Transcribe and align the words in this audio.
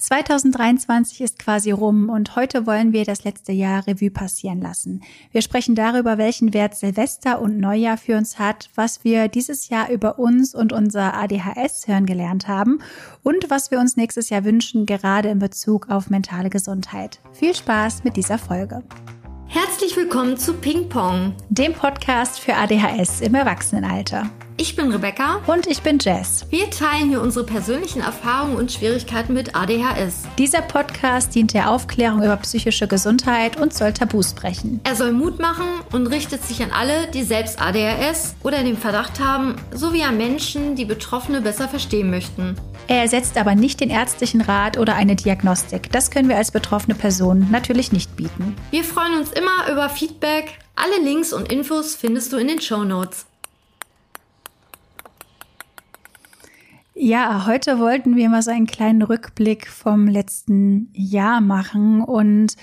2023 0.00 1.20
ist 1.20 1.38
quasi 1.38 1.70
rum 1.70 2.08
und 2.08 2.34
heute 2.34 2.66
wollen 2.66 2.92
wir 2.94 3.04
das 3.04 3.24
letzte 3.24 3.52
Jahr 3.52 3.86
Revue 3.86 4.10
passieren 4.10 4.60
lassen. 4.60 5.02
Wir 5.30 5.42
sprechen 5.42 5.74
darüber, 5.74 6.16
welchen 6.16 6.54
Wert 6.54 6.74
Silvester 6.74 7.40
und 7.40 7.58
Neujahr 7.58 7.98
für 7.98 8.16
uns 8.16 8.38
hat, 8.38 8.70
was 8.74 9.04
wir 9.04 9.28
dieses 9.28 9.68
Jahr 9.68 9.90
über 9.90 10.18
uns 10.18 10.54
und 10.54 10.72
unser 10.72 11.14
ADHS 11.14 11.86
hören 11.86 12.06
gelernt 12.06 12.48
haben 12.48 12.80
und 13.22 13.50
was 13.50 13.70
wir 13.70 13.78
uns 13.78 13.96
nächstes 13.96 14.30
Jahr 14.30 14.44
wünschen, 14.44 14.86
gerade 14.86 15.28
in 15.28 15.38
Bezug 15.38 15.90
auf 15.90 16.08
mentale 16.08 16.48
Gesundheit. 16.48 17.20
Viel 17.32 17.54
Spaß 17.54 18.02
mit 18.02 18.16
dieser 18.16 18.38
Folge. 18.38 18.82
Herzlich 19.52 19.96
willkommen 19.96 20.36
zu 20.36 20.54
Ping 20.54 20.88
Pong, 20.88 21.34
dem 21.48 21.72
Podcast 21.72 22.38
für 22.38 22.54
ADHS 22.54 23.20
im 23.20 23.34
Erwachsenenalter. 23.34 24.30
Ich 24.56 24.76
bin 24.76 24.92
Rebecca. 24.92 25.40
Und 25.48 25.66
ich 25.66 25.82
bin 25.82 25.98
Jess. 25.98 26.46
Wir 26.50 26.70
teilen 26.70 27.08
hier 27.08 27.20
unsere 27.20 27.44
persönlichen 27.44 28.00
Erfahrungen 28.00 28.54
und 28.54 28.70
Schwierigkeiten 28.70 29.32
mit 29.32 29.56
ADHS. 29.56 30.22
Dieser 30.38 30.62
Podcast 30.62 31.34
dient 31.34 31.52
der 31.52 31.68
Aufklärung 31.68 32.22
über 32.22 32.36
psychische 32.36 32.86
Gesundheit 32.86 33.60
und 33.60 33.74
soll 33.74 33.92
Tabus 33.92 34.34
brechen. 34.34 34.80
Er 34.84 34.94
soll 34.94 35.10
Mut 35.10 35.40
machen 35.40 35.66
und 35.90 36.06
richtet 36.06 36.44
sich 36.44 36.62
an 36.62 36.70
alle, 36.70 37.08
die 37.08 37.24
selbst 37.24 37.60
ADHS 37.60 38.36
oder 38.44 38.62
den 38.62 38.76
Verdacht 38.76 39.18
haben, 39.18 39.56
sowie 39.72 40.04
an 40.04 40.16
Menschen, 40.16 40.76
die 40.76 40.84
Betroffene 40.84 41.40
besser 41.40 41.66
verstehen 41.66 42.10
möchten. 42.10 42.54
Er 42.90 43.02
ersetzt 43.02 43.38
aber 43.38 43.54
nicht 43.54 43.78
den 43.78 43.88
ärztlichen 43.88 44.40
Rat 44.40 44.76
oder 44.76 44.96
eine 44.96 45.14
Diagnostik. 45.14 45.92
Das 45.92 46.10
können 46.10 46.28
wir 46.28 46.36
als 46.36 46.50
betroffene 46.50 46.96
Person 46.96 47.46
natürlich 47.52 47.92
nicht 47.92 48.16
bieten. 48.16 48.56
Wir 48.72 48.82
freuen 48.82 49.16
uns 49.20 49.30
immer 49.30 49.70
über 49.70 49.88
Feedback. 49.88 50.58
Alle 50.74 51.00
Links 51.04 51.32
und 51.32 51.52
Infos 51.52 51.94
findest 51.94 52.32
du 52.32 52.36
in 52.36 52.48
den 52.48 52.60
Show 52.60 52.82
Notes. 52.82 53.26
Ja, 56.96 57.46
heute 57.46 57.78
wollten 57.78 58.16
wir 58.16 58.28
mal 58.28 58.42
so 58.42 58.50
einen 58.50 58.66
kleinen 58.66 59.02
Rückblick 59.02 59.68
vom 59.68 60.08
letzten 60.08 60.90
Jahr 60.92 61.40
machen 61.40 62.02
und 62.02 62.56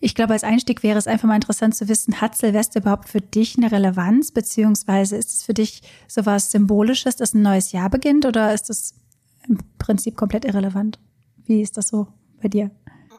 ich 0.00 0.16
glaube, 0.16 0.32
als 0.32 0.42
Einstieg 0.42 0.82
wäre 0.82 0.98
es 0.98 1.06
einfach 1.06 1.28
mal 1.28 1.36
interessant 1.36 1.76
zu 1.76 1.86
wissen, 1.88 2.20
hat 2.20 2.36
Silvester 2.36 2.80
überhaupt 2.80 3.08
für 3.08 3.20
dich 3.20 3.56
eine 3.56 3.70
Relevanz, 3.70 4.32
beziehungsweise 4.32 5.16
ist 5.16 5.34
es 5.34 5.42
für 5.44 5.54
dich 5.54 5.82
sowas 6.08 6.50
Symbolisches, 6.50 7.14
dass 7.14 7.32
ein 7.32 7.42
neues 7.42 7.70
Jahr 7.70 7.90
beginnt 7.90 8.26
oder 8.26 8.52
ist 8.52 8.70
es 8.70 8.94
im 9.48 9.58
Prinzip 9.78 10.16
komplett 10.16 10.44
irrelevant? 10.44 10.98
Wie 11.44 11.62
ist 11.62 11.76
das 11.76 11.88
so 11.88 12.08
bei 12.40 12.48
dir? 12.48 12.70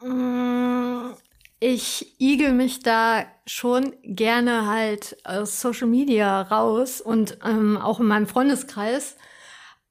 Mm, 0.03 1.11
ich 1.59 2.15
igel 2.19 2.53
mich 2.53 2.79
da 2.79 3.25
schon 3.45 3.93
gerne 4.03 4.67
halt 4.67 5.17
aus 5.23 5.59
Social 5.59 5.87
Media 5.87 6.41
raus 6.43 7.01
und 7.01 7.39
ähm, 7.43 7.77
auch 7.77 7.99
in 7.99 8.07
meinem 8.07 8.27
Freundeskreis 8.27 9.17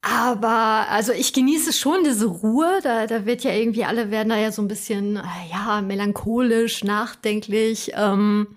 aber 0.01 0.87
also 0.91 1.13
ich 1.13 1.33
genieße 1.33 1.73
schon 1.73 2.05
diese 2.05 2.27
Ruhe. 2.27 2.81
Da, 2.83 3.07
da 3.07 3.27
wird 3.27 3.43
ja 3.43 3.53
irgendwie 3.53 3.85
alle 3.85 4.11
werden 4.11 4.29
da 4.29 4.37
ja 4.37 4.53
so 4.53 4.63
ein 4.63 4.69
bisschen 4.69 5.17
äh, 5.17 5.23
ja 5.51 5.81
melancholisch, 5.81 6.85
nachdenklich. 6.85 7.93
Ähm, 7.95 8.57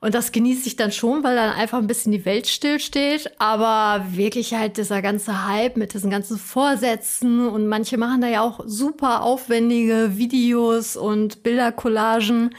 und 0.00 0.14
das 0.14 0.30
genieße 0.32 0.66
ich 0.66 0.76
dann 0.76 0.92
schon, 0.92 1.24
weil 1.24 1.36
dann 1.36 1.50
einfach 1.50 1.78
ein 1.78 1.86
bisschen 1.86 2.12
die 2.12 2.24
Welt 2.24 2.46
stillsteht. 2.46 3.30
Aber 3.38 4.04
wirklich 4.10 4.54
halt 4.54 4.76
dieser 4.76 5.00
ganze 5.02 5.46
Hype 5.46 5.76
mit 5.76 5.94
diesen 5.94 6.10
ganzen 6.10 6.38
Vorsätzen 6.38 7.48
und 7.48 7.66
manche 7.66 7.96
machen 7.96 8.20
da 8.20 8.28
ja 8.28 8.42
auch 8.42 8.60
super 8.66 9.22
aufwendige 9.22 10.16
Videos 10.16 10.96
und 10.96 11.42
Bildercollagen. 11.42 12.54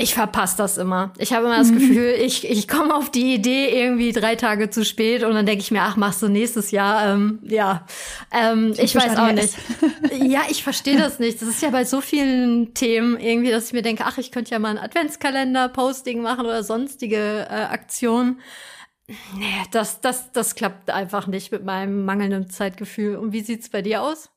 Ich 0.00 0.14
verpasse 0.14 0.56
das 0.56 0.78
immer. 0.78 1.12
Ich 1.18 1.32
habe 1.32 1.46
immer 1.46 1.58
das 1.58 1.72
mhm. 1.72 1.80
Gefühl, 1.80 2.14
ich, 2.20 2.48
ich 2.48 2.68
komme 2.68 2.94
auf 2.94 3.10
die 3.10 3.34
Idee 3.34 3.82
irgendwie 3.82 4.12
drei 4.12 4.36
Tage 4.36 4.70
zu 4.70 4.84
spät 4.84 5.24
und 5.24 5.34
dann 5.34 5.44
denke 5.44 5.60
ich 5.60 5.72
mir, 5.72 5.82
ach, 5.82 5.96
machst 5.96 6.22
du 6.22 6.28
nächstes 6.28 6.70
Jahr. 6.70 7.14
Ähm, 7.14 7.40
ja, 7.42 7.84
ähm, 8.30 8.74
ich 8.78 8.94
weiß 8.94 9.16
auch 9.18 9.32
nicht. 9.32 9.56
ja, 10.22 10.42
ich 10.48 10.62
verstehe 10.62 10.96
das 10.96 11.18
nicht. 11.18 11.42
Das 11.42 11.48
ist 11.48 11.60
ja 11.62 11.70
bei 11.70 11.84
so 11.84 12.00
vielen 12.00 12.74
Themen 12.74 13.18
irgendwie, 13.18 13.50
dass 13.50 13.66
ich 13.66 13.72
mir 13.72 13.82
denke, 13.82 14.04
ach, 14.06 14.18
ich 14.18 14.30
könnte 14.30 14.52
ja 14.52 14.60
mal 14.60 14.68
einen 14.68 14.78
Adventskalender-Posting 14.78 16.22
machen 16.22 16.46
oder 16.46 16.62
sonstige 16.62 17.48
äh, 17.50 17.64
Aktionen. 17.64 18.38
Nee, 19.34 19.46
das, 19.72 20.00
das, 20.00 20.30
das 20.30 20.54
klappt 20.54 20.90
einfach 20.90 21.26
nicht 21.26 21.50
mit 21.50 21.64
meinem 21.64 22.04
mangelnden 22.04 22.48
Zeitgefühl. 22.48 23.16
Und 23.16 23.32
wie 23.32 23.40
sieht's 23.40 23.68
bei 23.68 23.82
dir 23.82 24.02
aus? 24.02 24.30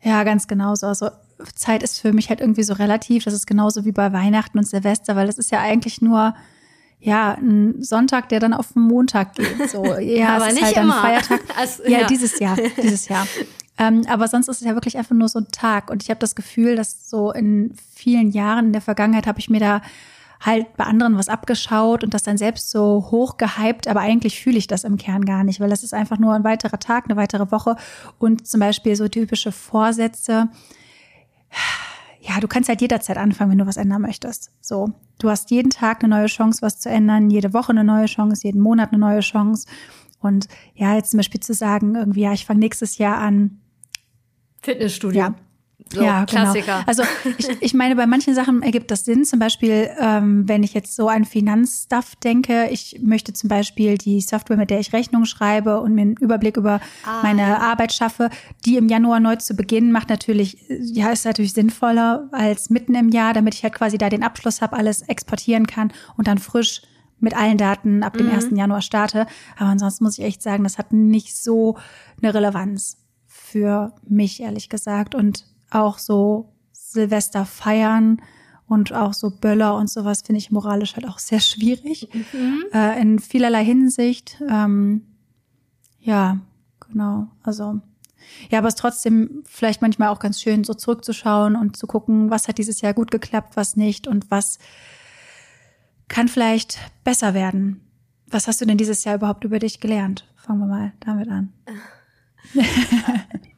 Ja, 0.00 0.22
ganz 0.22 0.46
genauso. 0.46 0.86
Also 0.86 1.10
Zeit 1.54 1.82
ist 1.82 2.00
für 2.00 2.12
mich 2.12 2.28
halt 2.28 2.40
irgendwie 2.40 2.62
so 2.62 2.74
relativ. 2.74 3.24
Das 3.24 3.34
ist 3.34 3.46
genauso 3.46 3.84
wie 3.84 3.92
bei 3.92 4.12
Weihnachten 4.12 4.58
und 4.58 4.66
Silvester, 4.66 5.16
weil 5.16 5.26
das 5.26 5.38
ist 5.38 5.50
ja 5.50 5.60
eigentlich 5.60 6.00
nur 6.02 6.34
ja, 7.00 7.34
ein 7.34 7.82
Sonntag, 7.82 8.28
der 8.28 8.40
dann 8.40 8.52
auf 8.52 8.72
den 8.72 8.82
Montag 8.82 9.34
geht. 9.34 9.70
So, 9.70 9.84
ja, 10.00 10.36
aber 10.36 10.48
es 10.48 10.54
nicht 10.54 10.62
ist 10.62 10.76
halt 10.76 10.84
immer. 10.84 11.02
ein 11.02 11.22
Feiertag. 11.22 11.40
Also, 11.56 11.84
ja, 11.84 12.00
ja, 12.00 12.06
dieses 12.06 12.38
Jahr, 12.40 12.56
dieses 12.82 13.08
Jahr. 13.08 13.26
ähm, 13.78 14.02
aber 14.08 14.26
sonst 14.26 14.48
ist 14.48 14.60
es 14.60 14.66
ja 14.66 14.74
wirklich 14.74 14.98
einfach 14.98 15.14
nur 15.14 15.28
so 15.28 15.38
ein 15.38 15.48
Tag. 15.52 15.90
Und 15.90 16.02
ich 16.02 16.10
habe 16.10 16.18
das 16.18 16.34
Gefühl, 16.34 16.76
dass 16.76 17.08
so 17.08 17.32
in 17.32 17.74
vielen 17.94 18.30
Jahren 18.30 18.66
in 18.66 18.72
der 18.72 18.82
Vergangenheit 18.82 19.26
habe 19.26 19.38
ich 19.38 19.48
mir 19.48 19.60
da 19.60 19.80
halt 20.40 20.76
bei 20.76 20.84
anderen 20.84 21.18
was 21.18 21.28
abgeschaut 21.28 22.04
und 22.04 22.14
das 22.14 22.22
dann 22.22 22.38
selbst 22.38 22.70
so 22.70 23.08
hoch 23.10 23.38
gehypt, 23.38 23.88
aber 23.88 24.00
eigentlich 24.00 24.40
fühle 24.40 24.58
ich 24.58 24.68
das 24.68 24.84
im 24.84 24.96
Kern 24.96 25.24
gar 25.24 25.42
nicht, 25.42 25.58
weil 25.58 25.70
das 25.70 25.82
ist 25.82 25.94
einfach 25.94 26.18
nur 26.18 26.34
ein 26.34 26.44
weiterer 26.44 26.78
Tag, 26.78 27.06
eine 27.06 27.16
weitere 27.16 27.50
Woche 27.50 27.74
und 28.18 28.46
zum 28.46 28.60
Beispiel 28.60 28.94
so 28.94 29.08
typische 29.08 29.50
Vorsätze 29.50 30.48
ja, 32.20 32.40
du 32.40 32.48
kannst 32.48 32.68
halt 32.68 32.80
jederzeit 32.80 33.16
anfangen, 33.16 33.52
wenn 33.52 33.58
du 33.58 33.66
was 33.66 33.76
ändern 33.76 34.02
möchtest. 34.02 34.50
So, 34.60 34.92
du 35.18 35.30
hast 35.30 35.50
jeden 35.50 35.70
Tag 35.70 36.02
eine 36.02 36.14
neue 36.14 36.26
Chance, 36.26 36.62
was 36.62 36.80
zu 36.80 36.88
ändern, 36.88 37.30
jede 37.30 37.54
Woche 37.54 37.70
eine 37.70 37.84
neue 37.84 38.06
Chance, 38.06 38.46
jeden 38.46 38.60
Monat 38.60 38.92
eine 38.92 38.98
neue 38.98 39.20
Chance. 39.20 39.66
Und 40.20 40.48
ja, 40.74 40.94
jetzt 40.94 41.10
zum 41.10 41.18
Beispiel 41.18 41.40
zu 41.40 41.54
sagen, 41.54 41.94
irgendwie, 41.94 42.22
ja, 42.22 42.32
ich 42.32 42.44
fange 42.44 42.60
nächstes 42.60 42.98
Jahr 42.98 43.18
an. 43.18 43.60
Fitnessstudio. 44.62 45.20
Ja, 45.20 45.34
so, 45.92 46.02
ja, 46.02 46.24
genau. 46.24 46.42
Klassiker. 46.42 46.84
Genau. 46.84 46.86
Also 46.86 47.02
ich, 47.38 47.48
ich 47.60 47.74
meine, 47.74 47.96
bei 47.96 48.06
manchen 48.06 48.34
Sachen 48.34 48.62
ergibt 48.62 48.90
das 48.90 49.04
Sinn. 49.04 49.24
Zum 49.24 49.38
Beispiel, 49.38 49.90
ähm, 49.98 50.48
wenn 50.48 50.62
ich 50.62 50.74
jetzt 50.74 50.94
so 50.94 51.08
an 51.08 51.24
Finanzstuff 51.24 52.16
denke, 52.16 52.68
ich 52.70 53.00
möchte 53.02 53.32
zum 53.32 53.48
Beispiel 53.48 53.96
die 53.96 54.20
Software, 54.20 54.56
mit 54.56 54.70
der 54.70 54.80
ich 54.80 54.92
Rechnung 54.92 55.24
schreibe 55.24 55.80
und 55.80 55.94
mir 55.94 56.02
einen 56.02 56.16
Überblick 56.16 56.56
über 56.56 56.80
ah. 57.04 57.22
meine 57.22 57.60
Arbeit 57.60 57.92
schaffe, 57.92 58.30
die 58.64 58.76
im 58.76 58.88
Januar 58.88 59.20
neu 59.20 59.36
zu 59.36 59.54
beginnen, 59.54 59.92
macht 59.92 60.08
natürlich, 60.08 60.58
ja, 60.68 61.10
ist 61.10 61.24
natürlich 61.24 61.52
sinnvoller 61.52 62.28
als 62.32 62.70
mitten 62.70 62.94
im 62.94 63.08
Jahr, 63.08 63.32
damit 63.32 63.54
ich 63.54 63.62
halt 63.62 63.74
quasi 63.74 63.98
da 63.98 64.08
den 64.08 64.22
Abschluss 64.22 64.60
habe, 64.60 64.76
alles 64.76 65.02
exportieren 65.02 65.66
kann 65.66 65.92
und 66.16 66.28
dann 66.28 66.38
frisch 66.38 66.82
mit 67.20 67.36
allen 67.36 67.58
Daten 67.58 68.02
ab 68.02 68.16
dem 68.16 68.26
mhm. 68.26 68.34
1. 68.34 68.48
Januar 68.52 68.82
starte. 68.82 69.26
Aber 69.56 69.70
ansonsten 69.70 70.04
muss 70.04 70.18
ich 70.18 70.24
echt 70.24 70.42
sagen, 70.42 70.64
das 70.64 70.78
hat 70.78 70.92
nicht 70.92 71.36
so 71.36 71.76
eine 72.22 72.32
Relevanz 72.32 72.98
für 73.26 73.94
mich, 74.08 74.40
ehrlich 74.40 74.68
gesagt. 74.68 75.14
Und 75.14 75.44
auch 75.70 75.98
so 75.98 76.52
Silvester 76.72 77.44
feiern 77.44 78.20
und 78.66 78.92
auch 78.92 79.14
so 79.14 79.30
Böller 79.30 79.76
und 79.76 79.88
sowas 79.90 80.22
finde 80.22 80.38
ich 80.38 80.50
moralisch 80.50 80.94
halt 80.94 81.08
auch 81.08 81.18
sehr 81.18 81.40
schwierig. 81.40 82.08
Mhm. 82.32 82.64
Äh, 82.72 83.00
in 83.00 83.18
vielerlei 83.18 83.64
Hinsicht. 83.64 84.42
Ähm, 84.48 85.02
ja, 86.00 86.38
genau. 86.80 87.28
Also 87.42 87.80
ja, 88.50 88.58
aber 88.58 88.68
es 88.68 88.74
ist 88.74 88.80
trotzdem 88.80 89.42
vielleicht 89.46 89.82
manchmal 89.82 90.08
auch 90.08 90.18
ganz 90.18 90.40
schön, 90.40 90.64
so 90.64 90.74
zurückzuschauen 90.74 91.56
und 91.56 91.76
zu 91.76 91.86
gucken, 91.86 92.30
was 92.30 92.48
hat 92.48 92.58
dieses 92.58 92.80
Jahr 92.80 92.94
gut 92.94 93.10
geklappt, 93.10 93.56
was 93.56 93.76
nicht 93.76 94.06
und 94.06 94.30
was 94.30 94.58
kann 96.08 96.28
vielleicht 96.28 96.78
besser 97.04 97.34
werden. 97.34 97.80
Was 98.26 98.46
hast 98.46 98.60
du 98.60 98.66
denn 98.66 98.78
dieses 98.78 99.04
Jahr 99.04 99.16
überhaupt 99.16 99.44
über 99.44 99.58
dich 99.58 99.80
gelernt? 99.80 100.26
Fangen 100.36 100.60
wir 100.60 100.66
mal 100.66 100.92
damit 101.00 101.28
an. 101.28 101.52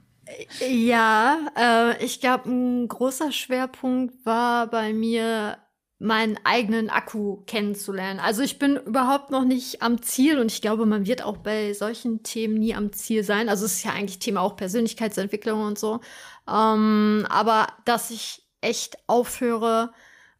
Ja, 0.61 1.39
äh, 1.57 2.05
ich 2.05 2.21
glaube, 2.21 2.49
ein 2.51 2.89
großer 2.89 3.33
Schwerpunkt 3.33 4.25
war 4.25 4.67
bei 4.69 4.93
mir, 4.93 5.59
meinen 5.99 6.39
eigenen 6.45 6.89
Akku 6.89 7.43
kennenzulernen. 7.45 8.21
Also 8.21 8.43
ich 8.43 8.59
bin 8.59 8.77
überhaupt 8.77 9.31
noch 9.31 9.45
nicht 9.45 9.83
am 9.83 10.01
Ziel 10.03 10.39
und 10.39 10.51
ich 10.51 10.63
glaube, 10.63 10.87
man 10.87 11.07
wird 11.07 11.23
auch 11.23 11.37
bei 11.39 11.75
solchen 11.75 12.23
Themen 12.23 12.55
nie 12.55 12.75
am 12.75 12.93
Ziel 12.93 13.23
sein. 13.23 13.49
Also 13.51 13.67
es 13.67 13.75
ist 13.75 13.85
ja 13.85 13.93
eigentlich 13.93 14.19
Thema 14.19 14.41
auch 14.41 14.57
Persönlichkeitsentwicklung 14.57 15.63
und 15.63 15.79
so. 15.79 16.01
Ähm, 16.49 17.27
aber 17.29 17.67
dass 17.85 18.11
ich 18.11 18.47
echt 18.63 18.97
aufhöre, 19.09 19.93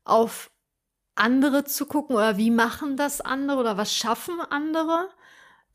auf 0.05 0.51
andere 1.15 1.65
zu 1.65 1.87
gucken 1.87 2.17
oder 2.17 2.37
wie 2.39 2.51
machen 2.51 2.97
das 2.97 3.21
andere 3.21 3.59
oder 3.61 3.77
was 3.77 3.95
schaffen 3.95 4.41
andere. 4.51 5.11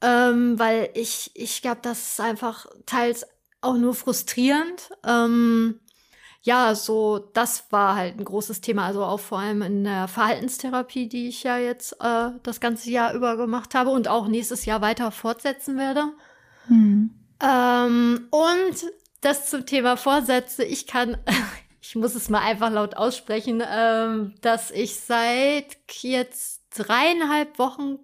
Ähm, 0.02 0.60
weil 0.60 0.90
ich, 0.96 1.32
ich 1.36 1.62
glaube, 1.62 1.80
das 1.84 2.14
ist 2.14 2.22
einfach 2.22 2.66
teils 2.86 3.26
auch 3.66 3.78
nur 3.78 3.96
frustrierend. 3.96 4.92
Ähm, 5.06 5.80
ja, 6.42 6.76
so, 6.76 7.18
das 7.34 7.72
war 7.72 7.96
halt 7.96 8.20
ein 8.20 8.24
großes 8.24 8.62
Thema, 8.62 8.86
also 8.86 9.04
auch 9.04 9.20
vor 9.20 9.40
allem 9.40 9.64
in 9.64 9.84
der 9.84 10.08
Verhaltenstherapie, 10.08 11.10
die 11.10 11.28
ich 11.28 11.42
ja 11.42 11.58
jetzt 11.58 11.94
äh, 12.02 12.30
das 12.44 12.60
ganze 12.60 12.92
Jahr 12.92 13.14
über 13.14 13.36
gemacht 13.36 13.74
habe 13.74 13.90
und 13.90 14.08
auch 14.08 14.28
nächstes 14.28 14.66
Jahr 14.66 14.82
weiter 14.82 15.10
fortsetzen 15.10 15.78
werde. 15.78 16.12
Hm. 16.68 17.10
Ähm, 17.42 18.28
und 18.30 18.92
das 19.22 19.50
zum 19.50 19.66
Thema 19.66 19.98
Vorsätze, 19.98 20.64
ich 20.64 20.86
kann, 20.86 21.18
ich 21.82 21.96
muss 21.96 22.14
es 22.14 22.30
mal 22.30 22.42
einfach 22.42 22.72
laut 22.72 22.96
aussprechen, 22.96 23.64
ähm, 23.68 24.36
dass 24.42 24.70
ich 24.70 25.00
seit 25.00 25.78
jetzt 26.02 26.62
dreieinhalb 26.78 27.58
Wochen 27.58 27.98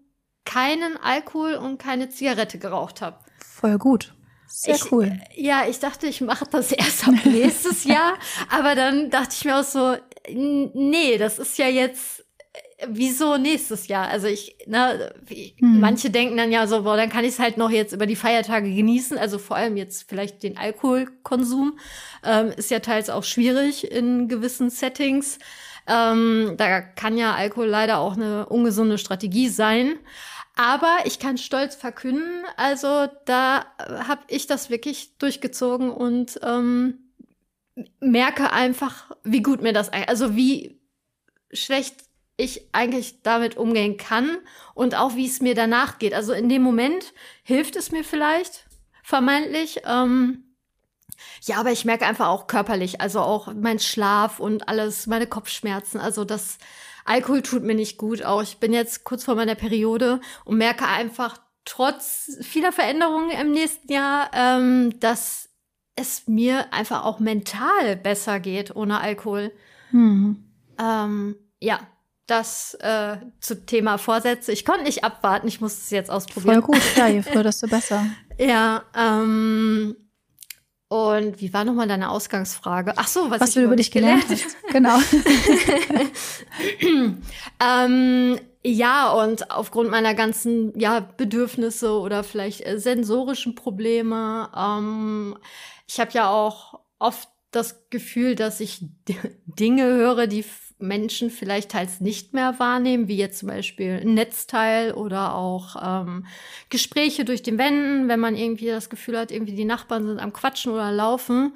keinen 0.45 0.97
Alkohol 0.97 1.53
und 1.53 1.77
keine 1.77 2.09
Zigarette 2.09 2.57
geraucht 2.57 3.01
habe. 3.01 3.19
Voll 3.37 3.77
gut. 3.77 4.15
Sehr 4.51 4.75
ich, 4.75 4.91
cool. 4.91 5.19
Ja, 5.35 5.63
ich 5.67 5.79
dachte, 5.79 6.07
ich 6.07 6.21
mache 6.21 6.45
das 6.51 6.71
erst 6.71 7.07
ab 7.07 7.15
nächstes 7.25 7.83
Jahr, 7.85 8.13
aber 8.49 8.75
dann 8.75 9.09
dachte 9.09 9.35
ich 9.37 9.45
mir 9.45 9.59
auch 9.59 9.63
so, 9.63 9.95
nee, 10.29 11.17
das 11.17 11.39
ist 11.39 11.57
ja 11.57 11.67
jetzt 11.67 12.21
wieso 12.87 13.37
nächstes 13.37 13.87
Jahr? 13.87 14.07
Also 14.07 14.27
ich, 14.27 14.55
ne, 14.65 15.13
hm. 15.27 15.79
manche 15.79 16.09
denken 16.09 16.37
dann 16.37 16.51
ja 16.51 16.67
so, 16.67 16.83
boah, 16.83 16.97
dann 16.97 17.09
kann 17.09 17.23
ich 17.23 17.31
es 17.31 17.39
halt 17.39 17.57
noch 17.57 17.69
jetzt 17.69 17.93
über 17.93 18.05
die 18.05 18.15
Feiertage 18.15 18.73
genießen. 18.73 19.17
Also 19.17 19.37
vor 19.37 19.55
allem 19.55 19.77
jetzt 19.77 20.09
vielleicht 20.09 20.43
den 20.43 20.57
Alkoholkonsum 20.57 21.77
ähm, 22.23 22.51
ist 22.55 22.71
ja 22.71 22.79
teils 22.79 23.09
auch 23.09 23.23
schwierig 23.23 23.91
in 23.91 24.27
gewissen 24.27 24.69
Settings. 24.69 25.39
Ähm, 25.87 26.55
da 26.57 26.81
kann 26.81 27.17
ja 27.17 27.33
Alkohol 27.33 27.67
leider 27.67 27.99
auch 27.99 28.13
eine 28.13 28.45
ungesunde 28.47 28.97
Strategie 28.97 29.49
sein. 29.49 29.95
Aber 30.55 30.99
ich 31.05 31.19
kann 31.19 31.37
stolz 31.37 31.75
verkünden, 31.75 32.43
also 32.57 33.07
da 33.25 33.65
habe 33.79 34.21
ich 34.27 34.47
das 34.47 34.69
wirklich 34.69 35.17
durchgezogen 35.17 35.89
und 35.89 36.39
ähm, 36.43 37.11
merke 37.99 38.51
einfach, 38.51 39.11
wie 39.23 39.41
gut 39.41 39.61
mir 39.61 39.73
das, 39.73 39.89
also 39.89 40.35
wie 40.35 40.79
schlecht 41.53 42.03
ich 42.37 42.67
eigentlich 42.73 43.21
damit 43.23 43.55
umgehen 43.55 43.97
kann 43.97 44.37
und 44.73 44.95
auch 44.95 45.15
wie 45.15 45.27
es 45.27 45.41
mir 45.41 45.55
danach 45.55 45.99
geht. 45.99 46.13
Also 46.13 46.33
in 46.33 46.49
dem 46.49 46.63
Moment 46.63 47.13
hilft 47.43 47.75
es 47.75 47.91
mir 47.91 48.03
vielleicht, 48.03 48.65
vermeintlich. 49.03 49.81
Ähm, 49.85 50.43
ja, 51.43 51.57
aber 51.57 51.71
ich 51.71 51.85
merke 51.85 52.05
einfach 52.05 52.27
auch 52.27 52.47
körperlich, 52.47 52.99
also 52.99 53.19
auch 53.19 53.53
mein 53.53 53.79
Schlaf 53.79 54.39
und 54.39 54.67
alles, 54.67 55.07
meine 55.07 55.27
Kopfschmerzen. 55.27 55.99
Also 55.99 56.25
das 56.25 56.57
Alkohol 57.05 57.41
tut 57.41 57.63
mir 57.63 57.75
nicht 57.75 57.97
gut. 57.97 58.23
Auch 58.23 58.41
ich 58.41 58.57
bin 58.57 58.73
jetzt 58.73 59.03
kurz 59.03 59.23
vor 59.23 59.35
meiner 59.35 59.55
Periode 59.55 60.21
und 60.45 60.57
merke 60.57 60.85
einfach 60.87 61.39
trotz 61.65 62.37
vieler 62.41 62.71
Veränderungen 62.71 63.31
im 63.31 63.51
nächsten 63.51 63.91
Jahr, 63.91 64.31
ähm, 64.33 64.99
dass 64.99 65.49
es 65.95 66.27
mir 66.27 66.73
einfach 66.73 67.05
auch 67.05 67.19
mental 67.19 67.95
besser 67.95 68.39
geht 68.39 68.75
ohne 68.75 69.01
Alkohol. 69.01 69.51
Mhm. 69.91 70.43
Ähm, 70.79 71.35
ja, 71.59 71.79
das 72.27 72.75
äh, 72.75 73.17
zu 73.39 73.65
Thema 73.65 73.97
Vorsätze. 73.97 74.51
Ich 74.51 74.65
konnte 74.65 74.83
nicht 74.83 75.03
abwarten, 75.03 75.47
ich 75.47 75.61
muss 75.61 75.73
es 75.77 75.89
jetzt 75.89 76.09
ausprobieren. 76.09 76.63
Voll 76.63 76.75
gut, 76.75 76.81
ja, 76.95 77.07
je 77.07 77.21
früher, 77.21 77.43
desto 77.43 77.67
besser. 77.67 78.05
ja, 78.37 78.83
ähm, 78.95 79.95
und 80.91 81.39
wie 81.39 81.53
war 81.53 81.63
nochmal 81.63 81.87
deine 81.87 82.09
Ausgangsfrage? 82.09 82.95
Ach 82.97 83.07
so, 83.07 83.31
was, 83.31 83.39
was 83.39 83.53
du 83.53 83.63
über 83.63 83.77
dich 83.77 83.91
gelernt, 83.91 84.25
gelernt 84.27 84.43
hast. 84.43 84.57
Genau. 84.73 84.99
ähm, 87.63 88.37
ja, 88.61 89.09
und 89.13 89.51
aufgrund 89.51 89.89
meiner 89.89 90.15
ganzen 90.15 90.77
ja, 90.77 90.99
Bedürfnisse 90.99 91.97
oder 91.97 92.25
vielleicht 92.25 92.67
äh, 92.67 92.77
sensorischen 92.77 93.55
Probleme. 93.55 94.49
Ähm, 94.53 95.37
ich 95.87 96.01
habe 96.01 96.11
ja 96.11 96.29
auch 96.29 96.81
oft 96.99 97.29
das 97.51 97.89
Gefühl, 97.89 98.35
dass 98.35 98.59
ich 98.59 98.83
Dinge 99.45 99.85
höre, 99.85 100.27
die 100.27 100.43
Menschen 100.81 101.29
vielleicht 101.29 101.71
teils 101.71 102.01
nicht 102.01 102.33
mehr 102.33 102.59
wahrnehmen, 102.59 103.07
wie 103.07 103.17
jetzt 103.17 103.39
zum 103.39 103.49
Beispiel 103.49 103.99
ein 104.01 104.13
Netzteil 104.13 104.93
oder 104.93 105.35
auch 105.35 105.75
ähm, 105.81 106.25
Gespräche 106.69 107.25
durch 107.25 107.43
den 107.43 107.57
Wänden, 107.57 108.07
wenn 108.07 108.19
man 108.19 108.35
irgendwie 108.35 108.67
das 108.67 108.89
Gefühl 108.89 109.17
hat, 109.17 109.31
irgendwie 109.31 109.55
die 109.55 109.65
Nachbarn 109.65 110.05
sind 110.05 110.19
am 110.19 110.33
Quatschen 110.33 110.71
oder 110.71 110.91
laufen. 110.91 111.53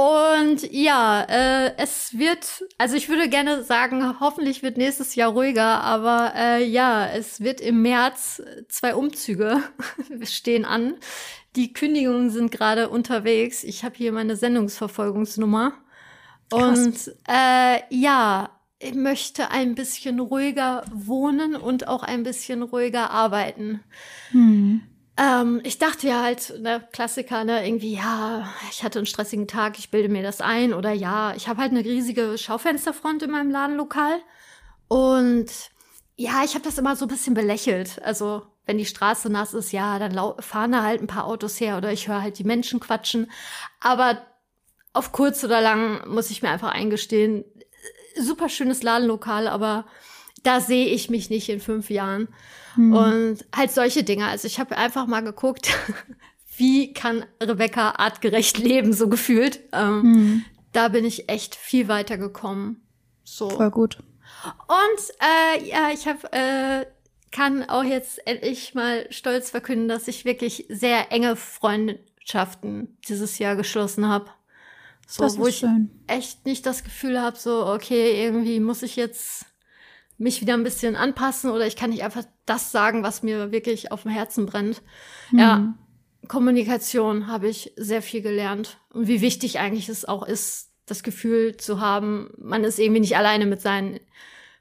Und 0.00 0.72
ja, 0.72 1.26
äh, 1.28 1.74
es 1.76 2.16
wird, 2.16 2.64
also 2.78 2.96
ich 2.96 3.10
würde 3.10 3.28
gerne 3.28 3.62
sagen, 3.64 4.18
hoffentlich 4.18 4.62
wird 4.62 4.78
nächstes 4.78 5.14
Jahr 5.14 5.32
ruhiger, 5.32 5.82
aber 5.82 6.32
äh, 6.34 6.64
ja, 6.64 7.06
es 7.06 7.40
wird 7.42 7.60
im 7.60 7.82
März 7.82 8.42
zwei 8.68 8.94
Umzüge 8.94 9.62
stehen 10.22 10.64
an. 10.64 10.94
Die 11.56 11.74
Kündigungen 11.74 12.30
sind 12.30 12.50
gerade 12.50 12.88
unterwegs. 12.88 13.62
Ich 13.62 13.84
habe 13.84 13.94
hier 13.96 14.12
meine 14.12 14.36
Sendungsverfolgungsnummer. 14.36 15.74
Und 16.52 17.14
äh, 17.28 17.80
ja, 17.90 18.50
ich 18.78 18.94
möchte 18.94 19.50
ein 19.50 19.74
bisschen 19.74 20.20
ruhiger 20.20 20.84
wohnen 20.92 21.54
und 21.54 21.86
auch 21.86 22.02
ein 22.02 22.22
bisschen 22.22 22.62
ruhiger 22.62 23.10
arbeiten. 23.10 23.80
Hm. 24.30 24.80
Ähm, 25.16 25.60
ich 25.64 25.78
dachte 25.78 26.08
ja 26.08 26.22
halt, 26.22 26.54
ne, 26.60 26.82
Klassiker, 26.92 27.44
ne, 27.44 27.66
irgendwie, 27.66 27.94
ja, 27.94 28.48
ich 28.70 28.82
hatte 28.82 28.98
einen 28.98 29.06
stressigen 29.06 29.46
Tag, 29.46 29.78
ich 29.78 29.90
bilde 29.90 30.08
mir 30.08 30.22
das 30.22 30.40
ein. 30.40 30.72
Oder 30.72 30.92
ja, 30.92 31.34
ich 31.36 31.46
habe 31.46 31.60
halt 31.60 31.72
eine 31.72 31.84
riesige 31.84 32.38
Schaufensterfront 32.38 33.22
in 33.22 33.30
meinem 33.30 33.50
Ladenlokal. 33.50 34.20
Und 34.88 35.50
ja, 36.16 36.42
ich 36.44 36.54
habe 36.54 36.64
das 36.64 36.78
immer 36.78 36.96
so 36.96 37.04
ein 37.04 37.08
bisschen 37.08 37.34
belächelt. 37.34 38.00
Also, 38.02 38.42
wenn 38.64 38.78
die 38.78 38.86
Straße 38.86 39.28
nass 39.28 39.52
ist, 39.52 39.72
ja, 39.72 39.98
dann 39.98 40.14
fahren 40.38 40.72
da 40.72 40.82
halt 40.82 41.02
ein 41.02 41.06
paar 41.06 41.26
Autos 41.26 41.60
her 41.60 41.76
oder 41.76 41.92
ich 41.92 42.08
höre 42.08 42.22
halt 42.22 42.38
die 42.38 42.44
Menschen 42.44 42.80
quatschen. 42.80 43.30
Aber 43.80 44.22
auf 44.92 45.12
kurz 45.12 45.44
oder 45.44 45.60
lang 45.60 46.08
muss 46.08 46.30
ich 46.30 46.42
mir 46.42 46.50
einfach 46.50 46.72
eingestehen, 46.72 47.44
super 48.18 48.48
schönes 48.48 48.82
Ladenlokal, 48.82 49.48
aber 49.48 49.86
da 50.42 50.60
sehe 50.60 50.86
ich 50.86 51.10
mich 51.10 51.30
nicht 51.30 51.48
in 51.48 51.60
fünf 51.60 51.90
Jahren. 51.90 52.28
Hm. 52.74 52.92
Und 52.92 53.44
halt 53.54 53.70
solche 53.70 54.04
Dinge. 54.04 54.26
Also 54.26 54.46
ich 54.46 54.58
habe 54.58 54.76
einfach 54.76 55.06
mal 55.06 55.20
geguckt, 55.20 55.70
wie 56.56 56.92
kann 56.92 57.24
Rebecca 57.42 57.92
artgerecht 57.96 58.58
leben, 58.58 58.92
so 58.92 59.08
gefühlt. 59.08 59.60
Ähm, 59.72 60.02
hm. 60.02 60.44
Da 60.72 60.88
bin 60.88 61.04
ich 61.04 61.28
echt 61.28 61.54
viel 61.54 61.88
weiter 61.88 62.16
gekommen. 62.16 62.82
So. 63.24 63.50
Voll 63.50 63.70
gut. 63.70 63.98
Und 64.68 65.10
äh, 65.20 65.68
ja, 65.68 65.90
ich 65.92 66.06
habe 66.06 66.32
äh, 66.32 66.86
kann 67.32 67.68
auch 67.68 67.84
jetzt 67.84 68.26
endlich 68.26 68.74
mal 68.74 69.06
stolz 69.10 69.50
verkünden, 69.50 69.88
dass 69.88 70.08
ich 70.08 70.24
wirklich 70.24 70.66
sehr 70.68 71.12
enge 71.12 71.36
Freundschaften 71.36 72.96
dieses 73.08 73.38
Jahr 73.38 73.56
geschlossen 73.56 74.08
habe. 74.08 74.30
So, 75.10 75.24
das 75.24 75.38
wo 75.38 75.48
ich 75.48 75.58
schön. 75.58 75.90
echt 76.06 76.46
nicht 76.46 76.64
das 76.66 76.84
Gefühl 76.84 77.20
habe, 77.20 77.36
so, 77.36 77.66
okay, 77.66 78.24
irgendwie 78.24 78.60
muss 78.60 78.84
ich 78.84 78.94
jetzt 78.94 79.44
mich 80.18 80.40
wieder 80.40 80.54
ein 80.54 80.62
bisschen 80.62 80.94
anpassen 80.94 81.50
oder 81.50 81.66
ich 81.66 81.74
kann 81.74 81.90
nicht 81.90 82.04
einfach 82.04 82.22
das 82.46 82.70
sagen, 82.70 83.02
was 83.02 83.24
mir 83.24 83.50
wirklich 83.50 83.90
auf 83.90 84.02
dem 84.02 84.12
Herzen 84.12 84.46
brennt. 84.46 84.82
Mhm. 85.32 85.38
Ja, 85.40 85.74
Kommunikation 86.28 87.26
habe 87.26 87.48
ich 87.48 87.72
sehr 87.76 88.02
viel 88.02 88.22
gelernt 88.22 88.78
und 88.92 89.08
wie 89.08 89.20
wichtig 89.20 89.58
eigentlich 89.58 89.88
es 89.88 90.04
auch 90.04 90.24
ist, 90.24 90.70
das 90.86 91.02
Gefühl 91.02 91.56
zu 91.56 91.80
haben, 91.80 92.30
man 92.38 92.62
ist 92.62 92.78
irgendwie 92.78 93.00
nicht 93.00 93.16
alleine 93.16 93.46
mit 93.46 93.60
seinen 93.60 93.98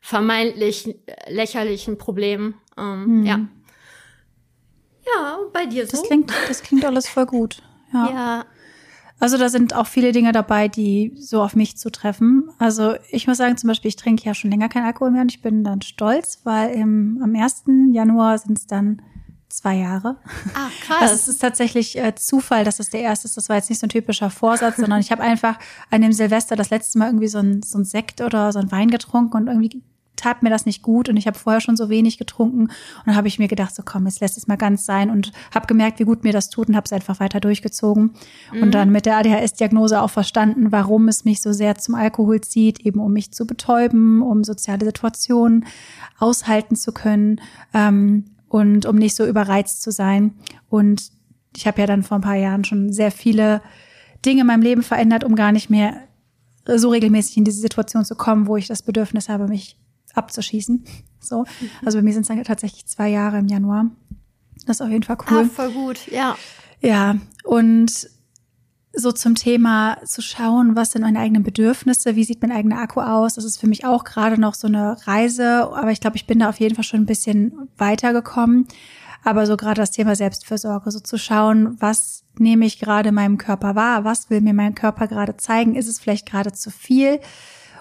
vermeintlich 0.01 0.95
lächerlichen 1.27 1.99
Problemen. 1.99 2.55
Ähm, 2.75 3.19
mhm. 3.19 3.25
Ja. 3.25 3.39
Ja, 5.05 5.37
bei 5.53 5.67
dir 5.67 5.85
so? 5.85 5.91
Das 5.91 6.03
klingt, 6.03 6.33
das 6.47 6.63
klingt 6.63 6.85
alles 6.85 7.07
voll 7.07 7.27
gut. 7.27 7.61
Ja. 7.93 8.09
ja. 8.09 8.45
Also 9.19 9.37
da 9.37 9.49
sind 9.49 9.75
auch 9.75 9.87
viele 9.87 10.11
Dinge 10.11 10.31
dabei, 10.31 10.67
die 10.67 11.13
so 11.17 11.41
auf 11.43 11.55
mich 11.55 11.77
zutreffen. 11.77 12.49
Also 12.57 12.95
ich 13.09 13.27
muss 13.27 13.37
sagen, 13.37 13.57
zum 13.57 13.67
Beispiel, 13.67 13.89
ich 13.89 13.97
trinke 13.97 14.23
ja 14.23 14.33
schon 14.33 14.49
länger 14.49 14.69
kein 14.69 14.85
Alkohol 14.85 15.11
mehr 15.11 15.21
und 15.21 15.31
ich 15.31 15.41
bin 15.41 15.63
dann 15.63 15.81
stolz, 15.81 16.39
weil 16.45 16.71
im, 16.71 17.19
am 17.21 17.35
1. 17.35 17.63
Januar 17.91 18.37
sind 18.37 18.57
es 18.57 18.67
dann 18.67 19.01
zwei 19.49 19.75
Jahre. 19.75 20.17
Ah, 20.53 20.69
krass. 20.81 21.01
Also 21.01 21.15
es 21.15 21.27
ist 21.27 21.39
tatsächlich 21.39 21.97
äh, 21.97 22.15
Zufall, 22.15 22.63
dass 22.63 22.79
es 22.79 22.89
der 22.89 23.01
erste 23.01 23.27
ist. 23.27 23.35
Das 23.35 23.49
war 23.49 23.57
jetzt 23.57 23.69
nicht 23.69 23.79
so 23.79 23.87
ein 23.87 23.89
typischer 23.89 24.29
Vorsatz, 24.29 24.77
sondern 24.77 25.01
ich 25.01 25.11
habe 25.11 25.21
einfach 25.21 25.59
an 25.89 26.01
dem 26.01 26.13
Silvester 26.13 26.55
das 26.55 26.69
letzte 26.69 26.99
Mal 26.99 27.07
irgendwie 27.07 27.27
so 27.27 27.39
ein, 27.39 27.61
so 27.61 27.77
ein 27.77 27.85
Sekt 27.85 28.21
oder 28.21 28.53
so 28.53 28.59
ein 28.59 28.71
Wein 28.71 28.89
getrunken 28.89 29.35
und 29.35 29.47
irgendwie 29.47 29.81
tat 30.19 30.43
mir 30.43 30.49
das 30.49 30.65
nicht 30.65 30.81
gut 30.81 31.09
und 31.09 31.17
ich 31.17 31.27
habe 31.27 31.37
vorher 31.37 31.61
schon 31.61 31.77
so 31.77 31.89
wenig 31.89 32.17
getrunken. 32.17 32.63
Und 32.63 32.71
dann 33.05 33.15
habe 33.15 33.27
ich 33.27 33.39
mir 33.39 33.47
gedacht, 33.47 33.73
so 33.73 33.83
komm, 33.83 34.05
jetzt 34.05 34.19
lässt 34.19 34.37
es 34.37 34.47
mal 34.47 34.57
ganz 34.57 34.85
sein 34.85 35.09
und 35.09 35.31
habe 35.53 35.67
gemerkt, 35.67 35.99
wie 35.99 36.03
gut 36.03 36.23
mir 36.23 36.33
das 36.33 36.49
tut 36.49 36.67
und 36.69 36.75
habe 36.75 36.85
es 36.85 36.93
einfach 36.93 37.19
weiter 37.19 37.39
durchgezogen. 37.39 38.11
Mhm. 38.53 38.63
und 38.63 38.71
dann 38.73 38.91
mit 38.91 39.05
der 39.05 39.17
ADHS-Diagnose 39.17 40.01
auch 40.01 40.09
verstanden, 40.09 40.71
warum 40.71 41.07
es 41.07 41.25
mich 41.25 41.41
so 41.41 41.51
sehr 41.51 41.75
zum 41.75 41.95
Alkohol 41.95 42.41
zieht, 42.41 42.79
eben 42.81 42.99
um 42.99 43.13
mich 43.13 43.31
zu 43.31 43.45
betäuben, 43.45 44.21
um 44.21 44.43
soziale 44.43 44.85
Situationen 44.85 45.65
aushalten 46.17 46.75
zu 46.75 46.91
können 46.91 47.41
ähm, 47.73 48.25
und 48.47 48.85
um 48.85 48.95
nicht 48.95 49.15
so 49.15 49.25
überreizt 49.25 49.81
zu 49.81 49.91
sein. 49.91 50.33
Und 50.69 51.11
ich 51.55 51.67
habe 51.67 51.81
ja 51.81 51.87
dann 51.87 52.03
vor 52.03 52.17
ein 52.17 52.21
paar 52.21 52.35
Jahren 52.35 52.63
schon 52.63 52.91
sehr 52.91 53.11
viele 53.11 53.61
Dinge 54.25 54.41
in 54.41 54.47
meinem 54.47 54.61
Leben 54.61 54.83
verändert, 54.83 55.23
um 55.23 55.35
gar 55.35 55.51
nicht 55.51 55.69
mehr 55.69 55.95
so 56.65 56.89
regelmäßig 56.89 57.37
in 57.37 57.45
diese 57.45 57.61
Situation 57.61 58.05
zu 58.05 58.15
kommen, 58.15 58.47
wo 58.47 58.57
ich 58.57 58.67
das 58.67 58.83
Bedürfnis 58.83 59.29
habe, 59.29 59.47
mich 59.47 59.77
abzuschießen. 60.15 60.83
So. 61.19 61.45
Also 61.85 61.97
bei 61.97 62.01
mir 62.01 62.13
sind 62.13 62.21
es 62.21 62.27
dann 62.27 62.43
tatsächlich 62.43 62.85
zwei 62.85 63.09
Jahre 63.09 63.39
im 63.39 63.47
Januar. 63.47 63.91
Das 64.65 64.77
ist 64.77 64.81
auf 64.81 64.89
jeden 64.89 65.03
Fall 65.03 65.17
cool. 65.29 65.45
Ah, 65.45 65.49
voll 65.53 65.71
gut, 65.71 66.07
ja. 66.11 66.35
Ja, 66.81 67.17
und 67.43 68.09
so 68.93 69.11
zum 69.11 69.35
Thema 69.35 69.97
zu 70.03 70.21
schauen, 70.21 70.75
was 70.75 70.91
sind 70.91 71.03
meine 71.03 71.19
eigenen 71.19 71.43
Bedürfnisse, 71.43 72.15
wie 72.15 72.23
sieht 72.23 72.41
mein 72.41 72.51
eigener 72.51 72.79
Akku 72.79 73.01
aus. 73.01 73.35
Das 73.35 73.45
ist 73.45 73.57
für 73.57 73.67
mich 73.67 73.85
auch 73.85 74.03
gerade 74.03 74.39
noch 74.39 74.55
so 74.55 74.67
eine 74.67 74.97
Reise, 75.05 75.69
aber 75.73 75.91
ich 75.91 76.01
glaube, 76.01 76.17
ich 76.17 76.25
bin 76.25 76.39
da 76.39 76.49
auf 76.49 76.59
jeden 76.59 76.75
Fall 76.75 76.83
schon 76.83 77.01
ein 77.01 77.05
bisschen 77.05 77.69
weitergekommen. 77.77 78.67
Aber 79.23 79.45
so 79.45 79.57
gerade 79.57 79.81
das 79.81 79.91
Thema 79.91 80.15
Selbstfürsorge, 80.15 80.91
so 80.91 80.99
zu 80.99 81.17
schauen, 81.17 81.75
was 81.79 82.23
nehme 82.37 82.65
ich 82.65 82.79
gerade 82.79 83.11
meinem 83.11 83.37
Körper 83.37 83.75
wahr, 83.75 84.05
was 84.05 84.29
will 84.29 84.41
mir 84.41 84.53
mein 84.53 84.75
Körper 84.75 85.07
gerade 85.07 85.35
zeigen, 85.37 85.75
ist 85.75 85.87
es 85.87 85.99
vielleicht 85.99 86.25
gerade 86.25 86.53
zu 86.53 86.71
viel? 86.71 87.19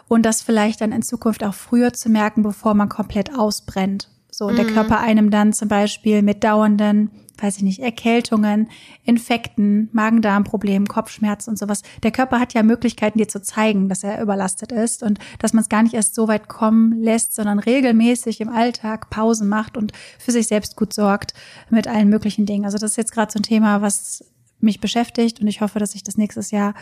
Und 0.09 0.25
das 0.25 0.43
vielleicht 0.43 0.81
dann 0.81 0.93
in 0.93 1.03
Zukunft 1.03 1.45
auch 1.45 1.55
früher 1.55 1.93
zu 1.93 2.09
merken, 2.09 2.43
bevor 2.43 2.75
man 2.75 2.88
komplett 2.88 3.37
ausbrennt. 3.37 4.09
So, 4.31 4.47
und 4.47 4.55
mhm. 4.55 4.57
der 4.59 4.67
Körper 4.67 5.00
einem 5.00 5.31
dann 5.31 5.53
zum 5.53 5.69
Beispiel 5.69 6.23
mit 6.23 6.45
dauernden 6.45 7.11
weiß 7.43 7.59
ich 7.59 7.62
nicht, 7.62 7.81
Erkältungen, 7.81 8.69
Infekten, 9.05 9.88
Magen-Darm-Problemen, 9.93 10.87
Kopfschmerz 10.87 11.49
und 11.49 11.59
sowas. 11.59 11.83
Der 12.03 12.11
Körper 12.11 12.41
hat 12.41 12.55
ja 12.55 12.62
Möglichkeiten, 12.62 13.19
dir 13.19 13.29
zu 13.29 13.41
zeigen, 13.41 13.88
dass 13.88 14.05
er 14.05 14.21
überlastet 14.21 14.73
ist 14.73 15.03
und 15.03 15.19
dass 15.38 15.53
man 15.53 15.62
es 15.62 15.69
gar 15.69 15.83
nicht 15.83 15.95
erst 15.95 16.15
so 16.15 16.29
weit 16.29 16.49
kommen 16.49 17.00
lässt, 17.00 17.35
sondern 17.35 17.59
regelmäßig 17.59 18.41
im 18.41 18.49
Alltag 18.49 19.11
Pausen 19.11 19.49
macht 19.49 19.77
und 19.77 19.93
für 20.19 20.33
sich 20.33 20.49
selbst 20.49 20.77
gut 20.77 20.93
sorgt 20.93 21.35
mit 21.71 21.87
allen 21.87 22.09
möglichen 22.09 22.47
Dingen. 22.47 22.65
Also 22.65 22.79
das 22.79 22.93
ist 22.93 22.97
jetzt 22.97 23.12
gerade 23.12 23.33
so 23.33 23.38
ein 23.38 23.45
Thema, 23.45 23.83
was 23.83 24.25
mich 24.61 24.81
beschäftigt 24.81 25.41
und 25.41 25.47
ich 25.47 25.61
hoffe, 25.61 25.79
dass 25.79 25.95
ich 25.95 26.03
das 26.03 26.17
nächstes 26.17 26.50
Jahr 26.50 26.75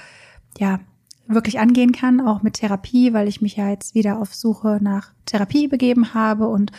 ja 0.59 0.81
wirklich 1.29 1.59
angehen 1.59 1.93
kann, 1.93 2.21
auch 2.21 2.43
mit 2.43 2.55
Therapie, 2.55 3.13
weil 3.13 3.27
ich 3.29 3.41
mich 3.41 3.57
ja 3.57 3.69
jetzt 3.69 3.95
wieder 3.95 4.19
auf 4.19 4.35
Suche 4.35 4.79
nach 4.81 5.11
Therapie 5.25 5.67
begeben 5.67 6.15
habe 6.15 6.47
und 6.47 6.71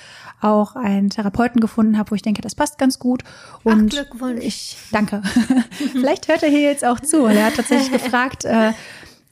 auch 0.42 0.75
einen 0.75 1.10
Therapeuten 1.10 1.60
gefunden 1.60 1.98
habe, 1.98 2.12
wo 2.12 2.16
ich 2.16 2.22
denke, 2.22 2.42
das 2.42 2.56
passt 2.56 2.77
ganz 2.77 3.00
gut. 3.00 3.24
Und 3.63 3.94
Ach, 3.94 4.06
Glückwunsch. 4.06 4.44
ich 4.44 4.77
danke. 4.92 5.22
Vielleicht 5.92 6.27
hört 6.27 6.44
er 6.44 6.50
hier 6.50 6.62
jetzt 6.62 6.86
auch 6.86 7.00
zu. 7.00 7.25
Er 7.25 7.48
hat 7.48 7.56
tatsächlich 7.56 7.92
gefragt, 8.04 8.46
äh, 8.46 8.72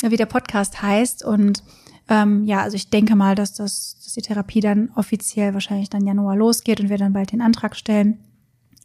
wie 0.02 0.18
der 0.18 0.26
Podcast 0.26 0.82
heißt. 0.82 1.24
Und 1.24 1.64
ähm, 2.10 2.44
ja, 2.46 2.62
also 2.62 2.76
ich 2.76 2.90
denke 2.90 3.16
mal, 3.16 3.36
dass 3.36 3.54
das, 3.54 3.98
dass 4.04 4.14
die 4.14 4.22
Therapie 4.22 4.60
dann 4.60 4.92
offiziell 4.96 5.54
wahrscheinlich 5.54 5.90
dann 5.90 6.06
Januar 6.06 6.36
losgeht 6.36 6.82
und 6.82 6.90
wir 6.90 6.98
dann 6.98 7.14
bald 7.14 7.32
den 7.32 7.42
Antrag 7.42 7.76
stellen. 7.76 8.20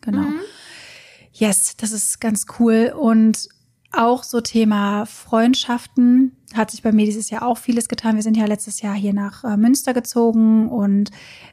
Genau. 0.00 0.22
Mhm. 0.22 0.40
Yes, 1.32 1.76
das 1.76 1.92
ist 1.92 2.20
ganz 2.20 2.46
cool. 2.58 2.94
Und 2.96 3.48
auch 3.92 4.22
so 4.22 4.40
Thema 4.40 5.04
Freundschaften 5.06 6.36
hat 6.54 6.70
sich 6.70 6.82
bei 6.82 6.92
mir 6.92 7.06
dieses 7.06 7.30
Jahr 7.30 7.42
auch 7.42 7.58
vieles 7.58 7.88
getan. 7.88 8.16
Wir 8.16 8.22
sind 8.22 8.36
ja 8.36 8.46
letztes 8.46 8.82
Jahr 8.82 8.94
hier 8.94 9.12
nach 9.12 9.44
äh, 9.44 9.56
Münster 9.56 9.94
gezogen 9.94 10.68
und 10.68 11.10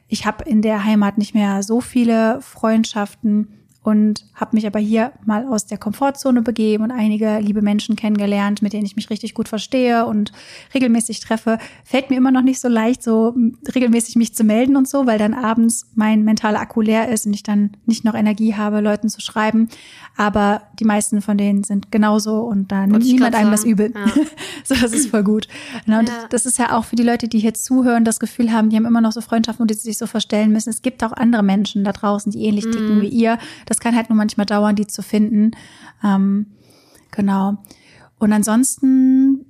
ich 0.08 0.26
habe 0.26 0.44
in 0.44 0.62
der 0.62 0.84
Heimat 0.84 1.18
nicht 1.18 1.34
mehr 1.34 1.62
so 1.62 1.80
viele 1.80 2.40
Freundschaften 2.40 3.57
und 3.88 4.26
habe 4.34 4.54
mich 4.54 4.66
aber 4.66 4.78
hier 4.78 5.12
mal 5.24 5.46
aus 5.46 5.64
der 5.64 5.78
Komfortzone 5.78 6.42
begeben 6.42 6.84
und 6.84 6.90
einige 6.90 7.38
liebe 7.38 7.62
Menschen 7.62 7.96
kennengelernt, 7.96 8.60
mit 8.60 8.74
denen 8.74 8.84
ich 8.84 8.96
mich 8.96 9.08
richtig 9.08 9.32
gut 9.32 9.48
verstehe 9.48 10.04
und 10.04 10.30
regelmäßig 10.74 11.20
treffe. 11.20 11.58
Fällt 11.84 12.10
mir 12.10 12.16
immer 12.16 12.30
noch 12.30 12.42
nicht 12.42 12.60
so 12.60 12.68
leicht, 12.68 13.02
so 13.02 13.34
regelmäßig 13.74 14.16
mich 14.16 14.34
zu 14.34 14.44
melden 14.44 14.76
und 14.76 14.86
so, 14.86 15.06
weil 15.06 15.18
dann 15.18 15.32
abends 15.32 15.86
mein 15.94 16.22
mentaler 16.22 16.60
Akku 16.60 16.82
leer 16.82 17.08
ist 17.08 17.24
und 17.24 17.32
ich 17.32 17.42
dann 17.42 17.78
nicht 17.86 18.04
noch 18.04 18.12
Energie 18.12 18.54
habe, 18.54 18.82
Leuten 18.82 19.08
zu 19.08 19.22
schreiben. 19.22 19.70
Aber 20.18 20.60
die 20.78 20.84
meisten 20.84 21.22
von 21.22 21.38
denen 21.38 21.64
sind 21.64 21.90
genauso 21.90 22.40
und 22.40 22.70
da 22.70 22.86
nimmt 22.86 23.04
niemand 23.04 23.36
einem 23.36 23.52
das 23.52 23.64
übel. 23.64 23.94
Ja. 23.94 24.12
so, 24.64 24.74
das 24.74 24.92
ist 24.92 25.08
voll 25.08 25.24
gut. 25.24 25.48
Genau, 25.86 26.00
und 26.00 26.10
ja. 26.10 26.26
das 26.28 26.44
ist 26.44 26.58
ja 26.58 26.76
auch 26.76 26.84
für 26.84 26.96
die 26.96 27.04
Leute, 27.04 27.26
die 27.26 27.38
hier 27.38 27.54
zuhören, 27.54 28.04
das 28.04 28.20
Gefühl 28.20 28.52
haben, 28.52 28.68
die 28.68 28.76
haben 28.76 28.84
immer 28.84 29.00
noch 29.00 29.12
so 29.12 29.22
Freundschaften, 29.22 29.62
und 29.62 29.70
die 29.70 29.74
sich 29.74 29.96
so 29.96 30.06
verstellen 30.06 30.52
müssen. 30.52 30.68
Es 30.68 30.82
gibt 30.82 31.02
auch 31.02 31.12
andere 31.12 31.42
Menschen 31.42 31.84
da 31.84 31.92
draußen, 31.92 32.32
die 32.32 32.44
ähnlich 32.44 32.64
ticken 32.64 32.98
mm. 32.98 33.00
wie 33.00 33.08
ihr. 33.08 33.38
Das 33.66 33.77
kann 33.80 33.96
halt 33.96 34.08
nur 34.08 34.16
manchmal 34.16 34.46
dauern, 34.46 34.76
die 34.76 34.86
zu 34.86 35.02
finden. 35.02 35.52
Ähm, 36.04 36.46
genau. 37.10 37.58
Und 38.18 38.32
ansonsten 38.32 39.44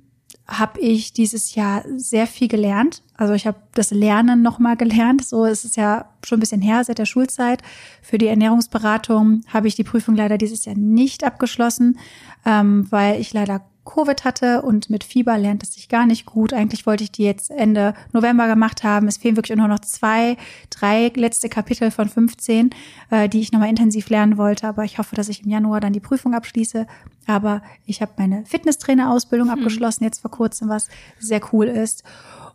habe 0.49 0.79
ich 0.79 1.13
dieses 1.13 1.53
Jahr 1.53 1.83
sehr 1.95 2.25
viel 2.25 2.47
gelernt. 2.47 3.03
Also 3.15 3.33
ich 3.33 3.45
habe 3.45 3.57
das 3.75 3.91
Lernen 3.91 4.41
nochmal 4.41 4.77
gelernt. 4.77 5.23
So 5.23 5.45
ist 5.45 5.63
es 5.63 5.75
ja 5.75 6.05
schon 6.25 6.37
ein 6.37 6.39
bisschen 6.39 6.61
her 6.61 6.83
seit 6.83 6.97
der 6.97 7.05
Schulzeit. 7.05 7.61
Für 8.01 8.17
die 8.17 8.27
Ernährungsberatung 8.27 9.43
habe 9.47 9.67
ich 9.67 9.75
die 9.75 9.83
Prüfung 9.83 10.15
leider 10.15 10.37
dieses 10.37 10.65
Jahr 10.65 10.75
nicht 10.75 11.23
abgeschlossen, 11.23 11.99
ähm, 12.45 12.87
weil 12.89 13.19
ich 13.21 13.31
leider 13.33 13.61
Covid 13.89 14.23
hatte 14.23 14.61
und 14.61 14.89
mit 14.89 15.03
Fieber 15.03 15.37
lernt 15.37 15.63
es 15.63 15.73
sich 15.73 15.89
gar 15.89 16.05
nicht 16.05 16.25
gut. 16.25 16.53
Eigentlich 16.53 16.85
wollte 16.85 17.03
ich 17.03 17.11
die 17.11 17.23
jetzt 17.23 17.49
Ende 17.49 17.95
November 18.13 18.47
gemacht 18.47 18.83
haben. 18.83 19.07
Es 19.07 19.17
fehlen 19.17 19.35
wirklich 19.35 19.57
nur 19.57 19.67
noch 19.67 19.79
zwei, 19.79 20.37
drei 20.69 21.11
letzte 21.15 21.49
Kapitel 21.49 21.89
von 21.89 22.07
15, 22.07 22.69
äh, 23.09 23.27
die 23.27 23.39
ich 23.39 23.51
nochmal 23.51 23.69
intensiv 23.69 24.09
lernen 24.09 24.37
wollte. 24.37 24.67
Aber 24.67 24.83
ich 24.83 24.99
hoffe, 24.99 25.15
dass 25.15 25.27
ich 25.27 25.43
im 25.43 25.49
Januar 25.49 25.79
dann 25.79 25.93
die 25.93 25.99
Prüfung 25.99 26.35
abschließe. 26.35 26.85
Aber 27.25 27.63
ich 27.85 28.01
habe 28.01 28.11
meine 28.17 28.45
Fitnesstrainerausbildung 28.45 29.51
hm. 29.51 29.57
abgeschlossen, 29.57 30.03
jetzt 30.03 30.21
vor 30.21 30.31
kurzem, 30.31 30.69
was 30.69 30.87
sehr 31.17 31.41
cool 31.51 31.65
ist. 31.65 32.03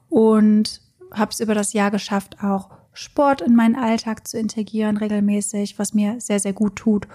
Und 0.09 0.81
habe 1.13 1.33
es 1.33 1.41
über 1.41 1.55
das 1.55 1.73
Jahr 1.73 1.91
geschafft, 1.91 2.43
auch 2.43 2.71
Sport 2.93 3.41
in 3.41 3.57
meinen 3.57 3.75
Alltag 3.75 4.27
zu 4.29 4.39
integrieren, 4.39 4.97
regelmäßig, 4.97 5.81
was 5.81 5.95
mir 5.95 6.21
sehr, 6.21 6.39
sehr 6.39 6.53
gut 6.53 6.77
tut. 6.77 7.09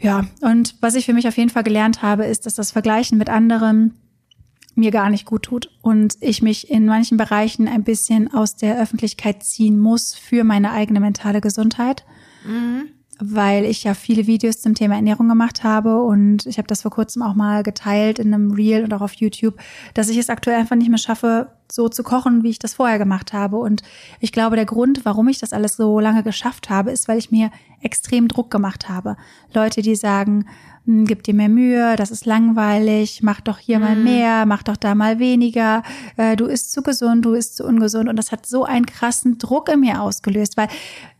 Ja, 0.00 0.26
und 0.40 0.76
was 0.80 0.94
ich 0.94 1.06
für 1.06 1.12
mich 1.12 1.26
auf 1.26 1.36
jeden 1.36 1.50
Fall 1.50 1.64
gelernt 1.64 2.02
habe, 2.02 2.24
ist, 2.24 2.46
dass 2.46 2.54
das 2.54 2.70
Vergleichen 2.70 3.18
mit 3.18 3.28
anderen 3.28 3.94
mir 4.74 4.92
gar 4.92 5.10
nicht 5.10 5.24
gut 5.24 5.42
tut 5.42 5.70
und 5.82 6.14
ich 6.20 6.40
mich 6.40 6.70
in 6.70 6.86
manchen 6.86 7.16
Bereichen 7.16 7.66
ein 7.66 7.82
bisschen 7.82 8.32
aus 8.32 8.54
der 8.54 8.80
Öffentlichkeit 8.80 9.42
ziehen 9.42 9.78
muss 9.78 10.14
für 10.14 10.44
meine 10.44 10.70
eigene 10.70 11.00
mentale 11.00 11.40
Gesundheit. 11.40 12.04
Mhm 12.46 12.97
weil 13.20 13.64
ich 13.64 13.84
ja 13.84 13.94
viele 13.94 14.26
Videos 14.26 14.60
zum 14.60 14.74
Thema 14.74 14.94
Ernährung 14.94 15.28
gemacht 15.28 15.64
habe 15.64 16.02
und 16.02 16.46
ich 16.46 16.58
habe 16.58 16.68
das 16.68 16.82
vor 16.82 16.90
kurzem 16.90 17.22
auch 17.22 17.34
mal 17.34 17.62
geteilt 17.62 18.18
in 18.18 18.32
einem 18.32 18.52
Reel 18.52 18.84
und 18.84 18.94
auch 18.94 19.00
auf 19.00 19.14
YouTube, 19.14 19.54
dass 19.94 20.08
ich 20.08 20.16
es 20.18 20.30
aktuell 20.30 20.58
einfach 20.58 20.76
nicht 20.76 20.88
mehr 20.88 20.98
schaffe, 20.98 21.48
so 21.70 21.88
zu 21.88 22.02
kochen, 22.02 22.42
wie 22.42 22.50
ich 22.50 22.58
das 22.58 22.74
vorher 22.74 22.98
gemacht 22.98 23.32
habe. 23.32 23.56
Und 23.56 23.82
ich 24.20 24.32
glaube, 24.32 24.56
der 24.56 24.64
Grund, 24.64 25.04
warum 25.04 25.28
ich 25.28 25.38
das 25.38 25.52
alles 25.52 25.76
so 25.76 26.00
lange 26.00 26.22
geschafft 26.22 26.70
habe, 26.70 26.90
ist, 26.90 27.08
weil 27.08 27.18
ich 27.18 27.30
mir 27.30 27.50
extrem 27.80 28.28
Druck 28.28 28.50
gemacht 28.50 28.88
habe. 28.88 29.16
Leute, 29.52 29.82
die 29.82 29.96
sagen, 29.96 30.46
gib 30.88 31.22
dir 31.22 31.34
mehr 31.34 31.50
Mühe, 31.50 31.96
das 31.96 32.10
ist 32.10 32.24
langweilig, 32.24 33.22
mach 33.22 33.42
doch 33.42 33.58
hier 33.58 33.78
mhm. 33.78 33.84
mal 33.84 33.96
mehr, 33.96 34.46
mach 34.46 34.62
doch 34.62 34.76
da 34.76 34.94
mal 34.94 35.18
weniger, 35.18 35.82
äh, 36.16 36.34
du 36.34 36.46
isst 36.46 36.72
zu 36.72 36.82
gesund, 36.82 37.26
du 37.26 37.34
isst 37.34 37.56
zu 37.56 37.64
ungesund. 37.64 38.08
Und 38.08 38.16
das 38.16 38.32
hat 38.32 38.46
so 38.46 38.64
einen 38.64 38.86
krassen 38.86 39.36
Druck 39.36 39.68
in 39.68 39.80
mir 39.80 40.00
ausgelöst, 40.00 40.56
weil, 40.56 40.68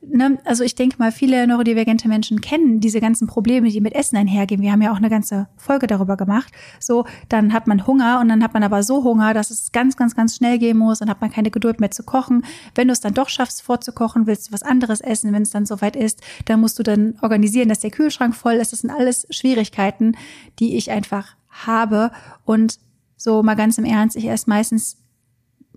ne, 0.01 0.39
also 0.47 0.65
ich 0.65 0.75
denke 0.75 0.97
mal, 0.99 1.13
viele 1.13 1.47
neurodivergente 1.47 2.09
Menschen 2.09 2.41
kennen 2.41 2.81
diese 2.81 3.01
ganzen 3.01 3.27
Probleme, 3.27 3.69
die 3.69 3.83
mit 3.83 3.95
Essen 3.95 4.17
einhergehen. 4.17 4.63
Wir 4.63 4.73
haben 4.73 4.81
ja 4.81 4.91
auch 4.91 4.97
eine 4.97 5.11
ganze 5.11 5.49
Folge 5.59 5.87
darüber 5.87 6.17
gemacht. 6.17 6.51
So, 6.81 7.05
dann 7.29 7.53
hat 7.53 7.67
man 7.67 7.87
Hunger 7.87 8.21
und 8.21 8.29
dann 8.29 8.43
hat 8.43 8.55
man 8.55 8.63
aber 8.63 8.83
so 8.83 9.05
Hunger, 9.05 9.35
dass 9.35 9.51
es 9.51 9.71
ganz, 9.73 9.99
ganz, 9.99 10.17
ganz 10.17 10.37
schnell 10.37 10.59
gehen 10.59 10.79
muss, 10.79 11.01
dann 11.01 11.11
hat 11.11 11.21
man 11.21 11.31
keine 11.31 11.51
Geduld 11.51 11.79
mehr 11.79 11.91
zu 11.91 12.05
kochen. 12.05 12.43
Wenn 12.75 12.89
du 12.89 12.93
es 12.93 13.01
dann 13.01 13.13
doch 13.13 13.29
schaffst, 13.29 13.61
vorzukochen, 13.61 14.27
willst 14.27 14.49
du 14.49 14.53
was 14.53 14.63
anderes 14.63 15.03
essen, 15.03 15.35
wenn 15.35 15.43
es 15.43 15.51
dann 15.51 15.67
soweit 15.67 15.95
ist, 15.95 16.23
dann 16.47 16.61
musst 16.61 16.79
du 16.79 16.83
dann 16.83 17.17
organisieren, 17.21 17.69
dass 17.69 17.81
der 17.81 17.91
Kühlschrank 17.91 18.35
voll 18.35 18.55
ist. 18.55 18.73
Das 18.73 18.81
sind 18.81 18.91
alles 18.91 19.27
schwierige 19.29 19.58
Schwierigkeiten, 19.59 20.17
die 20.59 20.77
ich 20.77 20.91
einfach 20.91 21.35
habe. 21.49 22.11
Und 22.45 22.79
so 23.17 23.43
mal 23.43 23.57
ganz 23.57 23.79
im 23.79 23.85
Ernst, 23.85 24.17
ich 24.17 24.29
esse 24.29 24.49
meistens 24.49 24.97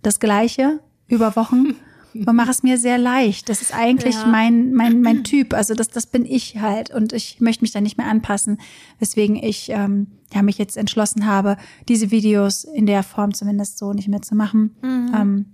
das 0.01 0.19
Gleiche 0.19 0.79
über 1.07 1.35
Wochen 1.35 1.75
und 2.13 2.35
mache 2.35 2.51
es 2.51 2.63
mir 2.63 2.77
sehr 2.77 2.97
leicht. 2.97 3.49
Das 3.49 3.61
ist 3.61 3.73
eigentlich 3.73 4.15
ja. 4.15 4.27
mein, 4.27 4.73
mein, 4.73 5.01
mein 5.01 5.23
Typ. 5.23 5.53
Also 5.53 5.73
das, 5.73 5.89
das 5.89 6.05
bin 6.05 6.25
ich 6.25 6.59
halt. 6.59 6.91
Und 6.91 7.13
ich 7.13 7.41
möchte 7.41 7.63
mich 7.63 7.71
da 7.71 7.81
nicht 7.81 7.97
mehr 7.97 8.07
anpassen, 8.07 8.59
weswegen 8.99 9.35
ich 9.35 9.69
ähm, 9.69 10.07
ja, 10.33 10.41
mich 10.43 10.57
jetzt 10.57 10.77
entschlossen 10.77 11.25
habe, 11.25 11.57
diese 11.87 12.11
Videos 12.11 12.63
in 12.63 12.85
der 12.85 13.03
Form 13.03 13.33
zumindest 13.33 13.77
so 13.77 13.93
nicht 13.93 14.07
mehr 14.07 14.21
zu 14.21 14.35
machen. 14.35 14.75
Mhm. 14.81 15.11
Ähm, 15.15 15.45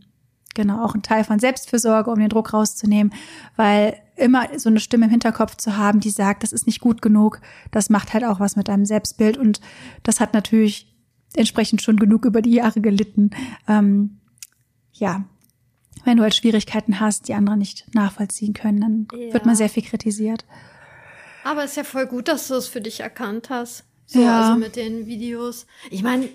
genau, 0.53 0.83
auch 0.83 0.95
ein 0.95 1.03
Teil 1.03 1.23
von 1.23 1.39
Selbstfürsorge, 1.39 2.11
um 2.11 2.19
den 2.19 2.29
Druck 2.29 2.53
rauszunehmen, 2.53 3.13
weil 3.55 3.95
immer 4.17 4.47
so 4.57 4.69
eine 4.69 4.79
Stimme 4.79 5.05
im 5.05 5.11
Hinterkopf 5.11 5.55
zu 5.57 5.77
haben, 5.77 5.99
die 5.99 6.09
sagt, 6.09 6.43
das 6.43 6.51
ist 6.51 6.65
nicht 6.65 6.81
gut 6.81 7.01
genug, 7.01 7.39
das 7.71 7.89
macht 7.89 8.13
halt 8.13 8.23
auch 8.23 8.39
was 8.39 8.55
mit 8.55 8.67
deinem 8.67 8.85
Selbstbild 8.85 9.37
und 9.37 9.61
das 10.03 10.19
hat 10.19 10.33
natürlich 10.33 10.93
entsprechend 11.35 11.81
schon 11.81 11.97
genug 11.97 12.25
über 12.25 12.41
die 12.41 12.53
Jahre 12.53 12.81
gelitten. 12.81 13.31
Ähm, 13.67 14.19
ja, 14.93 15.25
wenn 16.03 16.17
du 16.17 16.23
halt 16.23 16.35
Schwierigkeiten 16.35 16.99
hast, 16.99 17.27
die 17.27 17.33
andere 17.33 17.57
nicht 17.57 17.93
nachvollziehen 17.93 18.53
können, 18.53 18.81
dann 18.81 19.07
ja. 19.19 19.33
wird 19.33 19.45
man 19.45 19.55
sehr 19.55 19.69
viel 19.69 19.83
kritisiert. 19.83 20.45
Aber 21.43 21.63
es 21.63 21.71
ist 21.71 21.77
ja 21.77 21.83
voll 21.83 22.07
gut, 22.07 22.27
dass 22.27 22.47
du 22.47 22.55
es 22.55 22.67
für 22.67 22.81
dich 22.81 22.99
erkannt 23.01 23.49
hast. 23.49 23.83
So, 24.05 24.21
ja. 24.21 24.41
also 24.41 24.59
mit 24.59 24.75
den 24.75 25.05
Videos. 25.05 25.67
Ich 25.91 26.01
meine, 26.01 26.29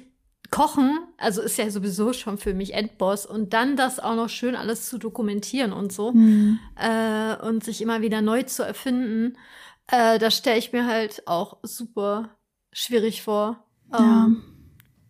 Kochen, 0.52 0.98
also 1.16 1.40
ist 1.40 1.56
ja 1.56 1.68
sowieso 1.70 2.12
schon 2.12 2.36
für 2.36 2.52
mich 2.52 2.74
Endboss 2.74 3.24
und 3.24 3.54
dann 3.54 3.74
das 3.74 3.98
auch 3.98 4.14
noch 4.14 4.28
schön 4.28 4.54
alles 4.54 4.88
zu 4.88 4.98
dokumentieren 4.98 5.72
und 5.72 5.92
so 5.92 6.12
mhm. 6.12 6.60
äh, 6.76 7.34
und 7.36 7.64
sich 7.64 7.80
immer 7.80 8.02
wieder 8.02 8.20
neu 8.20 8.42
zu 8.42 8.62
erfinden, 8.62 9.38
äh, 9.86 10.18
das 10.18 10.36
stelle 10.36 10.58
ich 10.58 10.72
mir 10.72 10.86
halt 10.86 11.26
auch 11.26 11.58
super 11.62 12.36
schwierig 12.70 13.22
vor. 13.22 13.64
Ja. 13.92 14.26
Ähm, 14.26 14.42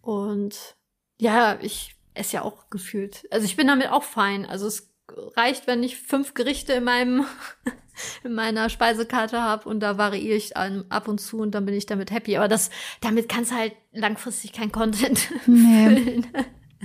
und 0.00 0.76
ja, 1.20 1.58
ich 1.60 1.96
esse 2.14 2.36
ja 2.36 2.42
auch 2.42 2.70
gefühlt. 2.70 3.26
Also 3.32 3.44
ich 3.44 3.56
bin 3.56 3.66
damit 3.66 3.90
auch 3.90 4.04
fein. 4.04 4.46
Also 4.46 4.68
es 4.68 4.92
reicht, 5.36 5.66
wenn 5.66 5.82
ich 5.82 5.96
fünf 5.96 6.34
Gerichte 6.34 6.74
in 6.74 6.84
meinem 6.84 7.26
in 8.24 8.34
meiner 8.34 8.68
Speisekarte 8.68 9.40
habe 9.40 9.68
und 9.68 9.80
da 9.80 9.98
variiere 9.98 10.36
ich 10.36 10.56
ab 10.56 11.08
und 11.08 11.20
zu 11.20 11.38
und 11.38 11.54
dann 11.54 11.64
bin 11.66 11.74
ich 11.74 11.86
damit 11.86 12.10
happy. 12.10 12.36
Aber 12.36 12.48
das, 12.48 12.70
damit 13.00 13.28
kannst 13.28 13.50
du 13.50 13.56
halt 13.56 13.74
langfristig 13.92 14.52
kein 14.52 14.72
Content 14.72 15.28
nee. 15.46 15.88
füllen. 15.88 16.26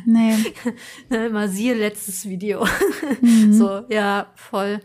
Nee. 0.05 0.35
ne, 1.09 1.27
immer 1.27 1.47
siehe 1.47 1.73
letztes 1.73 2.27
Video. 2.27 2.65
Mhm. 3.21 3.53
So, 3.53 3.83
ja, 3.89 4.31
voll. 4.35 4.79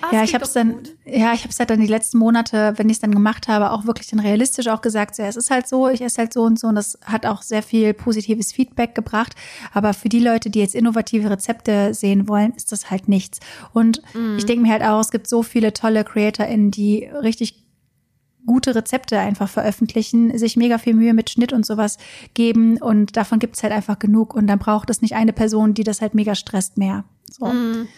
Ach, 0.00 0.12
ja, 0.12 0.22
ich 0.22 0.34
habe 0.34 0.44
es 0.44 0.52
dann, 0.52 0.74
gut. 0.74 0.96
ja, 1.04 1.32
ich 1.32 1.40
habe 1.40 1.48
es 1.48 1.58
halt 1.58 1.70
dann 1.70 1.80
die 1.80 1.86
letzten 1.86 2.18
Monate, 2.18 2.74
wenn 2.76 2.88
ich 2.88 2.96
es 2.96 3.00
dann 3.00 3.10
gemacht 3.10 3.48
habe, 3.48 3.72
auch 3.72 3.84
wirklich 3.84 4.06
dann 4.08 4.20
realistisch 4.20 4.68
auch 4.68 4.80
gesagt, 4.80 5.16
so, 5.16 5.22
ja, 5.22 5.28
es 5.28 5.36
ist 5.36 5.50
halt 5.50 5.66
so, 5.66 5.88
ich 5.88 6.00
esse 6.02 6.18
halt 6.18 6.32
so 6.32 6.42
und 6.42 6.58
so 6.58 6.68
und 6.68 6.76
das 6.76 6.98
hat 7.04 7.26
auch 7.26 7.42
sehr 7.42 7.62
viel 7.62 7.94
positives 7.94 8.52
Feedback 8.52 8.94
gebracht. 8.94 9.34
Aber 9.72 9.94
für 9.94 10.08
die 10.08 10.20
Leute, 10.20 10.50
die 10.50 10.60
jetzt 10.60 10.74
innovative 10.74 11.30
Rezepte 11.30 11.94
sehen 11.94 12.28
wollen, 12.28 12.52
ist 12.52 12.70
das 12.70 12.90
halt 12.90 13.08
nichts. 13.08 13.40
Und 13.72 14.02
mm. 14.14 14.36
ich 14.38 14.46
denke 14.46 14.62
mir 14.62 14.72
halt 14.72 14.82
auch, 14.82 15.00
es 15.00 15.10
gibt 15.10 15.28
so 15.28 15.42
viele 15.42 15.72
tolle 15.72 16.04
CreatorInnen, 16.04 16.70
die 16.70 17.08
richtig 17.22 17.64
gute 18.46 18.74
Rezepte 18.74 19.18
einfach 19.18 19.48
veröffentlichen, 19.48 20.36
sich 20.38 20.56
mega 20.56 20.78
viel 20.78 20.94
Mühe 20.94 21.12
mit 21.12 21.28
Schnitt 21.28 21.52
und 21.52 21.66
sowas 21.66 21.98
geben 22.34 22.80
und 22.80 23.16
davon 23.16 23.40
gibt 23.40 23.56
es 23.56 23.62
halt 23.62 23.72
einfach 23.72 23.98
genug 23.98 24.34
und 24.34 24.46
dann 24.46 24.58
braucht 24.58 24.88
es 24.90 25.02
nicht 25.02 25.14
eine 25.14 25.32
Person, 25.32 25.74
die 25.74 25.84
das 25.84 26.00
halt 26.00 26.14
mega 26.14 26.34
stresst 26.34 26.78
mehr. 26.78 27.04
So. 27.30 27.46
Mm. 27.46 27.88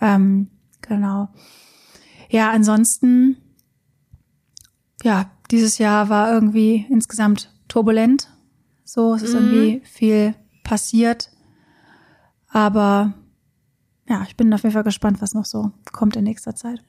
Ähm, 0.00 0.48
genau. 0.88 1.28
Ja, 2.30 2.50
ansonsten, 2.50 3.36
ja, 5.02 5.30
dieses 5.50 5.78
Jahr 5.78 6.08
war 6.08 6.32
irgendwie 6.32 6.86
insgesamt 6.90 7.52
turbulent. 7.68 8.28
So, 8.84 9.14
es 9.14 9.22
ist 9.22 9.34
mm. 9.34 9.36
irgendwie 9.36 9.80
viel 9.84 10.34
passiert. 10.64 11.30
Aber 12.48 13.14
ja, 14.08 14.24
ich 14.26 14.36
bin 14.36 14.52
auf 14.52 14.62
jeden 14.62 14.72
Fall 14.72 14.84
gespannt, 14.84 15.20
was 15.20 15.34
noch 15.34 15.44
so 15.44 15.72
kommt 15.92 16.16
in 16.16 16.24
nächster 16.24 16.54
Zeit. 16.54 16.82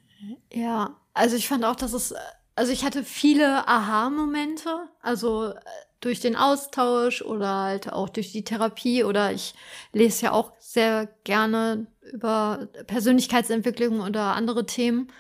Ja, 0.52 0.96
also 1.14 1.36
ich 1.36 1.48
fand 1.48 1.66
auch, 1.66 1.76
dass 1.76 1.94
es 1.94 2.14
also 2.60 2.74
ich 2.74 2.84
hatte 2.84 3.06
viele 3.06 3.70
Aha-Momente, 3.70 4.90
also 5.02 5.46
äh, 5.46 5.60
durch 6.02 6.20
den 6.20 6.36
Austausch 6.36 7.22
oder 7.22 7.56
halt 7.56 7.94
auch 7.94 8.10
durch 8.10 8.34
die 8.34 8.44
Therapie 8.44 9.06
oder 9.06 9.32
ich 9.32 9.54
lese 9.94 10.26
ja 10.26 10.32
auch 10.34 10.52
sehr 10.60 11.08
gerne 11.24 11.88
über 12.12 12.68
Persönlichkeitsentwicklung 12.88 14.02
oder 14.02 14.36
andere 14.36 14.66
Themen 14.66 15.12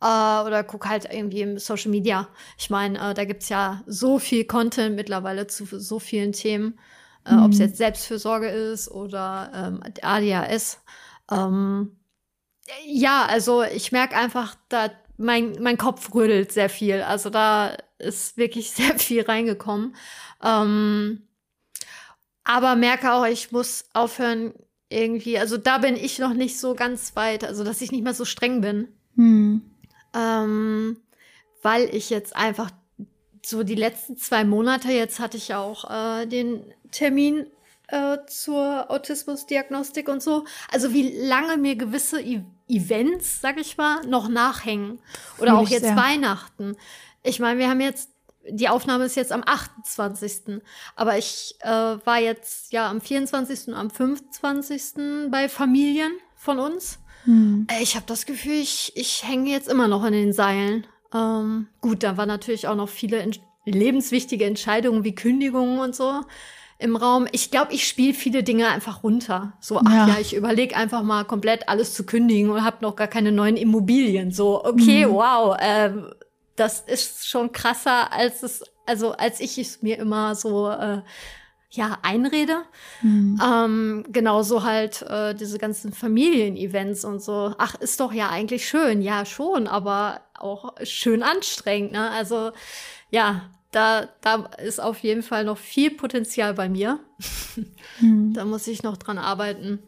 äh, 0.00 0.04
oder 0.04 0.64
gucke 0.64 0.88
halt 0.88 1.06
irgendwie 1.10 1.42
im 1.42 1.58
Social 1.58 1.90
Media. 1.90 2.28
Ich 2.58 2.70
meine, 2.70 3.10
äh, 3.10 3.14
da 3.14 3.24
gibt's 3.24 3.48
ja 3.48 3.82
so 3.86 4.18
viel 4.18 4.44
Content 4.44 4.96
mittlerweile 4.96 5.46
zu 5.46 5.66
so 5.66 5.98
vielen 5.98 6.32
Themen, 6.32 6.78
äh, 7.26 7.34
mhm. 7.34 7.44
ob 7.44 7.52
es 7.52 7.58
jetzt 7.58 7.76
Selbstfürsorge 7.76 8.48
ist 8.48 8.90
oder 8.90 9.50
ähm, 9.54 9.80
ADHS. 10.02 10.80
Ähm, 11.30 11.96
ja, 12.86 13.26
also 13.26 13.62
ich 13.62 13.92
merke 13.92 14.16
einfach, 14.16 14.54
da 14.68 14.90
mein, 15.16 15.56
mein 15.60 15.76
Kopf 15.76 16.14
rödelt 16.14 16.52
sehr 16.52 16.70
viel. 16.70 17.02
Also 17.02 17.30
da 17.30 17.76
ist 17.98 18.36
wirklich 18.36 18.70
sehr 18.72 18.98
viel 18.98 19.22
reingekommen. 19.22 19.94
Ähm, 20.42 21.26
aber 22.44 22.74
merke 22.74 23.12
auch, 23.12 23.26
ich 23.26 23.52
muss 23.52 23.84
aufhören, 23.92 24.54
irgendwie, 24.90 25.38
also 25.38 25.56
da 25.56 25.78
bin 25.78 25.96
ich 25.96 26.18
noch 26.18 26.34
nicht 26.34 26.58
so 26.58 26.74
ganz 26.74 27.16
weit, 27.16 27.44
also 27.44 27.64
dass 27.64 27.80
ich 27.80 27.92
nicht 27.92 28.04
mehr 28.04 28.14
so 28.14 28.24
streng 28.24 28.60
bin. 28.60 28.88
Hm. 29.16 29.62
Ähm, 30.14 30.96
weil 31.62 31.94
ich 31.94 32.10
jetzt 32.10 32.36
einfach 32.36 32.70
so 33.44 33.62
die 33.62 33.74
letzten 33.74 34.16
zwei 34.16 34.44
Monate, 34.44 34.92
jetzt 34.92 35.20
hatte 35.20 35.36
ich 35.36 35.54
auch 35.54 35.88
äh, 35.88 36.26
den 36.26 36.62
Termin 36.90 37.46
äh, 37.88 38.18
zur 38.26 38.90
Autismusdiagnostik 38.90 40.08
und 40.08 40.22
so. 40.22 40.44
Also 40.70 40.92
wie 40.92 41.08
lange 41.08 41.56
mir 41.56 41.76
gewisse 41.76 42.20
e 42.20 42.42
Events, 42.68 43.40
sag 43.40 43.58
ich 43.58 43.76
mal, 43.76 44.06
noch 44.06 44.28
nachhängen. 44.28 45.00
Oder 45.38 45.58
auch 45.58 45.68
jetzt 45.68 45.82
sehr. 45.82 45.96
Weihnachten. 45.96 46.76
Ich 47.24 47.40
meine, 47.40 47.58
wir 47.58 47.68
haben 47.68 47.80
jetzt, 47.80 48.09
die 48.48 48.68
Aufnahme 48.68 49.04
ist 49.04 49.16
jetzt 49.16 49.32
am 49.32 49.42
28. 49.44 50.62
Aber 50.96 51.18
ich 51.18 51.54
äh, 51.60 51.68
war 51.68 52.18
jetzt 52.18 52.72
ja 52.72 52.88
am 52.88 53.00
24. 53.00 53.68
und 53.68 53.74
am 53.74 53.90
25. 53.90 55.30
bei 55.30 55.48
Familien 55.48 56.12
von 56.34 56.58
uns. 56.58 56.98
Hm. 57.24 57.66
Ich 57.82 57.96
habe 57.96 58.06
das 58.06 58.26
Gefühl, 58.26 58.54
ich, 58.54 58.92
ich 58.94 59.26
hänge 59.26 59.50
jetzt 59.50 59.68
immer 59.68 59.88
noch 59.88 60.04
in 60.04 60.12
den 60.12 60.32
Seilen. 60.32 60.86
Ähm, 61.12 61.66
gut, 61.80 62.02
da 62.02 62.16
waren 62.16 62.28
natürlich 62.28 62.66
auch 62.66 62.76
noch 62.76 62.88
viele 62.88 63.30
lebenswichtige 63.64 64.46
Entscheidungen 64.46 65.04
wie 65.04 65.14
Kündigungen 65.14 65.80
und 65.80 65.94
so 65.94 66.22
im 66.78 66.96
Raum. 66.96 67.28
Ich 67.32 67.50
glaube, 67.50 67.72
ich 67.74 67.86
spiele 67.86 68.14
viele 68.14 68.42
Dinge 68.42 68.68
einfach 68.68 69.02
runter. 69.02 69.52
So, 69.60 69.80
ach 69.84 69.90
ja, 69.90 70.08
ja 70.08 70.16
ich 70.18 70.34
überlege 70.34 70.76
einfach 70.76 71.02
mal 71.02 71.24
komplett 71.24 71.68
alles 71.68 71.94
zu 71.94 72.04
kündigen 72.06 72.50
und 72.50 72.64
habe 72.64 72.78
noch 72.80 72.96
gar 72.96 73.06
keine 73.06 73.32
neuen 73.32 73.56
Immobilien. 73.56 74.32
So, 74.32 74.64
okay, 74.64 75.06
mhm. 75.06 75.12
wow, 75.12 75.56
äh, 75.60 75.90
das 76.60 76.80
ist 76.80 77.26
schon 77.26 77.52
krasser, 77.52 78.12
als 78.12 78.42
es, 78.42 78.62
also 78.84 79.12
als 79.12 79.40
ich 79.40 79.56
es 79.56 79.80
mir 79.80 79.98
immer 79.98 80.34
so 80.34 80.68
äh, 80.68 81.00
ja 81.70 81.98
einrede. 82.02 82.62
Mhm. 83.00 83.40
Ähm, 83.42 84.04
genauso 84.10 84.62
halt 84.62 85.00
äh, 85.02 85.34
diese 85.34 85.58
ganzen 85.58 85.92
Familienevents 85.92 87.06
und 87.06 87.22
so. 87.22 87.54
Ach, 87.56 87.76
ist 87.76 87.98
doch 88.00 88.12
ja 88.12 88.28
eigentlich 88.28 88.68
schön, 88.68 89.00
ja 89.00 89.24
schon, 89.24 89.66
aber 89.66 90.20
auch 90.38 90.74
schön 90.82 91.22
anstrengend. 91.22 91.92
Ne? 91.92 92.10
Also 92.10 92.52
ja, 93.10 93.48
da, 93.72 94.08
da 94.20 94.50
ist 94.62 94.80
auf 94.80 94.98
jeden 94.98 95.22
Fall 95.22 95.44
noch 95.44 95.58
viel 95.58 95.90
Potenzial 95.90 96.54
bei 96.54 96.68
mir. 96.68 97.00
Hm. 97.98 98.32
da 98.32 98.46
muss 98.46 98.66
ich 98.66 98.82
noch 98.82 98.96
dran 98.96 99.18
arbeiten. 99.18 99.80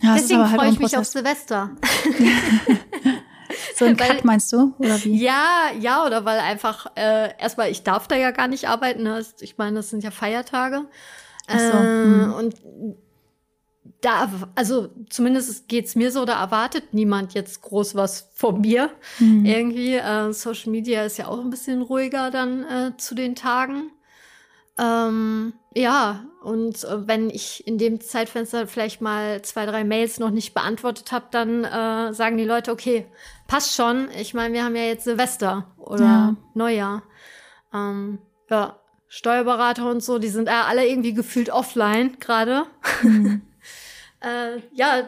Ja, 0.00 0.14
Deswegen 0.14 0.48
halt 0.48 0.58
freue 0.58 0.70
ich 0.70 0.78
mich 0.78 0.96
auf 0.96 1.04
Silvester. 1.04 1.70
so 3.76 3.84
ein 3.84 3.96
Cut 3.96 4.24
meinst 4.24 4.52
du, 4.52 4.74
oder 4.78 5.02
wie? 5.04 5.22
Ja, 5.22 5.70
ja, 5.78 6.04
oder 6.04 6.24
weil 6.24 6.38
einfach, 6.38 6.86
äh, 6.96 7.30
erstmal, 7.38 7.70
ich 7.70 7.82
darf 7.82 8.08
da 8.08 8.16
ja 8.16 8.30
gar 8.30 8.48
nicht 8.48 8.68
arbeiten. 8.68 9.02
Ne? 9.02 9.24
Ich 9.40 9.58
meine, 9.58 9.76
das 9.76 9.90
sind 9.90 10.02
ja 10.02 10.10
Feiertage. 10.10 10.86
Ach 11.46 11.58
so. 11.58 11.78
Äh. 11.78 12.38
Und 12.38 12.54
da, 14.00 14.30
also 14.54 14.88
zumindest 15.10 15.68
geht's 15.68 15.94
mir 15.94 16.10
so, 16.10 16.24
da 16.24 16.40
erwartet 16.40 16.92
niemand 16.92 17.34
jetzt 17.34 17.62
groß 17.62 17.94
was 17.94 18.30
von 18.34 18.60
mir. 18.60 18.90
Mhm. 19.18 19.44
Irgendwie, 19.44 19.94
äh, 19.94 20.32
Social 20.32 20.70
Media 20.70 21.04
ist 21.04 21.18
ja 21.18 21.28
auch 21.28 21.40
ein 21.40 21.50
bisschen 21.50 21.82
ruhiger 21.82 22.30
dann 22.30 22.64
äh, 22.64 22.96
zu 22.96 23.14
den 23.14 23.34
Tagen. 23.34 23.90
Ähm, 24.78 25.54
ja, 25.74 26.24
und 26.42 26.84
äh, 26.84 27.08
wenn 27.08 27.30
ich 27.30 27.66
in 27.66 27.78
dem 27.78 28.00
Zeitfenster 28.00 28.66
vielleicht 28.66 29.00
mal 29.00 29.42
zwei, 29.42 29.66
drei 29.66 29.84
Mails 29.84 30.18
noch 30.18 30.30
nicht 30.30 30.54
beantwortet 30.54 31.12
habe, 31.12 31.26
dann 31.30 31.64
äh, 31.64 32.12
sagen 32.12 32.36
die 32.36 32.44
Leute, 32.44 32.72
okay, 32.72 33.06
passt 33.46 33.74
schon. 33.74 34.08
Ich 34.18 34.34
meine, 34.34 34.54
wir 34.54 34.64
haben 34.64 34.76
ja 34.76 34.84
jetzt 34.84 35.04
Silvester 35.04 35.66
oder 35.78 36.04
ja. 36.04 36.36
Neujahr. 36.54 37.02
Ähm, 37.72 38.18
ja, 38.50 38.78
Steuerberater 39.08 39.90
und 39.90 40.02
so, 40.02 40.18
die 40.18 40.28
sind 40.28 40.48
alle 40.48 40.86
irgendwie 40.86 41.14
gefühlt 41.14 41.50
offline 41.50 42.18
gerade. 42.20 42.64
Mhm. 43.02 43.42
Äh, 44.18 44.62
ja, 44.72 45.02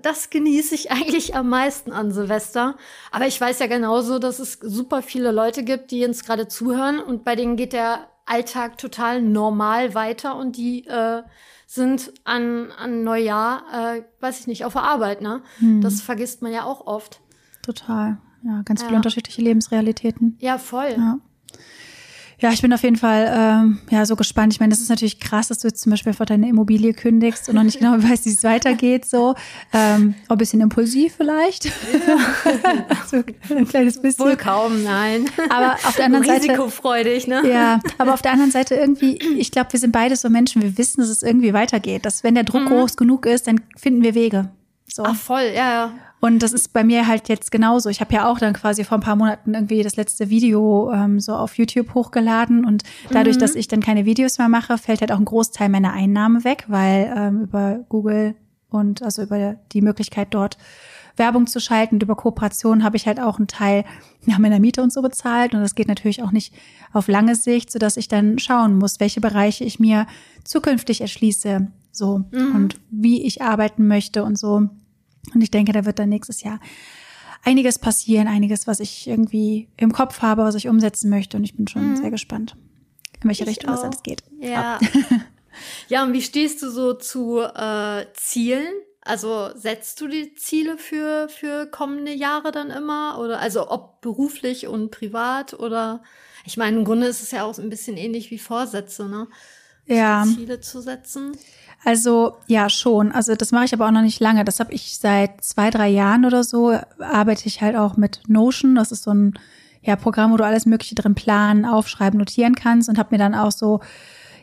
das 0.00 0.30
genieße 0.30 0.76
ich 0.76 0.92
eigentlich 0.92 1.34
am 1.34 1.48
meisten 1.48 1.92
an 1.92 2.12
Silvester. 2.12 2.76
Aber 3.10 3.26
ich 3.26 3.38
weiß 3.38 3.58
ja 3.58 3.66
genauso, 3.66 4.20
dass 4.20 4.38
es 4.38 4.58
super 4.62 5.02
viele 5.02 5.32
Leute 5.32 5.64
gibt, 5.64 5.90
die 5.90 6.04
uns 6.04 6.24
gerade 6.24 6.46
zuhören 6.46 7.00
und 7.00 7.24
bei 7.24 7.34
denen 7.34 7.56
geht 7.56 7.72
der 7.72 8.06
Alltag 8.26 8.78
total 8.78 9.22
normal 9.22 9.94
weiter 9.94 10.36
und 10.36 10.56
die 10.56 10.86
äh, 10.86 11.22
sind 11.66 12.12
an, 12.24 12.70
an 12.72 13.04
Neujahr, 13.04 13.96
äh, 13.96 14.02
weiß 14.20 14.40
ich 14.40 14.46
nicht, 14.46 14.64
auf 14.64 14.74
der 14.74 14.82
Arbeit, 14.82 15.20
ne? 15.20 15.42
Hm. 15.58 15.80
Das 15.80 16.00
vergisst 16.00 16.42
man 16.42 16.52
ja 16.52 16.64
auch 16.64 16.86
oft. 16.86 17.20
Total. 17.62 18.18
Ja, 18.42 18.62
ganz 18.62 18.82
viele 18.82 18.96
unterschiedliche 18.96 19.40
Lebensrealitäten. 19.40 20.36
Ja, 20.38 20.58
voll. 20.58 20.94
Ja. 20.96 21.18
Ja, 22.44 22.52
ich 22.52 22.60
bin 22.60 22.74
auf 22.74 22.82
jeden 22.82 22.96
Fall 22.96 23.32
ähm, 23.34 23.78
ja 23.88 24.04
so 24.04 24.16
gespannt. 24.16 24.52
Ich 24.52 24.60
meine, 24.60 24.68
das 24.68 24.78
ist 24.78 24.90
natürlich 24.90 25.18
krass, 25.18 25.48
dass 25.48 25.60
du 25.60 25.68
jetzt 25.68 25.80
zum 25.80 25.88
Beispiel 25.88 26.10
einfach 26.10 26.26
deine 26.26 26.46
Immobilie 26.46 26.92
kündigst 26.92 27.48
und 27.48 27.54
noch 27.54 27.62
nicht 27.62 27.78
genau 27.78 27.92
weißt, 27.98 28.26
wie 28.26 28.30
es 28.30 28.44
weitergeht. 28.44 29.06
So, 29.06 29.34
ähm, 29.72 30.14
ein 30.28 30.38
bisschen 30.38 30.60
impulsiv 30.60 31.14
vielleicht. 31.16 31.72
So 33.06 33.22
ein 33.54 33.66
kleines 33.66 34.00
bisschen. 34.00 34.24
Wohl 34.24 34.36
kaum, 34.36 34.82
nein. 34.82 35.26
Aber 35.48 35.74
auf 35.84 35.96
der 35.96 36.06
anderen 36.06 36.24
Seite 36.24 36.48
risikofreudig, 36.48 37.26
ne? 37.26 37.42
Ja, 37.48 37.80
aber 37.98 38.14
auf 38.14 38.22
der 38.22 38.32
anderen 38.32 38.50
Seite 38.50 38.74
irgendwie, 38.74 39.16
ich 39.38 39.50
glaube, 39.50 39.72
wir 39.72 39.80
sind 39.80 39.92
beide 39.92 40.16
so 40.16 40.28
Menschen. 40.28 40.62
Wir 40.62 40.76
wissen, 40.76 41.00
dass 41.00 41.10
es 41.10 41.22
irgendwie 41.22 41.52
weitergeht. 41.52 42.04
Dass 42.04 42.24
wenn 42.24 42.34
der 42.34 42.44
Druck 42.44 42.62
mhm. 42.62 42.68
groß 42.68 42.96
genug 42.96 43.26
ist, 43.26 43.46
dann 43.46 43.60
finden 43.76 44.02
wir 44.02 44.14
Wege. 44.14 44.50
So. 44.86 45.04
Ach 45.04 45.16
voll, 45.16 45.52
ja, 45.54 45.70
ja. 45.70 45.92
Und 46.24 46.38
das 46.38 46.54
ist 46.54 46.72
bei 46.72 46.84
mir 46.84 47.06
halt 47.06 47.28
jetzt 47.28 47.50
genauso. 47.50 47.90
Ich 47.90 48.00
habe 48.00 48.14
ja 48.14 48.26
auch 48.26 48.38
dann 48.38 48.54
quasi 48.54 48.82
vor 48.82 48.96
ein 48.96 49.02
paar 49.02 49.14
Monaten 49.14 49.52
irgendwie 49.52 49.82
das 49.82 49.96
letzte 49.96 50.30
Video 50.30 50.90
ähm, 50.90 51.20
so 51.20 51.34
auf 51.34 51.58
YouTube 51.58 51.92
hochgeladen 51.92 52.64
und 52.64 52.82
dadurch, 53.10 53.36
mhm. 53.36 53.40
dass 53.40 53.54
ich 53.54 53.68
dann 53.68 53.80
keine 53.80 54.06
Videos 54.06 54.38
mehr 54.38 54.48
mache, 54.48 54.78
fällt 54.78 55.02
halt 55.02 55.12
auch 55.12 55.18
ein 55.18 55.26
Großteil 55.26 55.68
meiner 55.68 55.92
Einnahmen 55.92 56.42
weg, 56.42 56.64
weil 56.68 57.12
ähm, 57.14 57.42
über 57.42 57.84
Google 57.90 58.36
und 58.70 59.02
also 59.02 59.20
über 59.20 59.56
die 59.72 59.82
Möglichkeit 59.82 60.28
dort 60.30 60.56
Werbung 61.18 61.46
zu 61.46 61.60
schalten 61.60 61.96
und 61.96 62.02
über 62.02 62.16
Kooperation 62.16 62.84
habe 62.84 62.96
ich 62.96 63.06
halt 63.06 63.20
auch 63.20 63.36
einen 63.36 63.46
Teil 63.46 63.84
nach 64.24 64.38
meiner 64.38 64.60
Miete 64.60 64.82
und 64.82 64.94
so 64.94 65.02
bezahlt 65.02 65.52
und 65.52 65.60
das 65.60 65.74
geht 65.74 65.88
natürlich 65.88 66.22
auch 66.22 66.32
nicht 66.32 66.54
auf 66.94 67.06
lange 67.06 67.34
Sicht, 67.34 67.70
so 67.70 67.78
dass 67.78 67.98
ich 67.98 68.08
dann 68.08 68.38
schauen 68.38 68.78
muss, 68.78 68.98
welche 68.98 69.20
Bereiche 69.20 69.64
ich 69.64 69.78
mir 69.78 70.06
zukünftig 70.42 71.02
erschließe, 71.02 71.66
so 71.92 72.24
mhm. 72.30 72.54
und 72.54 72.80
wie 72.90 73.26
ich 73.26 73.42
arbeiten 73.42 73.86
möchte 73.86 74.24
und 74.24 74.38
so. 74.38 74.70
Und 75.32 75.40
ich 75.40 75.50
denke, 75.50 75.72
da 75.72 75.84
wird 75.84 75.98
dann 75.98 76.08
nächstes 76.08 76.42
Jahr 76.42 76.60
einiges 77.42 77.78
passieren, 77.78 78.26
einiges, 78.26 78.66
was 78.66 78.80
ich 78.80 79.06
irgendwie 79.06 79.68
im 79.76 79.92
Kopf 79.92 80.22
habe, 80.22 80.42
was 80.42 80.54
ich 80.54 80.68
umsetzen 80.68 81.10
möchte. 81.10 81.36
Und 81.36 81.44
ich 81.44 81.56
bin 81.56 81.68
schon 81.68 81.90
mhm. 81.90 81.96
sehr 81.96 82.10
gespannt, 82.10 82.56
in 83.22 83.28
welche 83.28 83.44
ich 83.44 83.50
Richtung 83.50 83.70
auch. 83.70 83.74
das 83.74 83.84
alles 83.84 84.02
geht. 84.02 84.22
Ja. 84.40 84.78
ja, 85.88 86.04
und 86.04 86.12
wie 86.12 86.22
stehst 86.22 86.62
du 86.62 86.70
so 86.70 86.94
zu 86.94 87.40
äh, 87.40 88.06
Zielen? 88.14 88.72
Also 89.02 89.50
setzt 89.54 90.00
du 90.00 90.08
die 90.08 90.34
Ziele 90.34 90.78
für, 90.78 91.28
für 91.28 91.66
kommende 91.66 92.12
Jahre 92.12 92.52
dann 92.52 92.70
immer? 92.70 93.18
Oder 93.18 93.38
also 93.38 93.70
ob 93.70 94.00
beruflich 94.00 94.66
und 94.66 94.90
privat 94.90 95.52
oder 95.54 96.02
ich 96.46 96.56
meine, 96.56 96.76
im 96.78 96.84
Grunde 96.84 97.06
ist 97.06 97.22
es 97.22 97.30
ja 97.30 97.44
auch 97.44 97.58
ein 97.58 97.70
bisschen 97.70 97.96
ähnlich 97.96 98.30
wie 98.30 98.38
Vorsätze, 98.38 99.08
ne? 99.08 99.28
Ja. 99.86 100.24
Ziele 100.24 100.60
zu 100.60 100.80
setzen. 100.80 101.36
Also 101.84 102.36
ja, 102.46 102.70
schon. 102.70 103.12
Also 103.12 103.34
das 103.34 103.52
mache 103.52 103.66
ich 103.66 103.74
aber 103.74 103.86
auch 103.86 103.90
noch 103.92 104.02
nicht 104.02 104.20
lange. 104.20 104.44
Das 104.44 104.58
habe 104.58 104.72
ich 104.72 104.98
seit 104.98 105.44
zwei, 105.44 105.70
drei 105.70 105.88
Jahren 105.88 106.24
oder 106.24 106.42
so. 106.42 106.78
Arbeite 106.98 107.46
ich 107.46 107.60
halt 107.60 107.76
auch 107.76 107.96
mit 107.96 108.20
Notion. 108.26 108.74
Das 108.74 108.90
ist 108.90 109.02
so 109.02 109.12
ein 109.12 109.34
ja, 109.82 109.96
Programm, 109.96 110.32
wo 110.32 110.36
du 110.38 110.44
alles 110.44 110.64
Mögliche 110.64 110.94
drin 110.94 111.14
planen, 111.14 111.66
aufschreiben, 111.66 112.18
notieren 112.18 112.54
kannst 112.54 112.88
und 112.88 112.98
habe 112.98 113.10
mir 113.12 113.18
dann 113.18 113.34
auch 113.34 113.52
so 113.52 113.80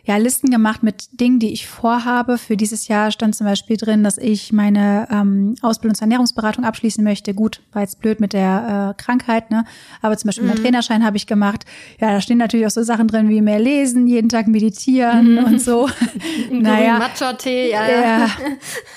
ja, 0.06 0.18
Listen 0.18 0.50
gemacht 0.50 0.84
mit 0.84 1.20
Dingen, 1.20 1.40
die 1.40 1.54
ich 1.54 1.68
vorhabe. 1.68 2.38
Für 2.38 2.58
dieses 2.58 2.88
Jahr 2.88 3.12
stand 3.12 3.36
zum 3.36 3.46
Beispiel 3.46 3.78
drin, 3.78 4.04
dass 4.04 4.18
ich 4.18 4.52
meine 4.52 5.08
ähm, 5.12 5.56
Ausbildungsernährungsberatung 5.62 6.64
abschließen 6.64 7.04
möchte. 7.04 7.34
Gut, 7.34 7.62
war 7.72 7.84
jetzt 7.84 8.00
blöd 8.00 8.20
mit 8.20 8.34
der 8.34 8.96
äh, 8.98 9.02
Krankheit, 9.02 9.52
ne? 9.52 9.64
Aber 10.02 10.18
zum 10.18 10.30
Beispiel 10.30 10.46
mhm. 10.46 10.52
meinen 10.52 10.64
Trainerschein 10.64 11.06
habe 11.06 11.18
ich 11.18 11.28
gemacht. 11.28 11.66
Ja, 12.00 12.12
da 12.12 12.22
stehen 12.22 12.40
natürlich 12.40 12.66
auch 12.66 12.72
so 12.72 12.84
Sachen 12.84 13.08
drin 13.08 13.30
wie 13.30 13.42
mehr 13.42 13.60
lesen, 13.60 14.08
jeden 14.08 14.30
Tag 14.30 14.48
meditieren 14.48 15.34
mhm. 15.34 15.44
und 15.44 15.62
so. 15.62 15.88
naja. 16.52 16.98
Matcha-Tee, 16.98 17.72
ja, 17.72 17.88
ja. 17.88 18.02
ja. 18.02 18.28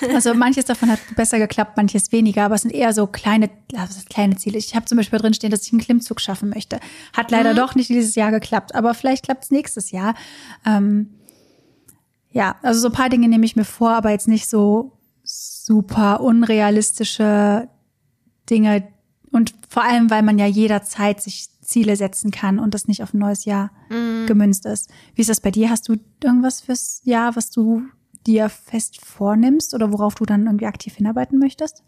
Also 0.13 0.33
manches 0.33 0.65
davon 0.65 0.89
hat 0.89 0.99
besser 1.15 1.39
geklappt, 1.39 1.77
manches 1.77 2.11
weniger, 2.11 2.45
aber 2.45 2.55
es 2.55 2.61
sind 2.61 2.73
eher 2.73 2.93
so 2.93 3.07
kleine, 3.07 3.49
also 3.77 4.01
kleine 4.09 4.37
Ziele. 4.37 4.57
Ich 4.57 4.75
habe 4.75 4.85
zum 4.85 4.97
Beispiel 4.97 5.19
drin 5.19 5.33
stehen, 5.33 5.51
dass 5.51 5.65
ich 5.65 5.71
einen 5.71 5.81
Klimmzug 5.81 6.21
schaffen 6.21 6.49
möchte. 6.49 6.79
Hat 7.13 7.31
leider 7.31 7.53
mhm. 7.53 7.57
doch 7.57 7.75
nicht 7.75 7.89
dieses 7.89 8.15
Jahr 8.15 8.31
geklappt, 8.31 8.73
aber 8.75 8.93
vielleicht 8.93 9.25
klappt 9.25 9.45
es 9.45 9.51
nächstes 9.51 9.91
Jahr. 9.91 10.15
Ähm, 10.65 10.94
ja, 12.35 12.57
also 12.61 12.81
so 12.81 12.87
ein 12.89 12.93
paar 12.93 13.07
Dinge 13.07 13.29
nehme 13.29 13.45
ich 13.45 13.55
mir 13.55 13.63
vor, 13.63 13.91
aber 13.91 14.11
jetzt 14.11 14.27
nicht 14.27 14.49
so 14.49 14.91
super 15.23 16.19
unrealistische 16.19 17.69
Dinge. 18.49 18.89
Und 19.31 19.55
vor 19.69 19.83
allem, 19.83 20.09
weil 20.09 20.21
man 20.21 20.37
ja 20.37 20.45
jederzeit 20.45 21.21
sich 21.21 21.47
Ziele 21.61 21.95
setzen 21.95 22.31
kann 22.31 22.59
und 22.59 22.73
das 22.73 22.89
nicht 22.89 23.01
auf 23.01 23.13
ein 23.13 23.19
neues 23.19 23.45
Jahr 23.45 23.71
mm. 23.89 24.27
gemünzt 24.27 24.65
ist. 24.65 24.89
Wie 25.15 25.21
ist 25.21 25.29
das 25.29 25.39
bei 25.39 25.49
dir? 25.49 25.69
Hast 25.69 25.87
du 25.87 25.95
irgendwas 26.21 26.59
fürs 26.59 26.99
Jahr, 27.05 27.37
was 27.37 27.51
du 27.51 27.83
dir 28.27 28.49
fest 28.49 29.03
vornimmst 29.03 29.73
oder 29.73 29.93
worauf 29.93 30.15
du 30.15 30.25
dann 30.25 30.45
irgendwie 30.45 30.65
aktiv 30.65 30.93
hinarbeiten 30.95 31.39
möchtest? 31.39 31.83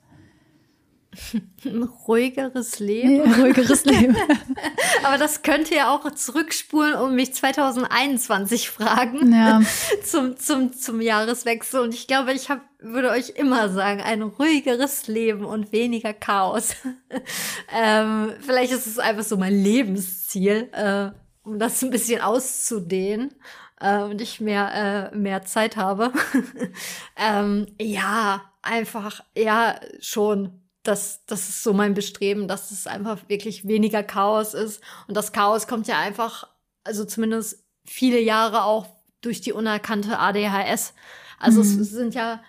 Ein 1.65 1.83
ruhigeres 1.83 2.79
Leben. 2.79 3.17
Ja, 3.17 3.35
ruhigeres 3.37 3.85
Leben. 3.85 4.15
Aber 5.03 5.17
das 5.17 5.41
könnt 5.41 5.71
ihr 5.71 5.89
auch 5.89 6.09
zurückspulen 6.11 6.95
und 6.95 7.15
mich 7.15 7.33
2021 7.33 8.69
fragen 8.69 9.33
ja. 9.33 9.61
zum, 10.03 10.37
zum, 10.37 10.73
zum 10.73 11.01
Jahreswechsel. 11.01 11.81
Und 11.81 11.93
ich 11.93 12.07
glaube, 12.07 12.33
ich 12.33 12.49
hab, 12.49 12.61
würde 12.79 13.09
euch 13.09 13.31
immer 13.31 13.69
sagen, 13.69 14.01
ein 14.01 14.21
ruhigeres 14.21 15.07
Leben 15.07 15.45
und 15.45 15.71
weniger 15.71 16.13
Chaos. 16.13 16.75
ähm, 17.75 18.33
vielleicht 18.39 18.71
ist 18.71 18.87
es 18.87 18.99
einfach 18.99 19.23
so 19.23 19.37
mein 19.37 19.53
Lebensziel, 19.53 20.69
äh, 20.71 21.09
um 21.43 21.59
das 21.59 21.81
ein 21.81 21.89
bisschen 21.89 22.21
auszudehnen 22.21 23.33
äh, 23.79 23.99
und 23.99 24.21
ich 24.21 24.39
mehr, 24.39 25.11
äh, 25.13 25.15
mehr 25.15 25.43
Zeit 25.43 25.77
habe. 25.77 26.11
ähm, 27.15 27.67
ja, 27.79 28.41
einfach, 28.61 29.23
ja, 29.35 29.79
schon 29.99 30.66
das, 30.87 31.25
das 31.25 31.49
ist 31.49 31.63
so 31.63 31.73
mein 31.73 31.93
Bestreben, 31.93 32.47
dass 32.47 32.71
es 32.71 32.87
einfach 32.87 33.19
wirklich 33.27 33.67
weniger 33.67 34.03
Chaos 34.03 34.53
ist. 34.53 34.81
Und 35.07 35.17
das 35.17 35.33
Chaos 35.33 35.67
kommt 35.67 35.87
ja 35.87 35.99
einfach, 35.99 36.47
also 36.83 37.03
zumindest 37.05 37.65
viele 37.83 38.19
Jahre 38.19 38.63
auch 38.63 38.87
durch 39.21 39.41
die 39.41 39.51
unerkannte 39.51 40.19
ADHS. 40.19 40.93
Also 41.39 41.63
mhm. 41.63 41.81
es 41.81 41.91
sind 41.91 42.15
ja, 42.15 42.41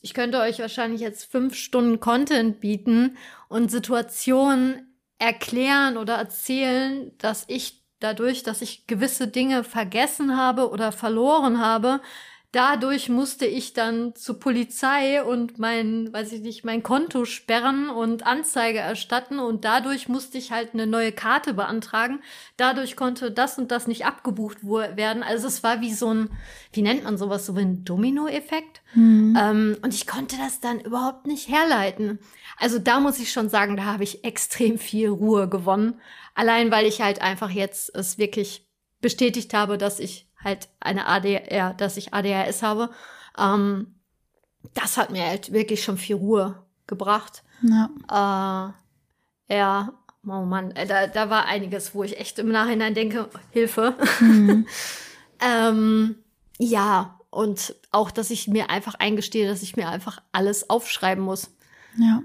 ich 0.00 0.14
könnte 0.14 0.40
euch 0.40 0.60
wahrscheinlich 0.60 1.00
jetzt 1.00 1.30
fünf 1.30 1.56
Stunden 1.56 1.98
Content 1.98 2.60
bieten 2.60 3.16
und 3.48 3.70
Situationen 3.70 4.96
erklären 5.18 5.96
oder 5.96 6.14
erzählen, 6.14 7.12
dass 7.18 7.44
ich 7.48 7.82
dadurch, 8.00 8.42
dass 8.42 8.62
ich 8.62 8.86
gewisse 8.86 9.28
Dinge 9.28 9.64
vergessen 9.64 10.36
habe 10.36 10.70
oder 10.70 10.92
verloren 10.92 11.60
habe, 11.60 12.00
dadurch 12.52 13.08
musste 13.08 13.46
ich 13.46 13.72
dann 13.72 14.14
zur 14.14 14.38
Polizei 14.38 15.22
und 15.22 15.58
mein, 15.58 16.12
weiß 16.12 16.32
ich 16.32 16.42
nicht, 16.42 16.64
mein 16.64 16.82
Konto 16.82 17.24
sperren 17.24 17.88
und 17.88 18.26
Anzeige 18.26 18.78
erstatten 18.78 19.38
und 19.38 19.64
dadurch 19.64 20.08
musste 20.08 20.36
ich 20.36 20.52
halt 20.52 20.74
eine 20.74 20.86
neue 20.86 21.12
Karte 21.12 21.54
beantragen. 21.54 22.20
Dadurch 22.58 22.94
konnte 22.94 23.30
das 23.30 23.58
und 23.58 23.70
das 23.70 23.86
nicht 23.86 24.04
abgebucht 24.04 24.64
werden. 24.64 25.22
Also 25.22 25.48
es 25.48 25.62
war 25.62 25.80
wie 25.80 25.94
so 25.94 26.12
ein, 26.12 26.30
wie 26.72 26.82
nennt 26.82 27.04
man 27.04 27.16
sowas, 27.16 27.46
so 27.46 27.54
ein 27.54 27.84
Domino-Effekt. 27.84 28.82
Mhm. 28.94 29.36
Ähm, 29.40 29.76
und 29.82 29.94
ich 29.94 30.06
konnte 30.06 30.36
das 30.36 30.60
dann 30.60 30.78
überhaupt 30.78 31.26
nicht 31.26 31.48
herleiten. 31.48 32.18
Also 32.58 32.78
da 32.78 33.00
muss 33.00 33.18
ich 33.18 33.32
schon 33.32 33.48
sagen, 33.48 33.78
da 33.78 33.84
habe 33.84 34.04
ich 34.04 34.24
extrem 34.24 34.78
viel 34.78 35.08
Ruhe 35.08 35.48
gewonnen. 35.48 36.00
Allein 36.34 36.70
weil 36.70 36.84
ich 36.84 37.00
halt 37.00 37.22
einfach 37.22 37.50
jetzt 37.50 37.94
es 37.96 38.18
wirklich 38.18 38.68
bestätigt 39.00 39.54
habe, 39.54 39.78
dass 39.78 39.98
ich 39.98 40.28
halt 40.44 40.68
eine 40.80 41.06
ADR, 41.06 41.74
dass 41.74 41.96
ich 41.96 42.14
ADHS 42.14 42.62
habe. 42.62 42.90
Ähm, 43.38 43.94
das 44.74 44.96
hat 44.96 45.10
mir 45.10 45.26
halt 45.26 45.52
wirklich 45.52 45.82
schon 45.82 45.98
viel 45.98 46.16
Ruhe 46.16 46.62
gebracht. 46.86 47.42
Ja. 47.62 48.74
Äh, 49.48 49.54
ja, 49.54 49.92
oh 50.26 50.44
Mann, 50.44 50.70
äh, 50.72 50.86
da, 50.86 51.06
da 51.06 51.30
war 51.30 51.46
einiges, 51.46 51.94
wo 51.94 52.04
ich 52.04 52.18
echt 52.18 52.38
im 52.38 52.50
Nachhinein 52.50 52.94
denke, 52.94 53.28
Hilfe. 53.50 53.94
Mhm. 54.20 54.66
ähm, 55.40 56.16
ja, 56.58 57.18
und 57.30 57.74
auch, 57.90 58.10
dass 58.10 58.30
ich 58.30 58.48
mir 58.48 58.70
einfach 58.70 58.94
eingestehe, 58.94 59.48
dass 59.48 59.62
ich 59.62 59.76
mir 59.76 59.88
einfach 59.88 60.20
alles 60.32 60.68
aufschreiben 60.70 61.24
muss. 61.24 61.50
Ja 61.96 62.22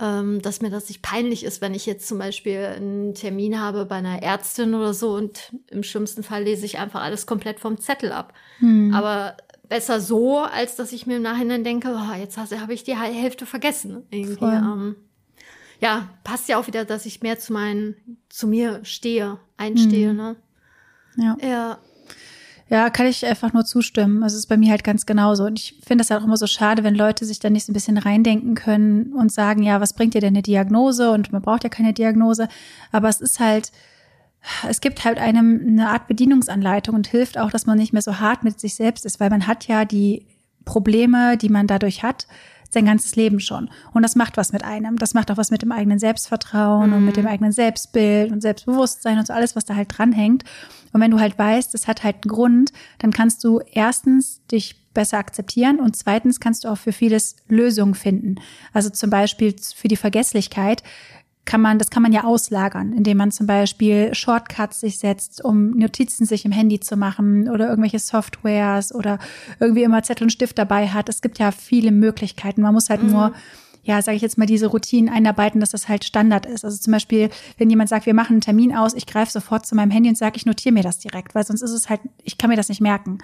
ähm, 0.00 0.42
dass 0.42 0.60
mir 0.60 0.70
das 0.70 0.88
nicht 0.88 1.02
peinlich 1.02 1.44
ist, 1.44 1.60
wenn 1.60 1.74
ich 1.74 1.86
jetzt 1.86 2.08
zum 2.08 2.18
Beispiel 2.18 2.58
einen 2.58 3.14
Termin 3.14 3.60
habe 3.60 3.86
bei 3.86 3.96
einer 3.96 4.22
Ärztin 4.22 4.74
oder 4.74 4.92
so 4.92 5.14
und 5.14 5.54
im 5.70 5.82
schlimmsten 5.82 6.22
Fall 6.22 6.44
lese 6.44 6.66
ich 6.66 6.78
einfach 6.78 7.02
alles 7.02 7.26
komplett 7.26 7.60
vom 7.60 7.78
Zettel 7.78 8.12
ab. 8.12 8.34
Hm. 8.58 8.92
Aber 8.92 9.36
besser 9.68 10.00
so, 10.00 10.38
als 10.38 10.76
dass 10.76 10.92
ich 10.92 11.06
mir 11.06 11.18
im 11.18 11.22
Nachhinein 11.22 11.64
denke, 11.64 11.96
oh, 11.96 12.14
jetzt 12.18 12.36
habe 12.36 12.74
ich 12.74 12.84
die 12.84 12.96
Hälfte 12.96 13.46
vergessen. 13.46 14.04
Irgendwie. 14.10 14.44
Ähm, 14.44 14.96
ja, 15.80 16.08
passt 16.24 16.48
ja 16.48 16.58
auch 16.58 16.66
wieder, 16.66 16.84
dass 16.84 17.06
ich 17.06 17.22
mehr 17.22 17.38
zu 17.38 17.52
meinen, 17.52 18.18
zu 18.28 18.46
mir 18.46 18.80
stehe, 18.84 19.38
einstehe, 19.56 20.10
hm. 20.10 20.16
ne? 20.16 20.36
Ja. 21.16 21.36
Ja. 21.40 21.78
Ja, 22.74 22.90
kann 22.90 23.06
ich 23.06 23.24
einfach 23.24 23.52
nur 23.52 23.64
zustimmen. 23.64 24.24
Also 24.24 24.34
es 24.34 24.40
ist 24.40 24.48
bei 24.48 24.56
mir 24.56 24.70
halt 24.70 24.82
ganz 24.82 25.06
genauso. 25.06 25.44
Und 25.44 25.60
ich 25.60 25.78
finde 25.86 26.02
es 26.02 26.10
halt 26.10 26.20
auch 26.20 26.24
immer 26.24 26.36
so 26.36 26.48
schade, 26.48 26.82
wenn 26.82 26.96
Leute 26.96 27.24
sich 27.24 27.38
da 27.38 27.48
nicht 27.48 27.66
so 27.66 27.70
ein 27.70 27.72
bisschen 27.72 27.98
reindenken 27.98 28.56
können 28.56 29.12
und 29.12 29.30
sagen, 29.30 29.62
ja, 29.62 29.80
was 29.80 29.92
bringt 29.92 30.14
dir 30.14 30.20
denn 30.20 30.34
eine 30.34 30.42
Diagnose? 30.42 31.12
Und 31.12 31.30
man 31.30 31.40
braucht 31.40 31.62
ja 31.62 31.70
keine 31.70 31.92
Diagnose. 31.92 32.48
Aber 32.90 33.08
es 33.08 33.20
ist 33.20 33.38
halt, 33.38 33.70
es 34.68 34.80
gibt 34.80 35.04
halt 35.04 35.18
einem 35.18 35.64
eine 35.64 35.88
Art 35.88 36.08
Bedienungsanleitung 36.08 36.96
und 36.96 37.06
hilft 37.06 37.38
auch, 37.38 37.52
dass 37.52 37.64
man 37.64 37.78
nicht 37.78 37.92
mehr 37.92 38.02
so 38.02 38.18
hart 38.18 38.42
mit 38.42 38.58
sich 38.58 38.74
selbst 38.74 39.06
ist, 39.06 39.20
weil 39.20 39.30
man 39.30 39.46
hat 39.46 39.68
ja 39.68 39.84
die 39.84 40.26
Probleme, 40.64 41.36
die 41.36 41.50
man 41.50 41.68
dadurch 41.68 42.02
hat, 42.02 42.26
sein 42.72 42.86
ganzes 42.86 43.14
Leben 43.14 43.38
schon. 43.38 43.70
Und 43.92 44.02
das 44.02 44.16
macht 44.16 44.36
was 44.36 44.52
mit 44.52 44.64
einem. 44.64 44.96
Das 44.96 45.14
macht 45.14 45.30
auch 45.30 45.36
was 45.36 45.52
mit 45.52 45.62
dem 45.62 45.70
eigenen 45.70 46.00
Selbstvertrauen 46.00 46.90
mhm. 46.90 46.96
und 46.96 47.04
mit 47.04 47.16
dem 47.16 47.26
mhm. 47.26 47.30
eigenen 47.30 47.52
Selbstbild 47.52 48.32
und 48.32 48.40
Selbstbewusstsein 48.40 49.20
und 49.20 49.28
so 49.28 49.32
alles, 49.32 49.54
was 49.54 49.64
da 49.64 49.76
halt 49.76 49.96
dranhängt. 49.96 50.42
Und 50.94 51.00
wenn 51.00 51.10
du 51.10 51.18
halt 51.18 51.36
weißt, 51.36 51.74
das 51.74 51.88
hat 51.88 52.04
halt 52.04 52.14
einen 52.22 52.30
Grund, 52.30 52.72
dann 52.98 53.10
kannst 53.10 53.42
du 53.42 53.60
erstens 53.72 54.40
dich 54.46 54.76
besser 54.94 55.18
akzeptieren 55.18 55.80
und 55.80 55.96
zweitens 55.96 56.38
kannst 56.38 56.62
du 56.62 56.68
auch 56.68 56.78
für 56.78 56.92
vieles 56.92 57.34
Lösungen 57.48 57.94
finden. 57.94 58.36
Also 58.72 58.90
zum 58.90 59.10
Beispiel 59.10 59.56
für 59.74 59.88
die 59.88 59.96
Vergesslichkeit 59.96 60.84
kann 61.44 61.60
man, 61.60 61.80
das 61.80 61.90
kann 61.90 62.02
man 62.02 62.12
ja 62.12 62.22
auslagern, 62.22 62.92
indem 62.92 63.18
man 63.18 63.32
zum 63.32 63.48
Beispiel 63.48 64.14
Shortcuts 64.14 64.80
sich 64.80 65.00
setzt, 65.00 65.44
um 65.44 65.72
Notizen 65.72 66.26
sich 66.26 66.44
im 66.44 66.52
Handy 66.52 66.78
zu 66.78 66.96
machen 66.96 67.50
oder 67.50 67.68
irgendwelche 67.68 67.98
Softwares 67.98 68.94
oder 68.94 69.18
irgendwie 69.58 69.82
immer 69.82 70.04
Zettel 70.04 70.24
und 70.24 70.30
Stift 70.30 70.56
dabei 70.58 70.88
hat. 70.88 71.08
Es 71.08 71.22
gibt 71.22 71.40
ja 71.40 71.50
viele 71.50 71.90
Möglichkeiten. 71.90 72.62
Man 72.62 72.72
muss 72.72 72.88
halt 72.88 73.02
mhm. 73.02 73.10
nur 73.10 73.32
ja, 73.84 74.00
sage 74.02 74.16
ich 74.16 74.22
jetzt 74.22 74.38
mal, 74.38 74.46
diese 74.46 74.66
Routinen 74.66 75.12
einarbeiten, 75.12 75.60
dass 75.60 75.70
das 75.70 75.88
halt 75.88 76.04
Standard 76.04 76.46
ist. 76.46 76.64
Also 76.64 76.78
zum 76.78 76.92
Beispiel, 76.92 77.30
wenn 77.58 77.70
jemand 77.70 77.90
sagt, 77.90 78.06
wir 78.06 78.14
machen 78.14 78.34
einen 78.34 78.40
Termin 78.40 78.74
aus, 78.74 78.94
ich 78.94 79.06
greife 79.06 79.30
sofort 79.30 79.66
zu 79.66 79.74
meinem 79.74 79.90
Handy 79.90 80.08
und 80.08 80.18
sage, 80.18 80.36
ich 80.36 80.46
notiere 80.46 80.72
mir 80.72 80.82
das 80.82 80.98
direkt, 80.98 81.34
weil 81.34 81.44
sonst 81.44 81.62
ist 81.62 81.70
es 81.70 81.88
halt, 81.88 82.00
ich 82.22 82.38
kann 82.38 82.50
mir 82.50 82.56
das 82.56 82.70
nicht 82.70 82.80
merken. 82.80 83.18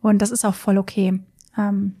Und 0.00 0.22
das 0.22 0.30
ist 0.30 0.44
auch 0.44 0.54
voll 0.54 0.78
okay. 0.78 1.20
Ähm, 1.58 1.96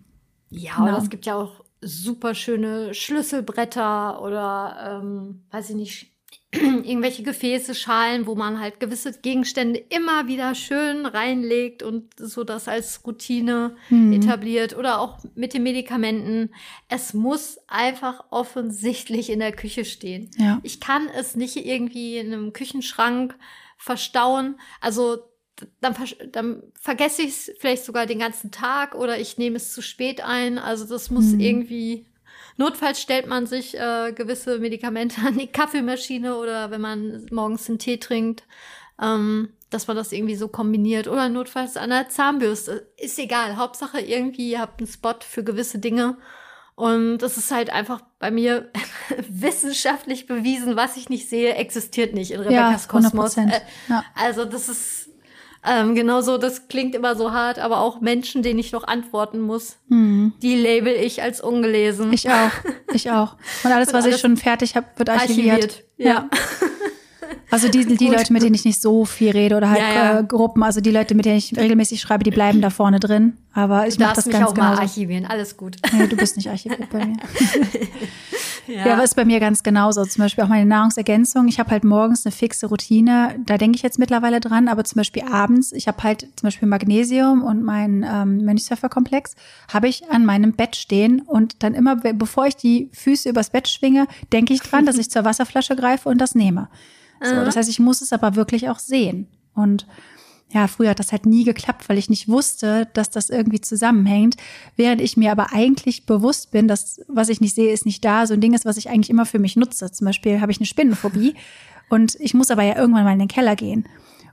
ja, 0.50 0.76
genau. 0.76 0.98
es 0.98 1.10
gibt 1.10 1.26
ja 1.26 1.34
auch 1.34 1.64
super 1.80 2.34
schöne 2.34 2.94
Schlüsselbretter 2.94 4.22
oder 4.22 5.00
ähm, 5.02 5.42
weiß 5.50 5.70
ich 5.70 5.76
nicht, 5.76 6.12
irgendwelche 6.52 7.22
Gefäße, 7.22 7.76
Schalen, 7.76 8.26
wo 8.26 8.34
man 8.34 8.58
halt 8.58 8.80
gewisse 8.80 9.12
Gegenstände 9.12 9.78
immer 9.88 10.26
wieder 10.26 10.56
schön 10.56 11.06
reinlegt 11.06 11.84
und 11.84 12.12
so 12.18 12.42
das 12.42 12.66
als 12.66 13.06
Routine 13.06 13.76
mhm. 13.88 14.12
etabliert 14.12 14.76
oder 14.76 15.00
auch 15.00 15.18
mit 15.36 15.54
den 15.54 15.62
Medikamenten. 15.62 16.50
Es 16.88 17.14
muss 17.14 17.58
einfach 17.68 18.24
offensichtlich 18.30 19.30
in 19.30 19.38
der 19.38 19.52
Küche 19.52 19.84
stehen. 19.84 20.30
Ja. 20.38 20.58
Ich 20.64 20.80
kann 20.80 21.08
es 21.16 21.36
nicht 21.36 21.56
irgendwie 21.56 22.18
in 22.18 22.32
einem 22.32 22.52
Küchenschrank 22.52 23.36
verstauen. 23.76 24.58
Also 24.80 25.18
dann, 25.80 25.94
dann 26.32 26.62
vergesse 26.74 27.22
ich 27.22 27.28
es 27.28 27.52
vielleicht 27.60 27.84
sogar 27.84 28.06
den 28.06 28.18
ganzen 28.18 28.50
Tag 28.50 28.96
oder 28.96 29.20
ich 29.20 29.38
nehme 29.38 29.56
es 29.56 29.72
zu 29.72 29.82
spät 29.82 30.20
ein. 30.20 30.58
Also 30.58 30.84
das 30.84 31.10
muss 31.10 31.26
mhm. 31.26 31.40
irgendwie. 31.40 32.06
Notfalls 32.60 33.00
stellt 33.00 33.26
man 33.26 33.46
sich 33.46 33.74
äh, 33.74 34.12
gewisse 34.12 34.58
Medikamente 34.58 35.22
an 35.26 35.38
die 35.38 35.46
Kaffeemaschine 35.46 36.36
oder 36.36 36.70
wenn 36.70 36.82
man 36.82 37.26
morgens 37.30 37.70
einen 37.70 37.78
Tee 37.78 37.96
trinkt, 37.96 38.42
ähm, 39.00 39.48
dass 39.70 39.86
man 39.86 39.96
das 39.96 40.12
irgendwie 40.12 40.34
so 40.34 40.46
kombiniert 40.46 41.08
oder 41.08 41.30
notfalls 41.30 41.78
an 41.78 41.88
der 41.88 42.10
Zahnbürste. 42.10 42.86
Ist 42.98 43.18
egal. 43.18 43.56
Hauptsache 43.56 43.98
irgendwie, 43.98 44.50
ihr 44.50 44.60
habt 44.60 44.78
einen 44.78 44.88
Spot 44.88 45.14
für 45.26 45.42
gewisse 45.42 45.78
Dinge. 45.78 46.18
Und 46.74 47.18
das 47.18 47.38
ist 47.38 47.50
halt 47.50 47.70
einfach 47.70 48.02
bei 48.18 48.30
mir 48.30 48.70
wissenschaftlich 49.30 50.26
bewiesen, 50.26 50.76
was 50.76 50.98
ich 50.98 51.08
nicht 51.08 51.30
sehe, 51.30 51.54
existiert 51.54 52.12
nicht 52.12 52.30
in 52.30 52.40
Rebecca's 52.40 52.84
ja, 52.84 52.90
Kosmos. 52.90 53.38
Äh, 53.38 53.60
ja. 53.88 54.04
Also 54.14 54.44
das 54.44 54.68
ist 54.68 55.09
ähm, 55.66 55.94
genauso, 55.94 56.38
das 56.38 56.68
klingt 56.68 56.94
immer 56.94 57.16
so 57.16 57.32
hart, 57.32 57.58
aber 57.58 57.80
auch 57.80 58.00
Menschen, 58.00 58.42
denen 58.42 58.58
ich 58.58 58.72
noch 58.72 58.84
antworten 58.84 59.40
muss, 59.40 59.76
mhm. 59.88 60.32
die 60.42 60.56
label 60.56 60.94
ich 60.94 61.22
als 61.22 61.40
ungelesen. 61.40 62.12
Ich 62.12 62.30
auch, 62.30 62.50
ich 62.92 63.10
auch. 63.10 63.36
Und 63.62 63.72
alles, 63.72 63.88
was 63.92 64.04
alles 64.04 64.16
ich 64.16 64.20
schon 64.22 64.36
fertig 64.38 64.76
habe, 64.76 64.86
wird 64.96 65.10
archiviert. 65.10 65.52
archiviert. 65.52 65.84
Ja. 65.98 66.06
ja. 66.06 66.30
Also 67.50 67.68
die, 67.68 67.84
die 67.84 68.08
Leute, 68.08 68.32
mit 68.32 68.42
denen 68.42 68.54
ich 68.54 68.64
nicht 68.64 68.80
so 68.80 69.04
viel 69.04 69.30
rede 69.30 69.56
oder 69.56 69.70
halt 69.70 69.80
ja, 69.80 69.94
ja. 69.94 70.18
Äh, 70.20 70.24
Gruppen, 70.24 70.62
also 70.62 70.80
die 70.80 70.90
Leute, 70.90 71.14
mit 71.14 71.24
denen 71.24 71.38
ich 71.38 71.56
regelmäßig 71.56 72.00
schreibe, 72.00 72.22
die 72.22 72.30
bleiben 72.30 72.60
da 72.60 72.70
vorne 72.70 73.00
drin. 73.00 73.36
Aber 73.52 73.88
ich 73.88 73.98
mache 73.98 74.14
das 74.14 74.26
mich 74.26 74.34
ganz 74.34 74.46
auch 74.46 74.54
genauso. 74.54 74.74
mal 74.76 74.82
archivieren, 74.82 75.26
alles 75.26 75.56
gut. 75.56 75.76
Nee, 75.92 76.06
du 76.06 76.16
bist 76.16 76.36
nicht 76.36 76.48
archiviert 76.48 76.88
bei 76.90 77.04
mir. 77.04 77.16
ja. 78.68 78.86
ja, 78.86 78.92
aber 78.94 79.02
ist 79.02 79.16
bei 79.16 79.24
mir 79.24 79.40
ganz 79.40 79.64
genauso. 79.64 80.04
Zum 80.04 80.22
Beispiel 80.22 80.44
auch 80.44 80.48
meine 80.48 80.66
Nahrungsergänzung. 80.66 81.48
Ich 81.48 81.58
habe 81.58 81.72
halt 81.72 81.82
morgens 81.82 82.24
eine 82.24 82.30
fixe 82.30 82.66
Routine. 82.66 83.34
Da 83.44 83.58
denke 83.58 83.76
ich 83.76 83.82
jetzt 83.82 83.98
mittlerweile 83.98 84.38
dran. 84.38 84.68
Aber 84.68 84.84
zum 84.84 84.98
Beispiel 84.98 85.24
abends, 85.24 85.72
ich 85.72 85.88
habe 85.88 86.00
halt 86.04 86.28
zum 86.36 86.46
Beispiel 86.46 86.68
Magnesium 86.68 87.42
und 87.42 87.64
meinen 87.64 88.04
ähm, 88.04 88.44
Mönchsöffer-Komplex 88.44 89.34
habe 89.72 89.88
ich 89.88 90.08
an 90.10 90.24
meinem 90.24 90.52
Bett 90.52 90.76
stehen 90.76 91.20
und 91.20 91.64
dann 91.64 91.74
immer, 91.74 91.96
bevor 91.96 92.46
ich 92.46 92.54
die 92.54 92.88
Füße 92.92 93.28
übers 93.28 93.50
Bett 93.50 93.66
schwinge, 93.66 94.06
denke 94.32 94.54
ich 94.54 94.60
dran, 94.60 94.86
dass 94.86 94.98
ich 94.98 95.10
zur 95.10 95.24
Wasserflasche 95.24 95.74
greife 95.74 96.08
und 96.08 96.18
das 96.18 96.36
nehme. 96.36 96.68
So, 97.22 97.44
das 97.44 97.56
heißt, 97.56 97.68
ich 97.68 97.78
muss 97.78 98.00
es 98.00 98.12
aber 98.12 98.34
wirklich 98.34 98.68
auch 98.68 98.78
sehen. 98.78 99.26
Und 99.54 99.86
ja, 100.52 100.66
früher 100.66 100.90
hat 100.90 100.98
das 100.98 101.12
halt 101.12 101.26
nie 101.26 101.44
geklappt, 101.44 101.88
weil 101.88 101.98
ich 101.98 102.10
nicht 102.10 102.28
wusste, 102.28 102.88
dass 102.92 103.10
das 103.10 103.30
irgendwie 103.30 103.60
zusammenhängt, 103.60 104.36
während 104.76 105.00
ich 105.00 105.16
mir 105.16 105.30
aber 105.30 105.52
eigentlich 105.52 106.06
bewusst 106.06 106.50
bin, 106.50 106.66
dass 106.66 107.00
was 107.08 107.28
ich 107.28 107.40
nicht 107.40 107.54
sehe, 107.54 107.72
ist 107.72 107.86
nicht 107.86 108.04
da. 108.04 108.26
So 108.26 108.34
ein 108.34 108.40
Ding 108.40 108.54
ist, 108.54 108.64
was 108.64 108.76
ich 108.76 108.90
eigentlich 108.90 109.10
immer 109.10 109.26
für 109.26 109.38
mich 109.38 109.56
nutze. 109.56 109.92
Zum 109.92 110.06
Beispiel 110.06 110.40
habe 110.40 110.50
ich 110.50 110.58
eine 110.58 110.66
Spinnenphobie 110.66 111.34
und 111.88 112.16
ich 112.18 112.34
muss 112.34 112.50
aber 112.50 112.62
ja 112.62 112.76
irgendwann 112.76 113.04
mal 113.04 113.12
in 113.12 113.20
den 113.20 113.28
Keller 113.28 113.54
gehen. 113.54 113.84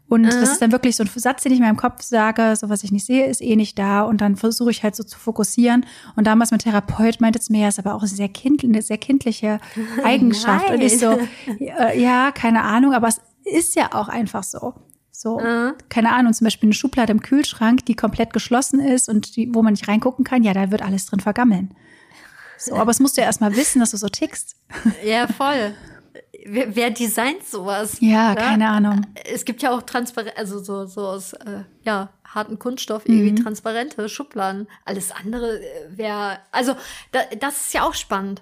Und 0.09 0.21
mhm. 0.21 0.25
das 0.27 0.51
ist 0.51 0.61
dann 0.61 0.71
wirklich 0.71 0.95
so 0.95 1.03
ein 1.03 1.09
Satz, 1.13 1.43
den 1.43 1.51
ich 1.51 1.59
in 1.59 1.65
meinem 1.65 1.77
Kopf 1.77 2.01
sage, 2.01 2.55
so 2.55 2.69
was 2.69 2.83
ich 2.83 2.91
nicht 2.91 3.05
sehe, 3.05 3.25
ist 3.25 3.41
eh 3.41 3.55
nicht 3.55 3.77
da. 3.77 4.03
Und 4.03 4.21
dann 4.21 4.35
versuche 4.35 4.71
ich 4.71 4.83
halt 4.83 4.95
so 4.95 5.03
zu 5.03 5.19
fokussieren. 5.19 5.85
Und 6.15 6.27
damals 6.27 6.51
mein 6.51 6.59
Therapeut 6.59 7.19
meinte 7.19 7.39
es 7.39 7.49
mir, 7.49 7.61
ja, 7.61 7.67
ist 7.67 7.79
aber 7.79 7.95
auch 7.95 8.01
eine 8.01 8.07
sehr, 8.07 8.29
kind, 8.29 8.63
eine 8.63 8.81
sehr 8.81 8.97
kindliche 8.97 9.59
Eigenschaft. 10.03 10.69
und 10.69 10.81
ich 10.81 10.99
so, 10.99 11.17
ja, 11.95 12.31
keine 12.31 12.63
Ahnung, 12.63 12.93
aber 12.93 13.07
es 13.07 13.19
ist 13.43 13.75
ja 13.75 13.93
auch 13.93 14.07
einfach 14.07 14.43
so. 14.43 14.73
So, 15.11 15.39
mhm. 15.39 15.73
keine 15.89 16.13
Ahnung, 16.13 16.31
zum 16.33 16.45
Beispiel 16.45 16.67
eine 16.67 16.75
Schublade 16.75 17.11
im 17.11 17.21
Kühlschrank, 17.21 17.83
die 17.87 17.95
komplett 17.95 18.33
geschlossen 18.33 18.79
ist 18.79 19.09
und 19.09 19.35
die, 19.35 19.49
wo 19.51 19.63
man 19.63 19.73
nicht 19.73 19.87
reingucken 19.87 20.23
kann, 20.23 20.43
ja, 20.43 20.53
da 20.53 20.69
wird 20.69 20.83
alles 20.83 21.07
drin 21.07 21.19
vergammeln. 21.19 21.73
So, 22.59 22.75
aber 22.75 22.91
es 22.91 22.99
musst 22.99 23.17
du 23.17 23.21
ja 23.21 23.27
erstmal 23.27 23.55
wissen, 23.55 23.79
dass 23.79 23.91
du 23.91 23.97
so 23.97 24.09
tickst. 24.09 24.55
Ja, 25.03 25.27
voll 25.27 25.73
wer, 26.47 26.75
wer 26.75 26.89
designt 26.91 27.45
sowas? 27.45 27.97
Ja, 27.99 28.29
ja, 28.29 28.35
keine 28.35 28.69
Ahnung. 28.69 29.05
Es 29.25 29.45
gibt 29.45 29.61
ja 29.61 29.71
auch 29.71 29.81
transparent, 29.81 30.37
also 30.37 30.59
so, 30.59 30.85
so 30.85 31.01
aus 31.07 31.33
äh, 31.33 31.63
ja, 31.83 32.09
harten 32.23 32.59
Kunststoff 32.59 33.03
irgendwie 33.05 33.31
mhm. 33.31 33.43
transparente 33.43 34.09
Schubladen. 34.09 34.67
Alles 34.85 35.11
andere 35.11 35.59
äh, 35.59 35.97
wäre, 35.97 36.39
also 36.51 36.75
da, 37.11 37.21
das 37.39 37.67
ist 37.67 37.73
ja 37.73 37.83
auch 37.83 37.93
spannend. 37.93 38.41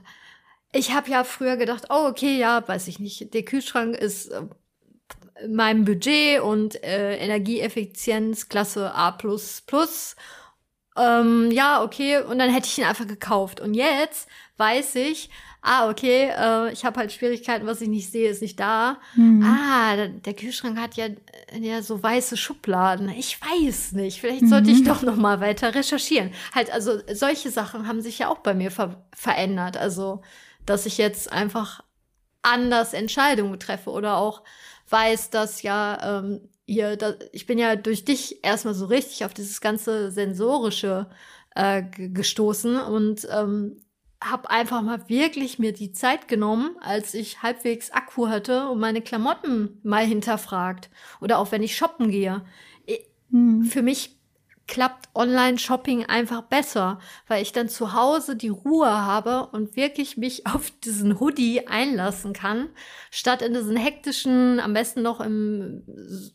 Ich 0.72 0.94
habe 0.94 1.10
ja 1.10 1.24
früher 1.24 1.58
gedacht, 1.58 1.86
oh 1.90 2.08
okay, 2.08 2.38
ja, 2.38 2.68
weiß 2.68 2.88
ich 2.88 3.00
nicht, 3.00 3.34
der 3.34 3.44
Kühlschrank 3.44 3.96
ist 3.96 4.28
äh, 4.28 4.42
meinem 5.48 5.86
Budget 5.86 6.42
und 6.42 6.82
äh, 6.84 7.18
Energieeffizienz 7.18 8.50
Klasse 8.50 8.94
A++. 8.94 9.18
Ähm, 10.98 11.52
ja, 11.52 11.84
okay, 11.84 12.20
und 12.22 12.40
dann 12.40 12.50
hätte 12.50 12.68
ich 12.68 12.78
ihn 12.78 12.86
einfach 12.86 13.08
gekauft. 13.08 13.60
Und 13.60 13.74
jetzt 13.74 14.30
weiß 14.58 14.96
ich, 14.96 15.30
ah, 15.66 15.90
okay, 15.90 16.30
äh, 16.30 16.72
ich 16.72 16.86
habe 16.86 17.00
halt 17.00 17.12
Schwierigkeiten, 17.12 17.66
was 17.66 17.82
ich 17.82 17.90
nicht 17.90 18.12
sehe, 18.12 18.30
ist 18.30 18.42
nicht 18.42 18.60
da. 18.60 19.00
Mhm. 19.16 19.44
Ah, 19.44 19.96
der, 19.96 20.10
der, 20.10 20.34
Kühlschrank 20.34 20.80
hat 20.80 20.96
ja, 20.96 21.08
ja 21.60 21.82
so 21.82 22.02
weiße 22.02 22.38
Schubladen. 22.38 23.10
Ich 23.10 23.40
weiß 23.42 23.94
nicht. 23.94 24.22
Vielleicht 24.22 24.44
mhm. 24.44 24.50
sollte 24.50 24.72
ich 24.72 24.84
doch 24.84 25.02
noch 25.02 25.16
mal 25.16 25.42
weiter 25.42 25.74
recherchieren. 25.74 26.32
Halt, 26.54 26.72
also 26.72 27.00
solche 27.12 27.50
Sachen 27.50 27.88
haben 27.88 28.02
sich 28.02 28.20
ja 28.20 28.30
auch 28.30 28.40
bei 28.40 28.54
mir 28.54 28.72
ver 28.72 29.04
verändert. 29.14 29.76
Also, 29.76 30.22
dass 30.66 30.86
ich 30.86 30.98
jetzt 30.98 31.32
einfach 31.32 31.84
anders 32.44 32.94
Entscheidungen 32.94 33.60
treffe 33.60 33.90
oder 33.90 34.18
auch 34.18 34.44
weiß, 34.90 35.32
dass 35.32 35.64
ja 35.64 36.20
ähm, 36.20 36.42
hier, 36.68 36.96
da, 36.96 37.16
ich 37.32 37.46
bin 37.46 37.58
ja 37.58 37.76
durch 37.76 38.06
dich 38.06 38.44
erstmal 38.44 38.74
so 38.74 38.86
richtig 38.86 39.26
auf 39.26 39.34
dieses 39.34 39.62
ganze 39.62 40.12
sensorische 40.12 41.08
äh, 41.56 41.84
gestoßen 41.84 42.80
und 42.80 43.28
ähm, 43.32 43.78
habe 44.24 44.50
einfach 44.50 44.82
mal 44.82 45.08
wirklich 45.08 45.60
mir 45.60 45.74
die 45.74 45.92
Zeit 45.92 46.28
genommen, 46.28 46.76
als 46.82 47.14
ich 47.14 47.44
halbwegs 47.44 47.92
Akku 47.92 48.28
hatte 48.28 48.70
und 48.70 48.80
meine 48.80 49.02
Klamotten 49.02 49.80
mal 49.84 50.06
hinterfragt. 50.06 50.90
Oder 51.22 51.40
auch 51.40 51.52
wenn 51.52 51.64
ich 51.64 51.76
shoppen 51.76 52.10
gehe. 52.10 52.44
Mhm. 53.30 53.64
Für 53.64 53.82
mich 53.82 54.16
klappt 54.68 55.10
Online-Shopping 55.14 56.06
einfach 56.06 56.42
besser, 56.42 57.00
weil 57.28 57.44
ich 57.44 57.52
dann 57.52 57.70
zu 57.70 57.94
Hause 57.94 58.36
die 58.36 58.50
Ruhe 58.50 58.90
habe 58.90 59.48
und 59.52 59.76
wirklich 59.76 60.18
mich 60.18 60.48
auf 60.54 60.72
diesen 60.84 61.20
Hoodie 61.20 61.68
einlassen 61.68 62.34
kann, 62.34 62.70
statt 63.12 63.42
in 63.42 63.54
diesen 63.54 63.78
hektischen, 63.78 64.60
am 64.60 64.74
besten 64.74 65.02
noch 65.02 65.22
im 65.22 65.84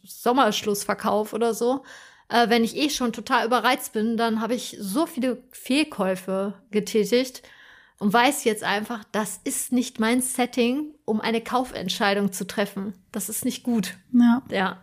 Sommerschlussverkauf 0.04 1.32
oder 1.32 1.54
so. 1.54 1.82
Äh, 2.28 2.48
wenn 2.48 2.62
ich 2.62 2.76
eh 2.76 2.90
schon 2.90 3.12
total 3.12 3.46
überreizt 3.46 3.92
bin, 3.92 4.16
dann 4.16 4.40
habe 4.40 4.54
ich 4.54 4.76
so 4.78 5.06
viele 5.06 5.42
Fehlkäufe 5.50 6.54
getätigt, 6.70 7.42
und 8.00 8.12
weiß 8.12 8.44
jetzt 8.44 8.64
einfach, 8.64 9.04
das 9.12 9.40
ist 9.44 9.72
nicht 9.72 10.00
mein 10.00 10.22
Setting, 10.22 10.94
um 11.04 11.20
eine 11.20 11.42
Kaufentscheidung 11.42 12.32
zu 12.32 12.46
treffen. 12.46 12.94
Das 13.12 13.28
ist 13.28 13.44
nicht 13.44 13.62
gut. 13.62 13.98
Ja. 14.12 14.42
Ja. 14.50 14.78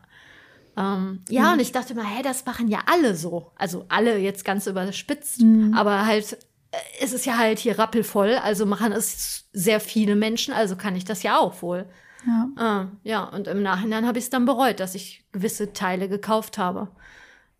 Ähm, 0.77 1.23
ja, 1.27 1.47
mhm. 1.47 1.53
und 1.53 1.59
ich 1.59 1.71
dachte 1.71 1.95
mal, 1.95 2.05
hä, 2.05 2.21
das 2.21 2.45
machen 2.45 2.67
ja 2.67 2.83
alle 2.85 3.15
so. 3.15 3.51
Also 3.55 3.85
alle 3.89 4.19
jetzt 4.19 4.45
ganz 4.45 4.67
überspitzt, 4.67 5.41
mhm. 5.41 5.73
aber 5.73 6.05
halt, 6.05 6.33
äh, 6.71 6.77
es 7.01 7.11
ist 7.11 7.25
ja 7.25 7.39
halt 7.39 7.57
hier 7.57 7.79
rappelvoll, 7.79 8.35
also 8.35 8.67
machen 8.67 8.91
es 8.91 9.45
sehr 9.51 9.79
viele 9.79 10.15
Menschen, 10.15 10.53
also 10.53 10.75
kann 10.75 10.95
ich 10.95 11.03
das 11.03 11.23
ja 11.23 11.39
auch 11.39 11.63
wohl. 11.63 11.89
Ja, 12.27 12.83
äh, 12.83 13.09
ja 13.09 13.23
und 13.23 13.47
im 13.47 13.63
Nachhinein 13.63 14.05
habe 14.05 14.19
ich 14.19 14.25
es 14.25 14.29
dann 14.29 14.45
bereut, 14.45 14.79
dass 14.79 14.93
ich 14.93 15.25
gewisse 15.31 15.73
Teile 15.73 16.07
gekauft 16.07 16.59
habe. 16.59 16.89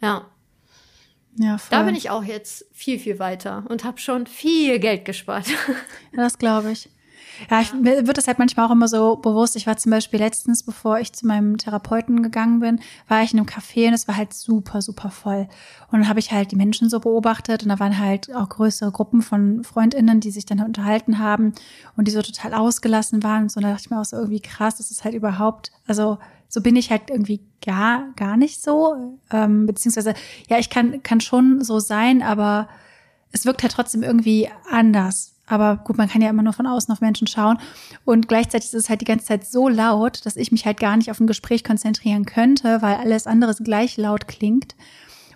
Ja. 0.01 0.27
Ja, 1.39 1.57
voll. 1.57 1.77
Da 1.77 1.83
bin 1.83 1.95
ich 1.95 2.09
auch 2.09 2.23
jetzt 2.23 2.65
viel, 2.71 2.99
viel 2.99 3.19
weiter 3.19 3.63
und 3.69 3.83
habe 3.83 3.99
schon 3.99 4.25
viel 4.27 4.79
Geld 4.79 5.05
gespart. 5.05 5.47
Ja, 6.13 6.23
das 6.23 6.37
glaube 6.39 6.71
ich. 6.71 6.89
Ja, 7.51 7.61
ich, 7.61 7.73
mir 7.73 8.07
wird 8.07 8.17
das 8.17 8.27
halt 8.27 8.39
manchmal 8.39 8.65
auch 8.65 8.71
immer 8.71 8.87
so 8.87 9.17
bewusst. 9.17 9.55
Ich 9.55 9.67
war 9.67 9.77
zum 9.77 9.91
Beispiel 9.91 10.19
letztens, 10.19 10.63
bevor 10.63 10.99
ich 10.99 11.13
zu 11.13 11.27
meinem 11.27 11.57
Therapeuten 11.57 12.23
gegangen 12.23 12.59
bin, 12.59 12.79
war 13.07 13.21
ich 13.21 13.33
in 13.33 13.39
einem 13.39 13.47
Café 13.47 13.87
und 13.87 13.93
es 13.93 14.07
war 14.07 14.17
halt 14.17 14.33
super, 14.33 14.81
super 14.81 15.11
voll. 15.11 15.47
Und 15.91 15.99
dann 15.99 16.09
habe 16.09 16.19
ich 16.19 16.31
halt 16.31 16.51
die 16.51 16.55
Menschen 16.55 16.89
so 16.89 16.99
beobachtet 16.99 17.63
und 17.63 17.69
da 17.69 17.79
waren 17.79 17.99
halt 17.99 18.33
auch 18.33 18.49
größere 18.49 18.91
Gruppen 18.91 19.21
von 19.21 19.63
FreundInnen, 19.63 20.19
die 20.19 20.31
sich 20.31 20.45
dann 20.45 20.61
unterhalten 20.61 21.19
haben 21.19 21.53
und 21.95 22.07
die 22.07 22.11
so 22.11 22.21
total 22.21 22.53
ausgelassen 22.53 23.21
waren. 23.21 23.43
Und 23.43 23.51
so, 23.51 23.59
und 23.59 23.63
da 23.63 23.69
dachte 23.71 23.83
ich 23.85 23.91
mir 23.91 24.01
auch 24.01 24.05
so 24.05 24.17
irgendwie 24.17 24.41
krass, 24.41 24.77
das 24.77 24.89
ist 24.89 25.03
halt 25.03 25.13
überhaupt, 25.13 25.71
also 25.85 26.17
so 26.49 26.61
bin 26.61 26.75
ich 26.75 26.91
halt 26.91 27.09
irgendwie 27.09 27.41
gar, 27.65 28.13
gar 28.15 28.37
nicht 28.37 28.61
so. 28.61 29.17
Ähm, 29.31 29.65
beziehungsweise, 29.65 30.13
ja, 30.49 30.59
ich 30.59 30.69
kann, 30.69 31.03
kann 31.03 31.21
schon 31.21 31.63
so 31.63 31.79
sein, 31.79 32.21
aber 32.21 32.69
es 33.31 33.45
wirkt 33.45 33.63
halt 33.63 33.73
trotzdem 33.73 34.03
irgendwie 34.03 34.49
anders. 34.69 35.33
Aber 35.47 35.77
gut, 35.77 35.97
man 35.97 36.09
kann 36.09 36.21
ja 36.21 36.29
immer 36.29 36.43
nur 36.43 36.53
von 36.53 36.67
außen 36.67 36.91
auf 36.91 36.99
Menschen 36.99 37.25
schauen. 37.25 37.57
Und 38.03 38.27
gleichzeitig 38.27 38.67
ist 38.67 38.73
es 38.73 38.89
halt 38.89 39.01
die 39.01 39.05
ganze 39.05 39.25
Zeit 39.25 39.47
so 39.47 39.69
laut, 39.69 40.25
dass 40.25 40.35
ich 40.35 40.51
mich 40.51 40.65
halt 40.65 40.79
gar 40.79 40.97
nicht 40.97 41.09
auf 41.09 41.19
ein 41.19 41.27
Gespräch 41.27 41.63
konzentrieren 41.63 42.25
könnte, 42.25 42.81
weil 42.81 42.95
alles 42.95 43.27
andere 43.27 43.53
gleich 43.55 43.95
laut 43.95 44.27
klingt. 44.27 44.75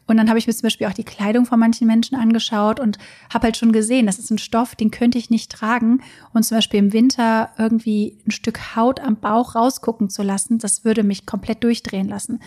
Und 0.07 0.17
dann 0.17 0.29
habe 0.29 0.39
ich 0.39 0.47
mir 0.47 0.53
zum 0.53 0.63
Beispiel 0.63 0.87
auch 0.87 0.93
die 0.93 1.03
Kleidung 1.03 1.45
von 1.45 1.59
manchen 1.59 1.87
Menschen 1.87 2.17
angeschaut 2.17 2.79
und 2.79 2.97
habe 3.33 3.45
halt 3.45 3.57
schon 3.57 3.71
gesehen, 3.71 4.05
das 4.05 4.19
ist 4.19 4.29
ein 4.29 4.37
Stoff, 4.37 4.75
den 4.75 4.91
könnte 4.91 5.17
ich 5.17 5.29
nicht 5.29 5.51
tragen. 5.51 6.01
Und 6.33 6.43
zum 6.43 6.57
Beispiel 6.57 6.79
im 6.79 6.93
Winter 6.93 7.49
irgendwie 7.57 8.17
ein 8.27 8.31
Stück 8.31 8.75
Haut 8.75 8.99
am 8.99 9.17
Bauch 9.17 9.55
rausgucken 9.55 10.09
zu 10.09 10.23
lassen, 10.23 10.57
das 10.57 10.83
würde 10.83 11.03
mich 11.03 11.25
komplett 11.25 11.63
durchdrehen 11.63 12.09
lassen. 12.09 12.39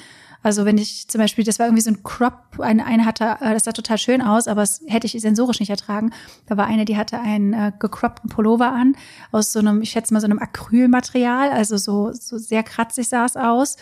Also 0.45 0.67
wenn 0.67 0.77
ich 0.77 1.09
zum 1.09 1.23
Beispiel, 1.23 1.43
das 1.43 1.59
war 1.59 1.67
irgendwie 1.67 1.83
so 1.83 1.91
ein 1.91 2.03
Crop, 2.03 2.61
eine, 2.61 2.85
eine 2.85 3.07
hatte, 3.07 3.39
äh, 3.41 3.55
das 3.55 3.65
sah 3.65 3.73
total 3.73 3.97
schön 3.97 4.21
aus, 4.21 4.47
aber 4.47 4.61
das 4.61 4.83
hätte 4.87 5.07
ich 5.07 5.19
sensorisch 5.19 5.59
nicht 5.59 5.71
ertragen. 5.71 6.11
Da 6.45 6.59
war 6.59 6.67
eine, 6.67 6.85
die 6.85 6.99
hatte 6.99 7.19
einen 7.19 7.55
äh, 7.55 7.73
gecroppten 7.79 8.29
Pullover 8.29 8.71
an, 8.71 8.95
aus 9.33 9.55
so 9.55 9.61
einem, 9.61 9.81
ich 9.81 9.91
schätze 9.91 10.13
mal 10.13 10.21
so 10.21 10.27
einem 10.27 10.39
Acrylmaterial, 10.39 11.49
also 11.49 11.79
so, 11.79 12.13
so 12.13 12.37
sehr 12.37 12.63
kratzig 12.63 13.09
sah 13.09 13.25
es 13.25 13.39
aus. 13.39 13.79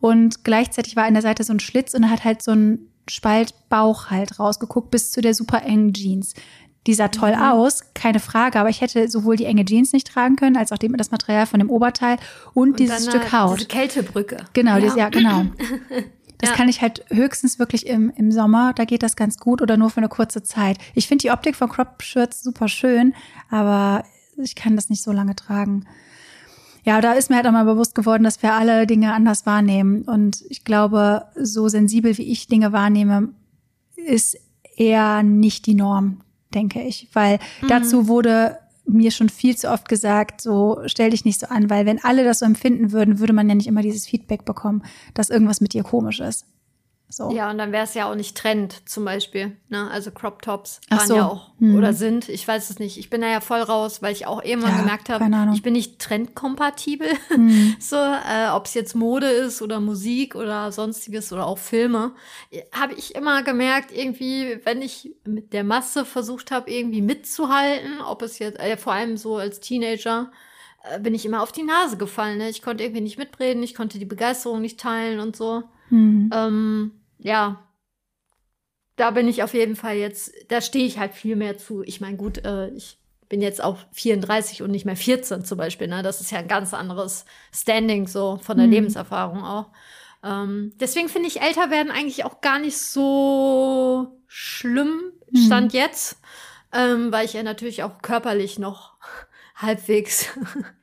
und 0.00 0.42
gleichzeitig 0.42 0.96
war 0.96 1.04
an 1.04 1.12
der 1.12 1.22
Seite 1.22 1.44
so 1.44 1.52
ein 1.52 1.60
Schlitz 1.60 1.92
und 1.92 2.10
hat 2.10 2.24
halt 2.24 2.40
so 2.40 2.52
ein 2.52 2.88
Spalt 3.08 3.54
Bauch 3.68 4.10
halt 4.10 4.38
rausgeguckt 4.38 4.90
bis 4.90 5.12
zu 5.12 5.20
der 5.20 5.34
super 5.34 5.62
engen 5.62 5.92
Jeans. 5.92 6.34
Die 6.86 6.94
sah 6.94 7.08
toll 7.08 7.34
mhm. 7.34 7.42
aus, 7.42 7.80
keine 7.94 8.20
Frage, 8.20 8.60
aber 8.60 8.68
ich 8.68 8.80
hätte 8.80 9.08
sowohl 9.08 9.36
die 9.36 9.44
enge 9.44 9.64
Jeans 9.64 9.92
nicht 9.92 10.06
tragen 10.06 10.36
können, 10.36 10.56
als 10.56 10.70
auch 10.70 10.78
das 10.78 11.10
Material 11.10 11.46
von 11.46 11.58
dem 11.58 11.68
Oberteil 11.68 12.16
und, 12.54 12.70
und 12.70 12.78
dieses 12.78 13.06
Stück 13.06 13.32
Haut. 13.32 13.58
Diese 13.58 13.68
Kältebrücke. 13.68 14.44
Genau, 14.52 14.74
ja, 14.74 14.80
diese, 14.80 14.98
ja 14.98 15.08
genau. 15.08 15.46
Das 16.38 16.50
ja. 16.50 16.56
kann 16.56 16.68
ich 16.68 16.82
halt 16.82 17.02
höchstens 17.08 17.58
wirklich 17.58 17.86
im, 17.86 18.10
im 18.14 18.30
Sommer, 18.30 18.74
da 18.74 18.84
geht 18.84 19.02
das 19.02 19.16
ganz 19.16 19.38
gut 19.38 19.62
oder 19.62 19.78
nur 19.78 19.88
für 19.88 19.98
eine 19.98 20.08
kurze 20.08 20.42
Zeit. 20.42 20.76
Ich 20.94 21.08
finde 21.08 21.22
die 21.22 21.30
Optik 21.30 21.56
von 21.56 21.70
Crop-Shirts 21.70 22.42
super 22.42 22.68
schön, 22.68 23.14
aber 23.48 24.04
ich 24.36 24.54
kann 24.54 24.76
das 24.76 24.90
nicht 24.90 25.02
so 25.02 25.12
lange 25.12 25.34
tragen. 25.34 25.86
Ja, 26.86 27.00
da 27.00 27.14
ist 27.14 27.30
mir 27.30 27.36
halt 27.36 27.46
auch 27.48 27.52
mal 27.52 27.64
bewusst 27.64 27.96
geworden, 27.96 28.22
dass 28.22 28.42
wir 28.44 28.54
alle 28.54 28.86
Dinge 28.86 29.12
anders 29.12 29.44
wahrnehmen. 29.44 30.02
Und 30.02 30.44
ich 30.48 30.62
glaube, 30.62 31.26
so 31.34 31.68
sensibel 31.68 32.16
wie 32.16 32.30
ich 32.30 32.46
Dinge 32.46 32.72
wahrnehme, 32.72 33.30
ist 33.96 34.38
eher 34.76 35.24
nicht 35.24 35.66
die 35.66 35.74
Norm, 35.74 36.20
denke 36.54 36.80
ich. 36.80 37.08
Weil 37.12 37.40
mhm. 37.60 37.68
dazu 37.68 38.06
wurde 38.06 38.58
mir 38.86 39.10
schon 39.10 39.28
viel 39.28 39.56
zu 39.56 39.68
oft 39.68 39.88
gesagt, 39.88 40.40
so 40.40 40.80
stell 40.86 41.10
dich 41.10 41.24
nicht 41.24 41.40
so 41.40 41.48
an, 41.48 41.68
weil 41.68 41.86
wenn 41.86 42.04
alle 42.04 42.22
das 42.22 42.38
so 42.38 42.46
empfinden 42.46 42.92
würden, 42.92 43.18
würde 43.18 43.32
man 43.32 43.48
ja 43.48 43.56
nicht 43.56 43.66
immer 43.66 43.82
dieses 43.82 44.06
Feedback 44.06 44.44
bekommen, 44.44 44.84
dass 45.12 45.28
irgendwas 45.28 45.60
mit 45.60 45.72
dir 45.72 45.82
komisch 45.82 46.20
ist. 46.20 46.46
So. 47.08 47.30
Ja, 47.30 47.50
und 47.50 47.58
dann 47.58 47.70
wäre 47.70 47.84
es 47.84 47.94
ja 47.94 48.10
auch 48.10 48.16
nicht 48.16 48.36
Trend 48.36 48.88
zum 48.88 49.04
Beispiel. 49.04 49.56
Ne? 49.68 49.88
Also 49.90 50.10
Crop 50.10 50.42
Tops 50.42 50.80
waren 50.90 51.06
so. 51.06 51.14
ja 51.14 51.26
auch 51.26 51.52
hm. 51.60 51.76
oder 51.76 51.92
sind, 51.92 52.28
ich 52.28 52.46
weiß 52.46 52.68
es 52.68 52.80
nicht. 52.80 52.98
Ich 52.98 53.10
bin 53.10 53.20
da 53.20 53.28
ja 53.28 53.40
voll 53.40 53.60
raus, 53.60 54.02
weil 54.02 54.12
ich 54.12 54.26
auch 54.26 54.42
irgendwann 54.42 54.72
ja, 54.72 54.80
gemerkt 54.80 55.08
habe, 55.08 55.24
ich 55.54 55.62
bin 55.62 55.74
nicht 55.74 56.00
trendkompatibel. 56.00 57.08
Hm. 57.28 57.76
so, 57.80 57.96
äh, 57.96 58.48
ob 58.52 58.66
es 58.66 58.74
jetzt 58.74 58.94
Mode 58.94 59.28
ist 59.28 59.62
oder 59.62 59.78
Musik 59.78 60.34
oder 60.34 60.72
sonstiges 60.72 61.32
oder 61.32 61.46
auch 61.46 61.58
Filme, 61.58 62.12
habe 62.72 62.94
ich 62.94 63.14
immer 63.14 63.44
gemerkt, 63.44 63.92
irgendwie, 63.92 64.58
wenn 64.64 64.82
ich 64.82 65.14
mit 65.24 65.52
der 65.52 65.64
Masse 65.64 66.04
versucht 66.04 66.50
habe, 66.50 66.70
irgendwie 66.70 67.02
mitzuhalten, 67.02 68.00
ob 68.00 68.22
es 68.22 68.40
jetzt, 68.40 68.58
äh, 68.58 68.76
vor 68.76 68.92
allem 68.92 69.16
so 69.16 69.36
als 69.36 69.60
Teenager, 69.60 70.32
bin 71.00 71.14
ich 71.14 71.26
immer 71.26 71.42
auf 71.42 71.52
die 71.52 71.62
Nase 71.62 71.96
gefallen. 71.96 72.38
Ne? 72.38 72.48
Ich 72.48 72.62
konnte 72.62 72.84
irgendwie 72.84 73.02
nicht 73.02 73.18
mitreden, 73.18 73.62
ich 73.62 73.74
konnte 73.74 73.98
die 73.98 74.04
Begeisterung 74.04 74.60
nicht 74.60 74.80
teilen 74.80 75.20
und 75.20 75.36
so. 75.36 75.64
Mhm. 75.90 76.30
Ähm, 76.32 76.90
ja, 77.18 77.62
da 78.96 79.10
bin 79.10 79.28
ich 79.28 79.42
auf 79.42 79.54
jeden 79.54 79.76
Fall 79.76 79.96
jetzt, 79.96 80.32
da 80.48 80.60
stehe 80.60 80.86
ich 80.86 80.98
halt 80.98 81.12
viel 81.12 81.36
mehr 81.36 81.58
zu. 81.58 81.82
Ich 81.82 82.00
meine, 82.00 82.16
gut, 82.16 82.44
äh, 82.44 82.70
ich 82.70 82.98
bin 83.28 83.42
jetzt 83.42 83.62
auch 83.62 83.78
34 83.92 84.62
und 84.62 84.70
nicht 84.70 84.84
mehr 84.84 84.96
14 84.96 85.44
zum 85.44 85.58
Beispiel. 85.58 85.88
Ne? 85.88 86.02
Das 86.02 86.20
ist 86.20 86.30
ja 86.30 86.38
ein 86.38 86.48
ganz 86.48 86.72
anderes 86.72 87.24
Standing 87.52 88.06
so 88.06 88.38
von 88.42 88.56
der 88.56 88.66
mhm. 88.66 88.72
Lebenserfahrung 88.72 89.42
auch. 89.42 89.70
Ähm, 90.24 90.72
deswegen 90.80 91.08
finde 91.08 91.28
ich 91.28 91.42
älter 91.42 91.70
werden 91.70 91.90
eigentlich 91.90 92.24
auch 92.24 92.40
gar 92.40 92.58
nicht 92.58 92.78
so 92.78 94.20
schlimm, 94.26 95.12
mhm. 95.30 95.38
stand 95.38 95.72
mhm. 95.72 95.78
jetzt, 95.78 96.20
ähm, 96.72 97.12
weil 97.12 97.26
ich 97.26 97.34
ja 97.34 97.42
natürlich 97.42 97.82
auch 97.82 98.00
körperlich 98.00 98.58
noch 98.58 98.95
halbwegs 99.56 100.28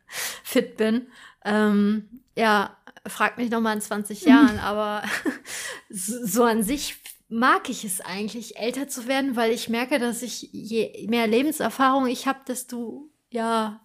fit 0.43 0.77
bin. 0.77 1.07
Ähm, 1.45 2.21
ja, 2.35 2.75
frag 3.07 3.37
mich 3.37 3.49
noch 3.49 3.61
mal 3.61 3.73
in 3.73 3.81
20 3.81 4.23
Jahren, 4.23 4.59
aber 4.59 5.03
so 5.89 6.43
an 6.43 6.63
sich 6.63 7.01
mag 7.29 7.69
ich 7.69 7.83
es 7.83 8.01
eigentlich, 8.01 8.57
älter 8.57 8.87
zu 8.87 9.07
werden, 9.07 9.35
weil 9.35 9.51
ich 9.51 9.69
merke, 9.69 9.97
dass 9.99 10.21
ich 10.21 10.49
je 10.51 11.07
mehr 11.09 11.27
Lebenserfahrung 11.27 12.07
ich 12.07 12.27
habe, 12.27 12.39
desto 12.47 13.09
ja 13.29 13.81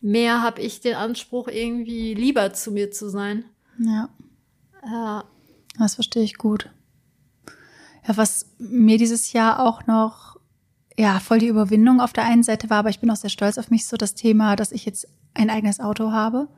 mehr 0.00 0.42
habe 0.42 0.62
ich 0.62 0.80
den 0.80 0.94
Anspruch, 0.94 1.48
irgendwie 1.48 2.14
lieber 2.14 2.52
zu 2.52 2.70
mir 2.70 2.90
zu 2.90 3.08
sein. 3.08 3.44
Ja. 3.78 4.08
Ja. 4.84 5.24
Das 5.78 5.96
verstehe 5.96 6.22
ich 6.22 6.38
gut. 6.38 6.70
Ja, 8.06 8.16
was 8.16 8.54
mir 8.58 8.98
dieses 8.98 9.32
Jahr 9.32 9.60
auch 9.60 9.86
noch 9.86 10.35
ja 10.98 11.20
voll 11.20 11.38
die 11.38 11.48
Überwindung 11.48 12.00
auf 12.00 12.12
der 12.12 12.24
einen 12.24 12.42
Seite 12.42 12.70
war, 12.70 12.78
aber 12.78 12.90
ich 12.90 13.00
bin 13.00 13.10
auch 13.10 13.16
sehr 13.16 13.30
stolz 13.30 13.58
auf 13.58 13.70
mich, 13.70 13.86
so 13.86 13.96
das 13.96 14.14
Thema, 14.14 14.56
dass 14.56 14.72
ich 14.72 14.84
jetzt 14.84 15.08
ein 15.34 15.50
eigenes 15.50 15.80
Auto 15.80 16.12
habe. 16.12 16.48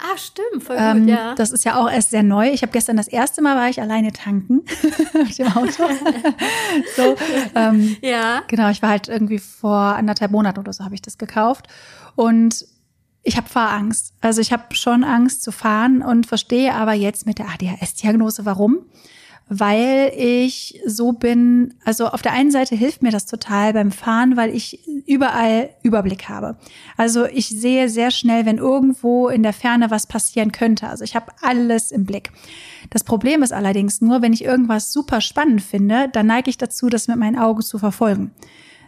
Ah, 0.00 0.18
stimmt, 0.18 0.64
voll 0.64 0.76
ähm, 0.78 1.00
gut, 1.00 1.08
ja. 1.08 1.34
Das 1.34 1.50
ist 1.50 1.64
ja 1.64 1.76
auch 1.76 1.90
erst 1.90 2.10
sehr 2.10 2.22
neu. 2.22 2.50
Ich 2.50 2.62
habe 2.62 2.72
gestern 2.72 2.96
das 2.96 3.08
erste 3.08 3.42
Mal 3.42 3.56
war 3.56 3.68
ich 3.68 3.80
alleine 3.80 4.12
tanken 4.12 4.62
mit 5.14 5.38
dem 5.38 5.48
Auto. 5.48 5.84
so, 6.96 7.16
ähm, 7.54 7.96
ja. 8.02 8.42
Genau, 8.48 8.68
ich 8.70 8.82
war 8.82 8.90
halt 8.90 9.08
irgendwie 9.08 9.38
vor 9.38 9.76
anderthalb 9.76 10.32
Monaten 10.32 10.58
oder 10.58 10.72
so 10.72 10.84
habe 10.84 10.94
ich 10.94 11.02
das 11.02 11.16
gekauft 11.16 11.68
und 12.16 12.66
ich 13.22 13.36
habe 13.36 13.48
Fahrangst. 13.48 14.14
Also 14.20 14.40
ich 14.40 14.52
habe 14.52 14.74
schon 14.74 15.04
Angst 15.04 15.42
zu 15.42 15.52
fahren 15.52 16.02
und 16.02 16.26
verstehe 16.26 16.74
aber 16.74 16.92
jetzt 16.92 17.24
mit 17.24 17.38
der 17.38 17.46
ADHS-Diagnose, 17.46 18.44
warum 18.44 18.86
weil 19.48 20.12
ich 20.16 20.80
so 20.86 21.12
bin, 21.12 21.74
also 21.84 22.06
auf 22.06 22.22
der 22.22 22.32
einen 22.32 22.50
Seite 22.50 22.74
hilft 22.74 23.02
mir 23.02 23.10
das 23.10 23.26
total 23.26 23.74
beim 23.74 23.92
Fahren, 23.92 24.36
weil 24.36 24.54
ich 24.54 24.86
überall 25.06 25.70
Überblick 25.82 26.28
habe. 26.28 26.56
Also 26.96 27.26
ich 27.26 27.48
sehe 27.48 27.88
sehr 27.90 28.10
schnell, 28.10 28.46
wenn 28.46 28.56
irgendwo 28.56 29.28
in 29.28 29.42
der 29.42 29.52
Ferne 29.52 29.90
was 29.90 30.06
passieren 30.06 30.50
könnte. 30.50 30.88
Also 30.88 31.04
ich 31.04 31.14
habe 31.14 31.32
alles 31.42 31.90
im 31.92 32.06
Blick. 32.06 32.30
Das 32.90 33.04
Problem 33.04 33.42
ist 33.42 33.52
allerdings 33.52 34.00
nur, 34.00 34.22
wenn 34.22 34.32
ich 34.32 34.44
irgendwas 34.44 34.92
super 34.92 35.20
spannend 35.20 35.62
finde, 35.62 36.08
dann 36.12 36.26
neige 36.26 36.48
ich 36.48 36.56
dazu, 36.56 36.88
das 36.88 37.08
mit 37.08 37.18
meinen 37.18 37.38
Augen 37.38 37.62
zu 37.62 37.78
verfolgen. 37.78 38.30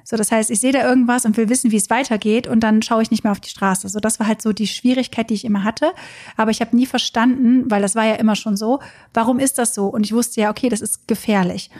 So, 0.09 0.17
das 0.17 0.31
heißt, 0.31 0.53
ich 0.53 0.61
sehe 0.61 0.71
da 0.71 0.89
irgendwas 0.89 1.25
und 1.25 1.37
will 1.37 1.49
wissen, 1.49 1.73
wie 1.73 1.77
es 1.77 1.91
weitergeht 1.91 2.47
und 2.47 2.61
dann 2.61 2.81
schaue 2.81 3.03
ich 3.03 3.11
nicht 3.11 3.25
mehr 3.25 3.33
auf 3.33 3.41
die 3.41 3.51
Straße. 3.51 3.89
So, 3.89 3.99
das 3.99 4.21
war 4.21 4.29
halt 4.29 4.41
so 4.41 4.53
die 4.53 4.69
Schwierigkeit, 4.69 5.31
die 5.31 5.35
ich 5.35 5.45
immer 5.45 5.65
hatte. 5.65 5.93
Aber 6.37 6.53
ich 6.53 6.61
habe 6.61 6.77
nie 6.77 6.87
verstanden, 6.87 7.69
weil 7.69 7.83
das 7.83 7.97
war 7.97 8.05
ja 8.05 8.15
immer 8.15 8.37
schon 8.37 8.57
so, 8.57 8.79
warum 9.13 9.41
ist 9.41 9.59
das 9.59 9.75
so? 9.75 9.89
Und 9.89 10.07
ich 10.07 10.13
wusste 10.13 10.41
ja, 10.43 10.51
okay, 10.51 10.69
das 10.69 10.81
ist 10.81 11.09
gefährlich. 11.09 11.71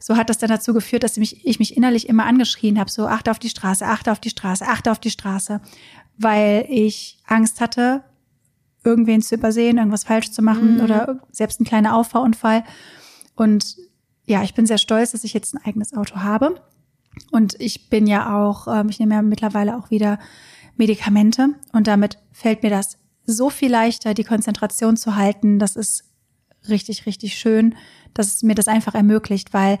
So 0.00 0.16
hat 0.16 0.30
das 0.30 0.38
dann 0.38 0.48
dazu 0.48 0.74
geführt, 0.74 1.04
dass 1.04 1.12
ich 1.12 1.18
mich, 1.18 1.46
ich 1.46 1.60
mich 1.60 1.76
innerlich 1.76 2.08
immer 2.08 2.26
angeschrien 2.26 2.80
habe, 2.80 2.90
so 2.90 3.06
achte 3.06 3.30
auf 3.30 3.38
die 3.38 3.50
Straße, 3.50 3.86
achte 3.86 4.10
auf 4.10 4.18
die 4.18 4.30
Straße, 4.30 4.66
achte 4.66 4.90
auf 4.90 4.98
die 4.98 5.10
Straße, 5.10 5.60
weil 6.18 6.66
ich 6.68 7.18
Angst 7.24 7.60
hatte, 7.60 8.02
irgendwen 8.82 9.22
zu 9.22 9.36
übersehen, 9.36 9.78
irgendwas 9.78 10.02
falsch 10.02 10.32
zu 10.32 10.42
machen 10.42 10.78
mhm. 10.78 10.80
oder 10.80 11.20
selbst 11.30 11.60
ein 11.60 11.64
kleiner 11.64 11.94
Auffahrunfall. 11.94 12.64
Und 13.36 13.76
ja, 14.24 14.42
ich 14.42 14.54
bin 14.54 14.66
sehr 14.66 14.78
stolz, 14.78 15.12
dass 15.12 15.22
ich 15.22 15.34
jetzt 15.34 15.54
ein 15.54 15.64
eigenes 15.64 15.94
Auto 15.94 16.16
habe. 16.16 16.60
Und 17.30 17.54
ich 17.58 17.88
bin 17.88 18.06
ja 18.06 18.36
auch, 18.36 18.68
ähm, 18.68 18.88
ich 18.88 18.98
nehme 18.98 19.14
ja 19.14 19.22
mittlerweile 19.22 19.76
auch 19.76 19.90
wieder 19.90 20.18
Medikamente 20.76 21.48
und 21.72 21.86
damit 21.86 22.18
fällt 22.32 22.62
mir 22.62 22.70
das 22.70 22.98
so 23.24 23.50
viel 23.50 23.70
leichter, 23.70 24.14
die 24.14 24.24
Konzentration 24.24 24.96
zu 24.96 25.16
halten. 25.16 25.58
Das 25.58 25.74
ist 25.74 26.04
richtig, 26.68 27.06
richtig 27.06 27.34
schön, 27.38 27.74
dass 28.14 28.28
es 28.28 28.42
mir 28.42 28.54
das 28.54 28.68
einfach 28.68 28.94
ermöglicht, 28.94 29.52
weil 29.52 29.78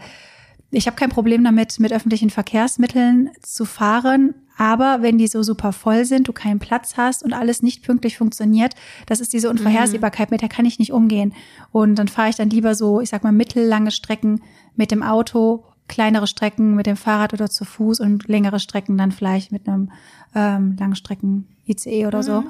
ich 0.70 0.86
habe 0.86 0.96
kein 0.96 1.10
Problem 1.10 1.44
damit, 1.44 1.78
mit 1.78 1.92
öffentlichen 1.92 2.30
Verkehrsmitteln 2.30 3.30
zu 3.42 3.64
fahren. 3.64 4.34
Aber 4.58 4.98
wenn 5.02 5.18
die 5.18 5.28
so 5.28 5.42
super 5.42 5.72
voll 5.72 6.04
sind, 6.06 6.28
du 6.28 6.32
keinen 6.32 6.58
Platz 6.58 6.96
hast 6.96 7.22
und 7.22 7.34
alles 7.34 7.62
nicht 7.62 7.84
pünktlich 7.84 8.16
funktioniert, 8.16 8.74
das 9.04 9.20
ist 9.20 9.32
diese 9.32 9.50
Unvorhersehbarkeit, 9.50 10.30
mit 10.30 10.40
der 10.40 10.48
kann 10.48 10.64
ich 10.64 10.78
nicht 10.78 10.92
umgehen. 10.92 11.34
Und 11.72 11.96
dann 11.96 12.08
fahre 12.08 12.30
ich 12.30 12.36
dann 12.36 12.50
lieber 12.50 12.74
so, 12.74 13.00
ich 13.00 13.10
sag 13.10 13.22
mal, 13.22 13.32
mittellange 13.32 13.90
Strecken 13.90 14.42
mit 14.74 14.90
dem 14.90 15.02
Auto 15.02 15.65
kleinere 15.88 16.26
Strecken 16.26 16.74
mit 16.74 16.86
dem 16.86 16.96
Fahrrad 16.96 17.32
oder 17.32 17.48
zu 17.48 17.64
Fuß 17.64 18.00
und 18.00 18.28
längere 18.28 18.60
Strecken 18.60 18.98
dann 18.98 19.12
vielleicht 19.12 19.52
mit 19.52 19.68
einem 19.68 19.90
ähm, 20.34 20.76
Langstrecken-ICE 20.78 22.06
oder 22.06 22.22
so. 22.22 22.42
Mhm. 22.42 22.46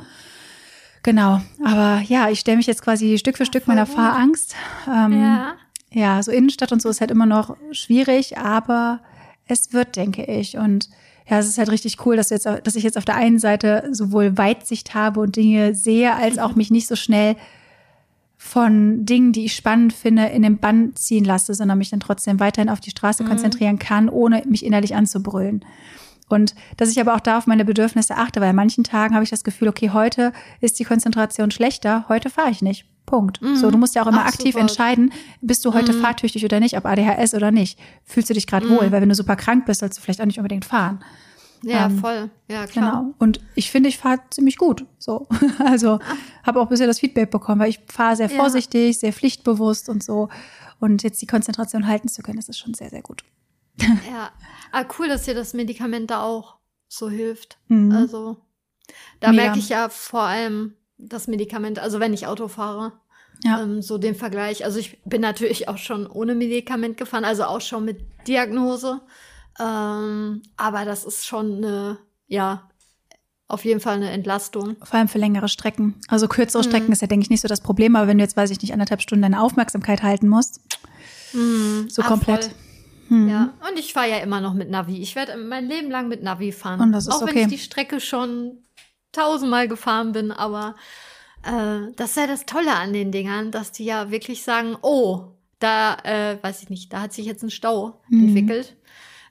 Genau, 1.03 1.41
aber 1.65 2.03
ja, 2.07 2.31
ich 2.31 2.41
stelle 2.41 2.57
mich 2.57 2.67
jetzt 2.67 2.83
quasi 2.83 3.17
Stück 3.19 3.37
für 3.37 3.47
Stück 3.47 3.69
meiner 3.69 3.87
gut. 3.87 3.95
Fahrangst. 3.95 4.57
Ähm, 4.89 5.21
ja. 5.21 5.55
ja, 5.93 6.23
so 6.23 6.33
Innenstadt 6.33 6.73
und 6.73 6.83
so 6.83 6.89
ist 6.89 7.01
halt 7.01 7.13
immer 7.13 7.27
noch 7.27 7.57
schwierig, 7.71 8.39
aber 8.39 9.01
es 9.47 9.73
wird, 9.73 9.95
denke 9.95 10.25
ich. 10.25 10.57
Und 10.57 10.89
ja, 11.29 11.39
es 11.39 11.47
ist 11.47 11.59
halt 11.59 11.71
richtig 11.71 12.05
cool, 12.05 12.17
dass, 12.17 12.31
jetzt, 12.31 12.47
dass 12.47 12.75
ich 12.75 12.83
jetzt 12.83 12.99
auf 12.99 13.05
der 13.05 13.15
einen 13.15 13.39
Seite 13.39 13.89
sowohl 13.93 14.37
Weitsicht 14.37 14.95
habe 14.95 15.21
und 15.21 15.37
Dinge 15.37 15.77
sehe, 15.77 16.15
als 16.15 16.39
auch 16.39 16.57
mich 16.57 16.73
nicht 16.73 16.89
so 16.89 16.97
schnell 16.97 17.37
von 18.47 19.05
Dingen, 19.05 19.33
die 19.33 19.45
ich 19.45 19.55
spannend 19.55 19.93
finde, 19.93 20.27
in 20.27 20.43
den 20.43 20.59
Bann 20.59 20.95
ziehen 20.95 21.25
lasse, 21.25 21.53
sondern 21.53 21.79
mich 21.79 21.91
dann 21.91 22.01
trotzdem 22.01 22.41
weiterhin 22.41 22.71
auf 22.71 22.81
die 22.81 22.91
Straße 22.91 23.25
mhm. 23.25 23.29
konzentrieren 23.29 23.79
kann, 23.79 24.09
ohne 24.09 24.43
mich 24.47 24.65
innerlich 24.65 24.95
anzubrüllen. 24.95 25.65
Und 26.29 26.55
dass 26.77 26.91
ich 26.91 27.01
aber 27.01 27.15
auch 27.15 27.21
da 27.21 27.39
auf 27.39 27.47
meine 27.47 27.65
Bedürfnisse 27.65 28.17
achte, 28.17 28.41
weil 28.41 28.51
an 28.51 28.57
manchen 28.57 28.85
Tagen 28.85 29.15
habe 29.15 29.25
ich 29.25 29.31
das 29.31 29.45
Gefühl, 29.45 29.69
okay, 29.69 29.91
heute 29.91 30.33
ist 30.61 30.79
die 30.79 30.85
Konzentration 30.85 31.51
schlechter, 31.51 32.05
heute 32.09 32.31
fahre 32.31 32.51
ich 32.51 32.63
nicht. 32.63 32.87
Punkt. 33.05 33.41
Mhm. 33.41 33.57
So, 33.57 33.71
du 33.71 33.79
musst 33.79 33.95
ja 33.95 34.03
auch 34.03 34.09
immer 34.09 34.23
Ach, 34.23 34.29
aktiv 34.29 34.53
super. 34.53 34.61
entscheiden, 34.61 35.13
bist 35.41 35.65
du 35.65 35.75
heute 35.75 35.93
mhm. 35.93 36.01
fahrtüchtig 36.01 36.45
oder 36.45 36.59
nicht, 36.59 36.77
ob 36.77 36.85
ADHS 36.85 37.35
oder 37.35 37.53
nicht. 37.53 37.79
Fühlst 38.05 38.31
du 38.31 38.35
dich 38.35 38.47
gerade 38.47 38.67
mhm. 38.67 38.71
wohl? 38.71 38.93
Weil 38.93 39.01
wenn 39.01 39.09
du 39.09 39.15
super 39.15 39.37
krank 39.37 39.67
bist, 39.67 39.81
sollst 39.81 39.99
du 39.99 40.03
vielleicht 40.03 40.21
auch 40.21 40.27
nicht 40.27 40.39
unbedingt 40.39 40.65
fahren. 40.65 41.01
Ja, 41.63 41.87
ähm, 41.87 41.99
voll. 41.99 42.31
Ja, 42.49 42.67
klar. 42.67 43.03
Genau. 43.03 43.15
Und 43.19 43.41
ich 43.55 43.71
finde, 43.71 43.89
ich 43.89 43.99
fahre 43.99 44.21
ziemlich 44.31 44.57
gut. 44.57 44.85
So. 44.99 45.27
Also 45.59 45.99
habe 46.45 46.61
auch 46.61 46.69
bisher 46.69 46.87
das 46.87 47.01
Feedback 47.01 47.31
bekommen, 47.31 47.61
weil 47.61 47.71
ich 47.71 47.81
fahre 47.89 48.17
sehr 48.17 48.31
vorsichtig, 48.31 48.97
ja. 48.97 49.01
sehr 49.01 49.13
pflichtbewusst 49.13 49.89
und 49.89 50.03
so. 50.03 50.29
Und 50.79 51.03
jetzt 51.03 51.21
die 51.23 51.27
Konzentration 51.27 51.87
halten 51.87 52.09
zu 52.09 52.23
können, 52.23 52.37
das 52.37 52.49
ist 52.49 52.59
schon 52.59 52.75
sehr, 52.75 52.91
sehr 52.91 53.03
gut. 53.03 53.25
Ja. 54.11 54.31
Ah, 54.73 54.85
cool, 54.99 55.09
dass 55.09 55.25
dir 55.25 55.35
das 55.35 55.55
Medikament 55.55 56.11
da 56.11 56.23
auch 56.23 56.57
so 56.89 57.09
hilft. 57.09 57.59
Mhm. 57.69 57.93
Also, 57.93 58.37
da 59.21 59.33
merke 59.33 59.59
ich 59.59 59.69
ja 59.69 59.89
vor 59.89 60.23
allem 60.23 60.75
das 60.99 61.29
Medikament, 61.29 61.79
also 61.79 62.01
wenn 62.01 62.13
ich 62.13 62.27
Auto 62.27 62.49
fahre. 62.49 62.93
Ja. 63.45 63.63
Ähm, 63.63 63.83
so 63.83 63.99
den 63.99 64.15
Vergleich. 64.15 64.65
Also 64.65 64.79
ich 64.79 65.03
bin 65.05 65.21
natürlich 65.21 65.69
auch 65.69 65.79
schon 65.79 66.07
ohne 66.07 66.35
Medikament 66.35 66.97
gefahren, 66.97 67.25
also 67.25 67.45
auch 67.45 67.61
schon 67.61 67.85
mit 67.85 68.01
Diagnose. 68.27 69.03
Ähm, 69.59 70.43
aber 70.57 70.85
das 70.85 71.05
ist 71.05 71.27
schon 71.27 71.57
eine, 71.57 71.99
ja, 72.27 72.69
auf 73.49 73.65
jeden 73.65 73.81
Fall 73.81 73.97
eine 73.97 74.11
Entlastung. 74.11 74.77
Vor 74.83 74.99
allem 74.99 75.09
für 75.09 75.19
längere 75.19 75.49
Strecken. 75.49 75.95
Also 76.09 76.27
kürzere 76.29 76.63
mhm. 76.63 76.69
Strecken 76.69 76.93
ist 76.93 77.03
ja, 77.03 77.07
denke 77.07 77.25
ich, 77.25 77.31
nicht 77.31 77.43
so 77.43 77.49
das 77.49 77.61
Problem, 77.61 77.97
aber 77.97 78.09
wenn 78.09 78.19
du 78.19 78.25
jetzt, 78.25 78.37
weiß 78.37 78.51
ich 78.51 78.61
nicht, 78.61 78.73
anderthalb 78.73 79.03
Stunden 79.03 79.23
deine 79.23 79.41
Aufmerksamkeit 79.41 80.03
halten 80.03 80.29
musst, 80.29 80.61
mhm. 81.33 81.87
so 81.89 82.03
Ach, 82.03 82.09
komplett. 82.09 82.51
Mhm. 83.09 83.29
Ja, 83.29 83.55
und 83.69 83.79
ich 83.79 83.93
fahre 83.93 84.11
ja 84.11 84.19
immer 84.19 84.41
noch 84.41 84.55
mit 84.55 84.69
Navi. 84.69 85.01
Ich 85.01 85.15
werde 85.15 85.37
mein 85.37 85.69
Leben 85.69 85.91
lang 85.91 86.09
mit 86.09 86.23
Navi 86.23 86.51
fahren. 86.51 86.81
Und 86.81 86.93
das 86.93 87.07
ist 87.07 87.15
Auch 87.15 87.23
okay. 87.23 87.37
wenn 87.37 87.43
ich 87.43 87.49
die 87.49 87.59
Strecke 87.59 88.01
schon 88.01 88.65
tausendmal 89.13 89.69
gefahren 89.69 90.13
bin, 90.13 90.33
aber 90.33 90.75
äh, 91.45 91.93
das 91.95 92.11
ist 92.11 92.17
ja 92.17 92.27
das 92.27 92.47
Tolle 92.47 92.75
an 92.75 92.93
den 92.93 93.13
Dingern, 93.13 93.53
dass 93.53 93.71
die 93.71 93.85
ja 93.85 94.11
wirklich 94.11 94.43
sagen, 94.43 94.77
oh, 94.83 95.37
da, 95.61 95.97
äh, 96.03 96.43
weiß 96.43 96.63
ich 96.63 96.69
nicht, 96.69 96.93
da 96.93 97.03
hat 97.03 97.13
sich 97.13 97.27
jetzt 97.27 97.43
ein 97.43 97.51
Stau 97.51 98.03
mhm. 98.09 98.29
entwickelt. 98.29 98.77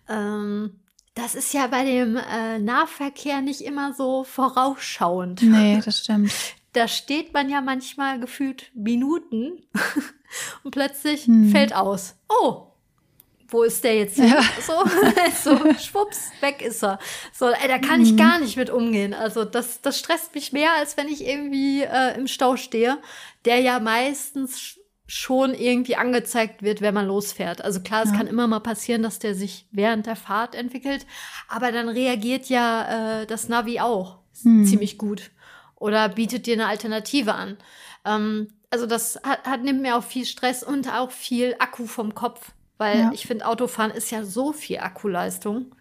Ähm, 0.07 0.79
das 1.15 1.33
ist 1.33 1.53
ja 1.53 1.67
bei 1.67 1.85
dem 1.85 2.17
äh, 2.17 2.59
Nahverkehr 2.59 3.41
nicht 3.41 3.61
immer 3.61 3.93
so 3.93 4.23
vorausschauend. 4.23 5.41
Nee, 5.41 5.81
das 5.85 6.01
stimmt. 6.01 6.31
Da 6.73 6.87
steht 6.89 7.33
man 7.33 7.49
ja 7.49 7.61
manchmal 7.61 8.19
gefühlt 8.19 8.71
Minuten 8.75 9.63
und 10.63 10.71
plötzlich 10.71 11.25
hm. 11.25 11.49
fällt 11.51 11.73
aus. 11.73 12.15
Oh, 12.27 12.67
wo 13.47 13.63
ist 13.63 13.83
der 13.83 13.95
jetzt? 13.95 14.17
Ja. 14.17 14.43
So, 14.61 14.73
so, 15.43 15.73
schwupps, 15.79 16.31
weg 16.41 16.61
ist 16.61 16.83
er. 16.83 16.99
So, 17.31 17.49
ey, 17.49 17.67
da 17.67 17.77
kann 17.77 18.01
mhm. 18.01 18.05
ich 18.05 18.17
gar 18.17 18.39
nicht 18.39 18.57
mit 18.57 18.69
umgehen. 18.69 19.13
Also 19.13 19.45
das, 19.45 19.81
das 19.81 19.99
stresst 19.99 20.35
mich 20.35 20.51
mehr, 20.51 20.73
als 20.73 20.97
wenn 20.97 21.07
ich 21.07 21.25
irgendwie 21.25 21.83
äh, 21.83 22.17
im 22.17 22.27
Stau 22.27 22.57
stehe, 22.57 22.97
der 23.45 23.59
ja 23.59 23.79
meistens 23.79 24.79
schon 25.07 25.53
irgendwie 25.53 25.95
angezeigt 25.95 26.63
wird, 26.63 26.81
wenn 26.81 26.93
man 26.93 27.07
losfährt. 27.07 27.63
Also 27.63 27.81
klar, 27.81 28.03
es 28.03 28.11
ja. 28.11 28.17
kann 28.17 28.27
immer 28.27 28.47
mal 28.47 28.59
passieren, 28.59 29.03
dass 29.03 29.19
der 29.19 29.35
sich 29.35 29.67
während 29.71 30.07
der 30.07 30.15
Fahrt 30.15 30.55
entwickelt, 30.55 31.05
aber 31.47 31.71
dann 31.71 31.89
reagiert 31.89 32.49
ja 32.49 33.21
äh, 33.21 33.25
das 33.27 33.47
Navi 33.47 33.79
auch 33.79 34.19
hm. 34.41 34.65
ziemlich 34.65 34.97
gut 34.97 35.31
oder 35.75 36.09
bietet 36.09 36.47
dir 36.47 36.53
eine 36.53 36.67
Alternative 36.67 37.35
an. 37.35 37.57
Ähm, 38.03 38.47
also 38.71 38.87
das 38.87 39.19
hat, 39.23 39.45
hat, 39.45 39.63
nimmt 39.63 39.81
mir 39.81 39.95
auch 39.95 40.03
viel 40.03 40.25
Stress 40.25 40.63
und 40.63 40.91
auch 40.91 41.11
viel 41.11 41.55
Akku 41.59 41.85
vom 41.85 42.15
Kopf, 42.15 42.51
weil 42.77 42.99
ja. 42.99 43.11
ich 43.13 43.27
finde, 43.27 43.45
Autofahren 43.45 43.91
ist 43.91 44.11
ja 44.11 44.23
so 44.23 44.53
viel 44.53 44.79
Akkuleistung. 44.79 45.75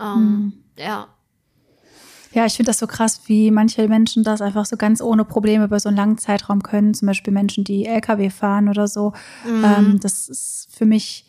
Ähm, 0.00 0.14
hm. 0.14 0.52
Ja, 0.76 1.08
ja, 2.32 2.46
ich 2.46 2.54
finde 2.54 2.70
das 2.70 2.78
so 2.78 2.86
krass, 2.86 3.22
wie 3.26 3.50
manche 3.50 3.86
Menschen 3.88 4.24
das 4.24 4.40
einfach 4.40 4.64
so 4.64 4.76
ganz 4.76 5.02
ohne 5.02 5.24
Probleme 5.24 5.64
über 5.64 5.78
so 5.78 5.88
einen 5.88 5.98
langen 5.98 6.18
Zeitraum 6.18 6.62
können. 6.62 6.94
Zum 6.94 7.06
Beispiel 7.06 7.32
Menschen, 7.32 7.64
die 7.64 7.86
LKW 7.86 8.30
fahren 8.30 8.68
oder 8.68 8.88
so. 8.88 9.12
Mhm. 9.44 9.64
Ähm, 9.64 10.00
das 10.00 10.28
ist 10.28 10.68
für 10.70 10.86
mich, 10.86 11.26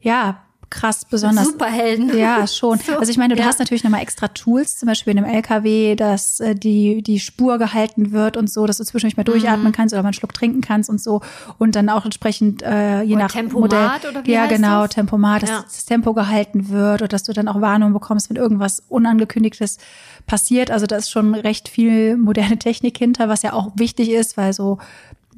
ja, 0.00 0.42
krass 0.70 1.04
besonders. 1.04 1.46
Superhelden. 1.46 2.16
Ja, 2.16 2.46
schon. 2.46 2.78
So, 2.88 2.96
also 2.96 3.10
ich 3.10 3.18
meine, 3.18 3.34
du 3.34 3.40
ja. 3.40 3.46
hast 3.46 3.58
natürlich 3.58 3.84
nochmal 3.84 4.00
extra 4.00 4.28
Tools, 4.28 4.78
zum 4.78 4.86
Beispiel 4.86 5.10
in 5.10 5.18
einem 5.18 5.34
LKW, 5.34 5.94
dass 5.94 6.40
äh, 6.40 6.54
die, 6.54 7.02
die 7.02 7.20
Spur 7.20 7.58
gehalten 7.58 8.12
wird 8.12 8.36
und 8.36 8.48
so, 8.48 8.66
dass 8.66 8.78
du 8.78 8.84
zwischendurch 8.84 9.16
mal 9.16 9.24
durchatmen 9.24 9.68
mhm. 9.68 9.72
kannst 9.72 9.94
oder 9.94 10.02
mal 10.02 10.08
einen 10.08 10.14
Schluck 10.14 10.32
trinken 10.32 10.60
kannst 10.60 10.88
und 10.88 11.00
so. 11.00 11.20
Und 11.58 11.76
dann 11.76 11.88
auch 11.88 12.04
entsprechend, 12.04 12.62
äh, 12.62 13.02
je 13.02 13.14
oder 13.14 13.24
nach 13.24 13.32
Tempomat 13.32 13.60
Modell. 13.60 14.10
Oder 14.10 14.26
wie 14.26 14.32
ja, 14.32 14.46
genau, 14.46 14.82
das? 14.82 14.94
Tempomat, 14.94 15.42
dass 15.42 15.50
ja. 15.50 15.62
das 15.62 15.84
Tempo 15.84 16.14
gehalten 16.14 16.70
wird 16.70 17.02
oder 17.02 17.08
dass 17.08 17.24
du 17.24 17.32
dann 17.32 17.48
auch 17.48 17.60
Warnung 17.60 17.92
bekommst, 17.92 18.30
wenn 18.30 18.36
irgendwas 18.36 18.82
Unangekündigtes 18.88 19.78
passiert. 20.26 20.70
Also 20.70 20.86
da 20.86 20.96
ist 20.96 21.10
schon 21.10 21.34
recht 21.34 21.68
viel 21.68 22.16
moderne 22.16 22.58
Technik 22.58 22.96
hinter, 22.96 23.28
was 23.28 23.42
ja 23.42 23.52
auch 23.52 23.72
wichtig 23.74 24.10
ist, 24.10 24.36
weil 24.36 24.52
so 24.52 24.78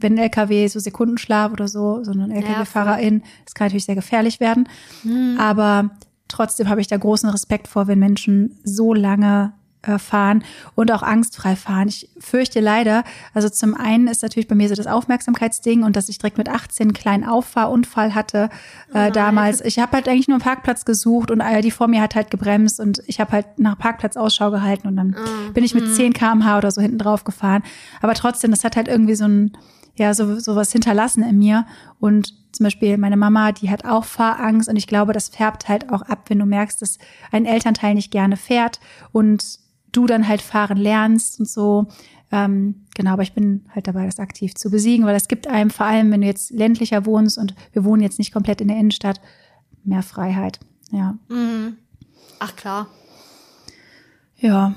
wenn 0.01 0.15
ein 0.15 0.25
LKW 0.25 0.67
so 0.69 0.79
Sekundenschlaf 0.79 1.53
oder 1.53 1.69
so, 1.69 2.03
so 2.05 2.13
ein 2.13 2.31
LKW-Fahrerin, 2.31 3.23
das 3.45 3.55
kann 3.55 3.67
natürlich 3.67 3.85
sehr 3.85 3.95
gefährlich 3.95 4.41
werden. 4.41 4.69
Mhm. 5.03 5.37
Aber 5.39 5.91
trotzdem 6.29 6.69
habe 6.69 6.81
ich 6.81 6.87
da 6.87 6.97
großen 6.97 7.29
Respekt 7.29 7.69
vor, 7.69 7.87
wenn 7.87 7.99
Menschen 7.99 8.59
so 8.65 8.95
lange 8.95 9.53
äh, 9.83 9.99
fahren 9.99 10.45
und 10.75 10.93
auch 10.93 11.03
angstfrei 11.03 11.57
fahren. 11.57 11.89
Ich 11.89 12.11
fürchte 12.19 12.61
leider, 12.61 13.03
also 13.33 13.49
zum 13.49 13.75
einen 13.75 14.09
ist 14.09 14.23
natürlich 14.23 14.47
bei 14.47 14.55
mir 14.55 14.69
so 14.69 14.75
das 14.75 14.87
Aufmerksamkeitsding 14.87 15.85
und 15.85 15.97
dass 15.97 16.11
ich 16.11 16.19
direkt 16.19 16.37
mit 16.37 16.51
18 16.51 16.89
einen 16.89 16.93
kleinen 16.93 17.25
Auffahrunfall 17.25 18.15
hatte 18.15 18.51
äh, 18.93 19.09
oh 19.09 19.11
damals. 19.11 19.63
Ich 19.63 19.79
habe 19.79 19.93
halt 19.93 20.07
eigentlich 20.07 20.29
nur 20.29 20.35
einen 20.35 20.43
Parkplatz 20.43 20.85
gesucht 20.85 21.31
und 21.31 21.43
die 21.65 21.71
vor 21.71 21.89
mir 21.89 22.03
hat 22.03 22.15
halt 22.15 22.31
gebremst 22.31 22.79
und 22.79 23.03
ich 23.07 23.21
habe 23.21 23.33
halt 23.33 23.59
nach 23.59 23.79
Parkplatz 23.79 24.19
Ausschau 24.19 24.51
gehalten 24.51 24.87
und 24.87 24.97
dann 24.97 25.17
oh. 25.19 25.53
bin 25.53 25.65
ich 25.65 25.75
mit 25.75 25.95
10 25.95 26.09
mhm. 26.09 26.13
kmh 26.13 26.59
oder 26.59 26.71
so 26.71 26.83
hinten 26.83 26.99
drauf 26.99 27.25
gefahren. 27.25 27.63
Aber 28.03 28.13
trotzdem, 28.13 28.51
das 28.51 28.65
hat 28.65 28.77
halt 28.77 28.87
irgendwie 28.87 29.15
so 29.15 29.25
ein 29.25 29.53
ja 30.01 30.15
so 30.15 30.41
sowas 30.41 30.73
hinterlassen 30.73 31.23
in 31.23 31.39
mir 31.39 31.67
und 32.01 32.35
zum 32.53 32.65
Beispiel 32.65 32.99
meine 32.99 33.17
Mama, 33.17 33.53
die 33.53 33.71
hat 33.71 33.85
auch 33.85 34.05
Fahrangst 34.05 34.69
und 34.69 34.77
ich 34.77 34.87
glaube, 34.87 35.13
das 35.13 35.29
färbt 35.29 35.69
halt 35.69 35.91
auch 35.93 36.03
ab, 36.03 36.25
wenn 36.29 36.41
du 36.41 36.47
merkst, 36.47 36.83
dass 36.83 36.99
ein 37.31 37.47
Elternteil 37.47 37.95
nicht 37.95 38.11
gerne 38.11 38.37
fährt 38.37 38.81
und 39.13 39.61
du 39.93 40.07
dann 40.07 40.27
halt 40.27 40.43
fahren 40.43 40.79
lernst 40.79 41.39
und 41.39 41.49
so. 41.49 41.87
Ähm, 42.33 42.87
genau, 42.95 43.13
aber 43.13 43.23
ich 43.23 43.33
bin 43.33 43.65
halt 43.75 43.87
dabei, 43.87 44.07
das 44.07 44.19
aktiv 44.19 44.55
zu 44.55 44.71
besiegen, 44.71 45.05
weil 45.05 45.17
es 45.17 45.29
gibt 45.29 45.49
einem 45.49 45.71
vor 45.71 45.87
allem, 45.87 46.11
wenn 46.11 46.21
du 46.21 46.27
jetzt 46.27 46.51
ländlicher 46.51 47.07
wohnst 47.07 47.39
und 47.39 47.55
wir 47.73 47.85
wohnen 47.85 48.03
jetzt 48.03 48.19
nicht 48.19 48.33
komplett 48.33 48.61
in 48.61 48.69
der 48.69 48.79
Innenstadt, 48.79 49.21
mehr 49.85 50.03
Freiheit. 50.03 50.61
Ja. 50.93 51.17
Mhm. 51.29 51.77
Ach 52.39 52.55
klar. 52.57 52.87
Ja, 54.39 54.75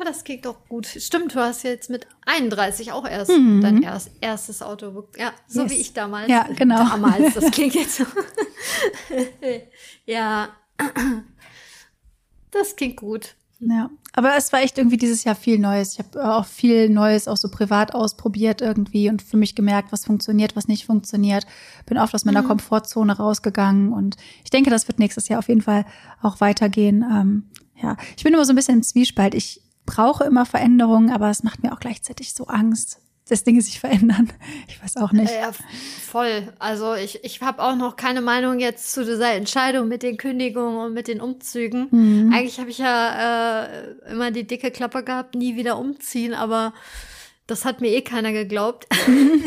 aber 0.00 0.08
das 0.08 0.24
geht 0.24 0.46
doch 0.46 0.66
gut. 0.66 0.86
Stimmt, 0.86 1.34
du 1.34 1.40
hast 1.40 1.62
jetzt 1.62 1.90
mit 1.90 2.06
31 2.24 2.92
auch 2.92 3.06
erst 3.06 3.30
mhm. 3.30 3.60
dein 3.60 3.82
erst, 3.82 4.10
erstes 4.22 4.62
Auto. 4.62 5.06
Ja, 5.18 5.32
so 5.46 5.62
yes. 5.62 5.70
wie 5.70 5.74
ich 5.74 5.92
damals. 5.92 6.26
Ja, 6.30 6.48
genau. 6.56 6.78
Damals, 6.78 7.34
das 7.34 7.50
klingt 7.50 7.74
jetzt 7.74 7.96
so. 7.96 8.06
ja, 10.06 10.48
das 12.50 12.76
klingt 12.76 12.96
gut. 12.96 13.34
Ja, 13.58 13.90
aber 14.14 14.36
es 14.38 14.50
war 14.54 14.62
echt 14.62 14.78
irgendwie 14.78 14.96
dieses 14.96 15.24
Jahr 15.24 15.34
viel 15.34 15.58
Neues. 15.58 15.92
Ich 15.92 15.98
habe 15.98 16.34
auch 16.34 16.46
viel 16.46 16.88
Neues 16.88 17.28
auch 17.28 17.36
so 17.36 17.50
privat 17.50 17.94
ausprobiert 17.94 18.62
irgendwie 18.62 19.10
und 19.10 19.20
für 19.20 19.36
mich 19.36 19.54
gemerkt, 19.54 19.92
was 19.92 20.06
funktioniert, 20.06 20.56
was 20.56 20.66
nicht 20.66 20.86
funktioniert. 20.86 21.44
Bin 21.84 21.98
oft 21.98 22.14
aus 22.14 22.24
meiner 22.24 22.40
mhm. 22.40 22.46
Komfortzone 22.46 23.14
rausgegangen 23.14 23.92
und 23.92 24.16
ich 24.44 24.50
denke, 24.50 24.70
das 24.70 24.88
wird 24.88 24.98
nächstes 24.98 25.28
Jahr 25.28 25.40
auf 25.40 25.48
jeden 25.48 25.60
Fall 25.60 25.84
auch 26.22 26.40
weitergehen. 26.40 27.02
Ähm, 27.02 27.50
ja, 27.82 27.98
ich 28.16 28.24
bin 28.24 28.32
immer 28.32 28.46
so 28.46 28.54
ein 28.54 28.56
bisschen 28.56 28.76
im 28.76 28.82
Zwiespalt. 28.82 29.34
Ich 29.34 29.60
brauche 29.86 30.24
immer 30.24 30.46
Veränderungen, 30.46 31.10
aber 31.10 31.30
es 31.30 31.42
macht 31.42 31.62
mir 31.62 31.72
auch 31.72 31.80
gleichzeitig 31.80 32.34
so 32.34 32.46
Angst, 32.46 33.00
dass 33.28 33.44
Dinge 33.44 33.62
sich 33.62 33.80
verändern. 33.80 34.32
Ich 34.68 34.82
weiß 34.82 34.96
auch 34.96 35.12
nicht. 35.12 35.32
Ja, 35.32 35.50
voll. 35.52 36.52
Also 36.58 36.94
ich, 36.94 37.22
ich 37.22 37.42
habe 37.42 37.62
auch 37.62 37.76
noch 37.76 37.96
keine 37.96 38.20
Meinung 38.20 38.60
jetzt 38.60 38.92
zu 38.92 39.04
dieser 39.04 39.32
Entscheidung 39.32 39.88
mit 39.88 40.02
den 40.02 40.16
Kündigungen 40.16 40.78
und 40.78 40.94
mit 40.94 41.06
den 41.06 41.20
Umzügen. 41.20 41.88
Mhm. 41.90 42.32
Eigentlich 42.32 42.58
habe 42.60 42.70
ich 42.70 42.78
ja 42.78 43.64
äh, 43.64 44.10
immer 44.10 44.30
die 44.30 44.46
dicke 44.46 44.70
Klappe 44.70 45.04
gehabt, 45.04 45.34
nie 45.34 45.56
wieder 45.56 45.76
umziehen, 45.76 46.32
aber 46.32 46.72
das 47.46 47.64
hat 47.64 47.80
mir 47.80 47.88
eh 47.88 48.02
keiner 48.02 48.32
geglaubt. 48.32 48.86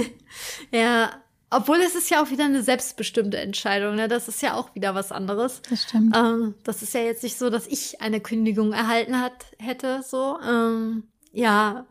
ja, 0.71 1.09
obwohl 1.55 1.77
es 1.77 1.95
ist 1.95 2.09
ja 2.09 2.21
auch 2.21 2.29
wieder 2.29 2.45
eine 2.45 2.63
selbstbestimmte 2.63 3.37
Entscheidung, 3.37 3.95
ne? 3.95 4.07
Das 4.07 4.27
ist 4.27 4.41
ja 4.41 4.55
auch 4.55 4.73
wieder 4.75 4.95
was 4.95 5.11
anderes. 5.11 5.61
Das 5.69 5.83
stimmt. 5.83 6.15
Ähm, 6.15 6.55
das 6.63 6.81
ist 6.81 6.93
ja 6.93 7.01
jetzt 7.01 7.23
nicht 7.23 7.37
so, 7.37 7.49
dass 7.49 7.67
ich 7.67 8.01
eine 8.01 8.19
Kündigung 8.19 8.73
erhalten 8.73 9.19
hat, 9.19 9.45
hätte, 9.59 10.03
so. 10.03 10.39
Ähm, 10.41 11.03
ja, 11.31 11.85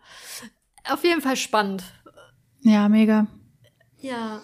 auf 0.89 1.05
jeden 1.05 1.21
Fall 1.21 1.37
spannend. 1.37 1.85
Ja, 2.61 2.89
mega. 2.89 3.27
Ja. 4.01 4.41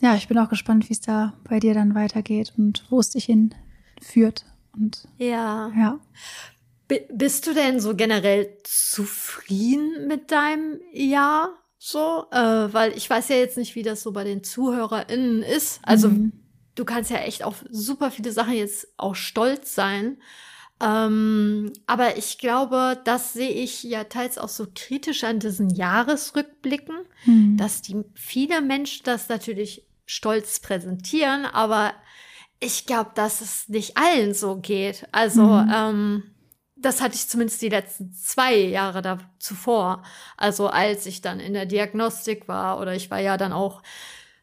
Ja, 0.00 0.14
ich 0.14 0.28
bin 0.28 0.38
auch 0.38 0.48
gespannt, 0.48 0.88
wie 0.88 0.92
es 0.92 1.00
da 1.00 1.34
bei 1.48 1.58
dir 1.58 1.74
dann 1.74 1.94
weitergeht 1.94 2.52
und 2.56 2.84
wo 2.90 3.00
es 3.00 3.10
dich 3.10 3.24
hinführt. 3.24 4.44
Und 4.72 5.08
ja. 5.16 5.72
Ja. 5.76 6.00
B 6.86 7.00
bist 7.10 7.46
du 7.46 7.54
denn 7.54 7.80
so 7.80 7.94
generell 7.94 8.56
zufrieden 8.64 10.06
mit 10.06 10.30
deinem 10.30 10.80
Jahr? 10.92 11.50
So, 11.78 12.26
äh, 12.32 12.36
weil 12.72 12.96
ich 12.96 13.08
weiß 13.08 13.28
ja 13.28 13.36
jetzt 13.36 13.56
nicht, 13.56 13.74
wie 13.76 13.82
das 13.82 14.02
so 14.02 14.12
bei 14.12 14.24
den 14.24 14.42
ZuhörerInnen 14.42 15.42
ist. 15.42 15.80
Also, 15.82 16.08
mhm. 16.08 16.32
du 16.74 16.84
kannst 16.84 17.10
ja 17.10 17.18
echt 17.18 17.44
auf 17.44 17.64
super 17.70 18.10
viele 18.10 18.32
Sachen 18.32 18.54
jetzt 18.54 18.88
auch 18.96 19.14
stolz 19.14 19.74
sein. 19.74 20.18
Ähm, 20.80 21.72
aber 21.86 22.16
ich 22.16 22.38
glaube, 22.38 23.00
das 23.04 23.32
sehe 23.32 23.50
ich 23.50 23.82
ja 23.82 24.04
teils 24.04 24.38
auch 24.38 24.48
so 24.48 24.66
kritisch 24.74 25.24
an 25.24 25.40
diesen 25.40 25.70
Jahresrückblicken, 25.70 26.96
mhm. 27.24 27.56
dass 27.56 27.82
die 27.82 28.04
viele 28.14 28.60
Menschen 28.60 29.02
das 29.04 29.28
natürlich 29.28 29.84
stolz 30.06 30.60
präsentieren, 30.60 31.46
aber 31.46 31.92
ich 32.60 32.86
glaube, 32.86 33.10
dass 33.14 33.40
es 33.40 33.68
nicht 33.68 33.96
allen 33.96 34.34
so 34.34 34.56
geht. 34.56 35.06
Also, 35.12 35.42
mhm. 35.42 35.72
ähm, 35.74 36.22
das 36.80 37.00
hatte 37.00 37.16
ich 37.16 37.28
zumindest 37.28 37.60
die 37.62 37.68
letzten 37.68 38.12
zwei 38.12 38.54
Jahre 38.56 39.02
da 39.02 39.18
zuvor. 39.38 40.02
Also 40.36 40.68
als 40.68 41.06
ich 41.06 41.20
dann 41.20 41.40
in 41.40 41.54
der 41.54 41.66
Diagnostik 41.66 42.48
war 42.48 42.80
oder 42.80 42.94
ich 42.94 43.10
war 43.10 43.20
ja 43.20 43.36
dann 43.36 43.52
auch, 43.52 43.82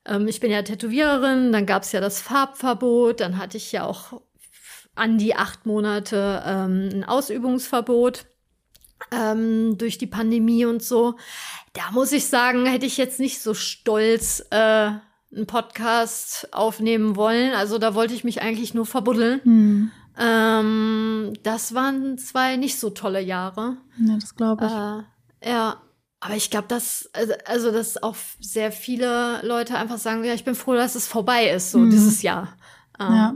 ähm, 0.05 0.27
ich 0.27 0.39
bin 0.39 0.51
ja 0.51 0.61
Tätowiererin, 0.61 1.51
dann 1.51 1.65
gab 1.65 1.83
es 1.83 1.91
ja 1.91 2.01
das 2.01 2.21
Farbverbot, 2.21 3.19
dann 3.19 3.38
hatte 3.38 3.57
ich 3.57 3.71
ja 3.71 3.86
auch 3.86 4.21
an 4.95 5.17
die 5.17 5.36
acht 5.36 5.65
Monate 5.65 6.43
ähm, 6.45 6.89
ein 6.93 7.03
Ausübungsverbot. 7.03 8.25
ähm, 9.11 9.77
durch 9.77 9.97
die 9.97 10.07
Pandemie 10.07 10.65
und 10.65 10.83
so. 10.83 11.15
Da 11.73 11.91
muss 11.91 12.11
ich 12.11 12.27
sagen, 12.27 12.65
hätte 12.65 12.86
ich 12.86 12.97
jetzt 12.97 13.19
nicht 13.19 13.41
so 13.41 13.53
stolz 13.53 14.45
äh, 14.51 14.55
einen 15.36 15.47
Podcast 15.47 16.47
aufnehmen 16.53 17.15
wollen. 17.15 17.53
Also 17.53 17.77
da 17.77 17.93
wollte 17.93 18.13
ich 18.13 18.23
mich 18.23 18.41
eigentlich 18.41 18.73
nur 18.73 18.86
verbuddeln. 18.86 19.41
Hm. 19.43 19.91
Ähm, 20.18 21.34
das 21.43 21.74
waren 21.74 22.18
zwei 22.18 22.55
nicht 22.57 22.80
so 22.80 22.89
tolle 22.89 23.22
Jahre. 23.22 23.78
Ja, 23.99 24.16
das 24.16 24.36
glaube 24.36 24.66
ich. 24.66 24.72
Äh, 24.72 25.51
ja, 25.51 25.82
aber 26.20 26.36
ich 26.36 26.49
glaube, 26.49 26.68
dass, 26.68 27.09
also, 27.13 27.34
also, 27.45 27.72
dass 27.72 28.01
auch 28.01 28.16
sehr 28.39 28.72
viele 28.72 29.45
Leute 29.45 29.78
einfach 29.78 29.97
sagen, 29.97 30.24
ja, 30.24 30.34
ich 30.34 30.43
bin 30.45 30.55
froh, 30.55 30.74
dass 30.74 30.95
es 30.95 31.07
vorbei 31.07 31.49
ist, 31.49 31.72
so 31.72 31.80
Mhm. 31.80 31.89
dieses 31.91 32.22
Jahr. 32.22 32.55
Ähm, 32.99 33.13
ja. 33.16 33.36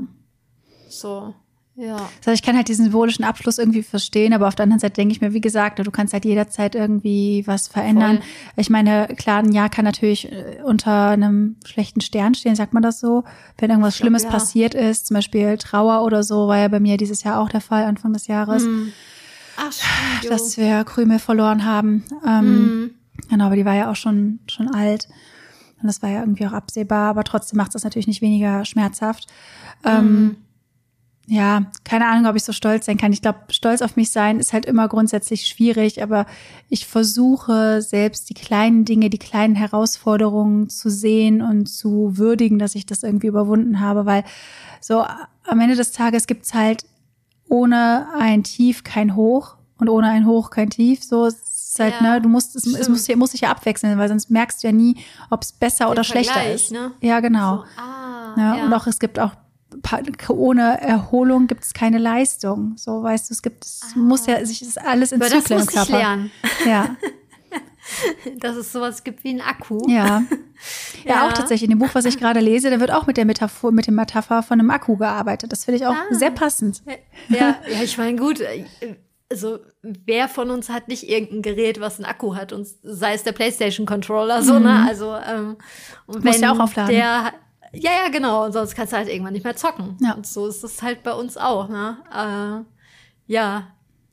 So, 0.87 1.35
ja. 1.79 1.95
Das 1.95 2.27
heißt, 2.27 2.35
ich 2.35 2.43
kann 2.43 2.55
halt 2.57 2.67
diesen 2.67 2.85
symbolischen 2.85 3.23
Abschluss 3.23 3.57
irgendwie 3.57 3.83
verstehen, 3.83 4.33
aber 4.33 4.47
auf 4.47 4.55
der 4.55 4.63
anderen 4.63 4.79
Seite 4.79 4.95
denke 4.95 5.13
ich 5.13 5.21
mir, 5.21 5.33
wie 5.33 5.41
gesagt, 5.41 5.79
du 5.79 5.91
kannst 5.91 6.13
halt 6.13 6.25
jederzeit 6.25 6.75
irgendwie 6.75 7.43
was 7.45 7.67
verändern. 7.69 8.17
Voll. 8.17 8.25
Ich 8.57 8.69
meine, 8.69 9.07
klar, 9.17 9.39
ein 9.39 9.51
Jahr 9.53 9.69
kann 9.69 9.85
natürlich 9.85 10.31
äh, 10.31 10.61
unter 10.63 11.09
einem 11.09 11.55
schlechten 11.65 12.01
Stern 12.01 12.35
stehen, 12.35 12.55
sagt 12.55 12.73
man 12.73 12.83
das 12.83 12.99
so. 12.99 13.23
Wenn 13.57 13.69
irgendwas 13.69 13.95
glaub, 13.95 14.01
Schlimmes 14.03 14.23
ja. 14.23 14.29
passiert 14.29 14.73
ist, 14.73 15.07
zum 15.07 15.15
Beispiel 15.15 15.57
Trauer 15.57 16.03
oder 16.03 16.21
so, 16.23 16.47
war 16.47 16.57
ja 16.57 16.67
bei 16.67 16.79
mir 16.81 16.97
dieses 16.97 17.23
Jahr 17.23 17.39
auch 17.39 17.49
der 17.49 17.61
Fall, 17.61 17.85
Anfang 17.85 18.13
des 18.13 18.27
Jahres, 18.27 18.63
Mhm. 18.63 18.91
Ach, 19.61 19.71
stimmt, 19.73 20.31
dass 20.33 20.57
wir 20.57 20.83
Krümel 20.85 21.19
verloren 21.19 21.65
haben. 21.65 22.03
Ähm, 22.25 22.45
Mhm. 22.45 22.91
Genau, 23.29 23.45
aber 23.47 23.55
die 23.57 23.65
war 23.65 23.75
ja 23.75 23.91
auch 23.91 23.95
schon, 23.95 24.39
schon 24.47 24.69
alt. 24.69 25.07
Und 25.81 25.87
das 25.87 26.01
war 26.01 26.09
ja 26.09 26.21
irgendwie 26.21 26.45
auch 26.47 26.53
absehbar, 26.53 27.09
aber 27.09 27.23
trotzdem 27.23 27.57
macht 27.57 27.69
es 27.69 27.73
das 27.73 27.83
natürlich 27.83 28.07
nicht 28.07 28.21
weniger 28.21 28.63
schmerzhaft. 28.65 29.27
Ähm, 29.85 30.05
Mhm. 30.05 30.35
Ja, 31.31 31.61
keine 31.83 32.07
Ahnung, 32.07 32.25
ob 32.25 32.35
ich 32.35 32.43
so 32.43 32.53
stolz 32.53 32.87
sein 32.87 32.97
kann. 32.97 33.13
Ich 33.13 33.21
glaube, 33.21 33.39
stolz 33.51 33.83
auf 33.83 33.95
mich 33.95 34.09
sein 34.09 34.39
ist 34.39 34.51
halt 34.51 34.65
immer 34.65 34.87
grundsätzlich 34.87 35.45
schwierig, 35.45 36.01
aber 36.01 36.25
ich 36.69 36.87
versuche 36.87 37.83
selbst 37.83 38.31
die 38.31 38.33
kleinen 38.33 38.83
Dinge, 38.83 39.11
die 39.11 39.19
kleinen 39.19 39.53
Herausforderungen 39.53 40.69
zu 40.69 40.89
sehen 40.89 41.43
und 41.43 41.67
zu 41.67 42.17
würdigen, 42.17 42.57
dass 42.57 42.73
ich 42.73 42.87
das 42.87 43.03
irgendwie 43.03 43.27
überwunden 43.27 43.79
habe, 43.79 44.07
weil 44.07 44.23
so 44.81 45.05
am 45.45 45.59
Ende 45.59 45.75
des 45.75 45.91
Tages 45.91 46.25
gibt's 46.25 46.55
halt 46.55 46.85
ohne 47.47 48.07
ein 48.17 48.43
Tief 48.43 48.83
kein 48.83 49.15
Hoch 49.15 49.55
und 49.77 49.87
ohne 49.87 50.07
ein 50.09 50.25
Hoch 50.25 50.49
kein 50.49 50.71
Tief. 50.71 51.03
So 51.03 51.27
es 51.27 51.35
ist 51.73 51.79
halt, 51.79 51.93
Ja, 52.01 52.13
ne, 52.13 52.21
du 52.21 52.29
musst 52.29 52.55
es, 52.55 52.65
es 52.65 52.89
muss, 52.89 53.07
muss 53.15 53.31
sich 53.31 53.41
ja 53.41 53.51
abwechseln, 53.51 53.99
weil 53.99 54.09
sonst 54.09 54.31
merkst 54.31 54.63
du 54.63 54.67
ja 54.67 54.73
nie, 54.73 54.97
ob 55.29 55.43
es 55.43 55.51
besser 55.51 55.85
Der 55.85 55.91
oder 55.91 56.03
schlechter 56.03 56.33
Vergleich, 56.33 56.55
ist. 56.55 56.71
ne? 56.71 56.91
Ja, 57.01 57.19
genau. 57.19 57.57
So, 57.57 57.63
ah, 57.77 58.33
Ja, 58.35 58.55
ja. 58.57 58.65
Und 58.65 58.73
auch 58.73 58.87
es 58.87 58.97
gibt 58.99 59.19
auch 59.19 59.31
ohne 60.29 60.81
Erholung 60.81 61.47
gibt 61.47 61.63
es 61.63 61.73
keine 61.73 61.97
Leistung. 61.97 62.73
So 62.77 63.03
weißt 63.03 63.29
du, 63.29 63.33
es 63.33 63.41
gibt, 63.41 63.65
es 63.65 63.95
muss 63.95 64.25
ja 64.25 64.43
sich 64.45 64.59
das 64.59 64.67
ist 64.69 64.77
alles 64.81 65.11
in 65.11 65.19
das 65.19 65.29
Zyklen 65.29 65.59
im 65.59 65.65
muss 65.65 65.73
ich 65.75 65.89
lernen, 65.89 66.31
Ja, 66.65 66.95
dass 68.39 68.55
es 68.55 68.71
sowas 68.71 69.03
gibt 69.03 69.23
wie 69.23 69.29
ein 69.29 69.41
Akku. 69.41 69.79
ja. 69.89 70.05
ja, 70.05 70.21
Ja. 71.05 71.27
auch 71.27 71.33
tatsächlich 71.33 71.63
in 71.63 71.69
dem 71.71 71.79
Buch, 71.79 71.93
was 71.93 72.05
ich 72.05 72.17
gerade 72.19 72.39
lese, 72.41 72.69
da 72.69 72.79
wird 72.79 72.91
auch 72.91 73.07
mit 73.07 73.15
der 73.17 73.25
Metaphor, 73.25 73.71
mit 73.71 73.87
dem 73.87 73.95
Metapher 73.95 74.43
von 74.43 74.59
einem 74.59 74.69
Akku 74.69 74.97
gearbeitet. 74.97 75.51
Das 75.51 75.65
finde 75.65 75.77
ich 75.79 75.85
auch 75.87 75.93
Ah. 75.95 76.05
sehr 76.13 76.31
passend. 76.31 76.81
Ja, 77.29 77.55
ja 77.69 77.81
ich 77.83 77.97
meine, 77.97 78.17
gut, 78.19 78.41
äh, 78.41 78.65
also 79.31 79.59
wer 79.81 80.27
von 80.27 80.49
uns 80.49 80.69
hat 80.69 80.87
nicht 80.87 81.07
irgendein 81.07 81.41
Gerät, 81.41 81.79
was 81.79 81.97
einen 81.97 82.05
Akku 82.05 82.35
hat 82.35 82.51
und 82.51 82.67
sei 82.83 83.13
es 83.13 83.23
der 83.23 83.31
PlayStation 83.31 83.85
Controller, 83.85 84.41
so, 84.41 84.57
ne? 84.59 84.85
Also, 84.87 85.15
ähm, 85.15 85.55
und 86.07 86.23
Musst 86.25 86.41
ja 86.41 86.51
auch 86.51 86.59
aufladen. 86.59 86.93
Der, 86.93 87.31
ja, 87.73 87.91
ja, 88.03 88.09
genau, 88.11 88.45
und 88.45 88.51
sonst 88.53 88.75
kannst 88.75 88.93
du 88.93 88.97
halt 88.97 89.07
irgendwann 89.09 89.33
nicht 89.33 89.43
mehr 89.43 89.55
zocken. 89.55 89.97
Ja. 90.01 90.13
Und 90.13 90.25
so 90.27 90.47
ist 90.47 90.63
es 90.63 90.81
halt 90.81 91.03
bei 91.03 91.13
uns 91.13 91.37
auch, 91.37 91.69
ne? 91.69 91.97
Äh, 92.13 93.31
ja, 93.31 93.67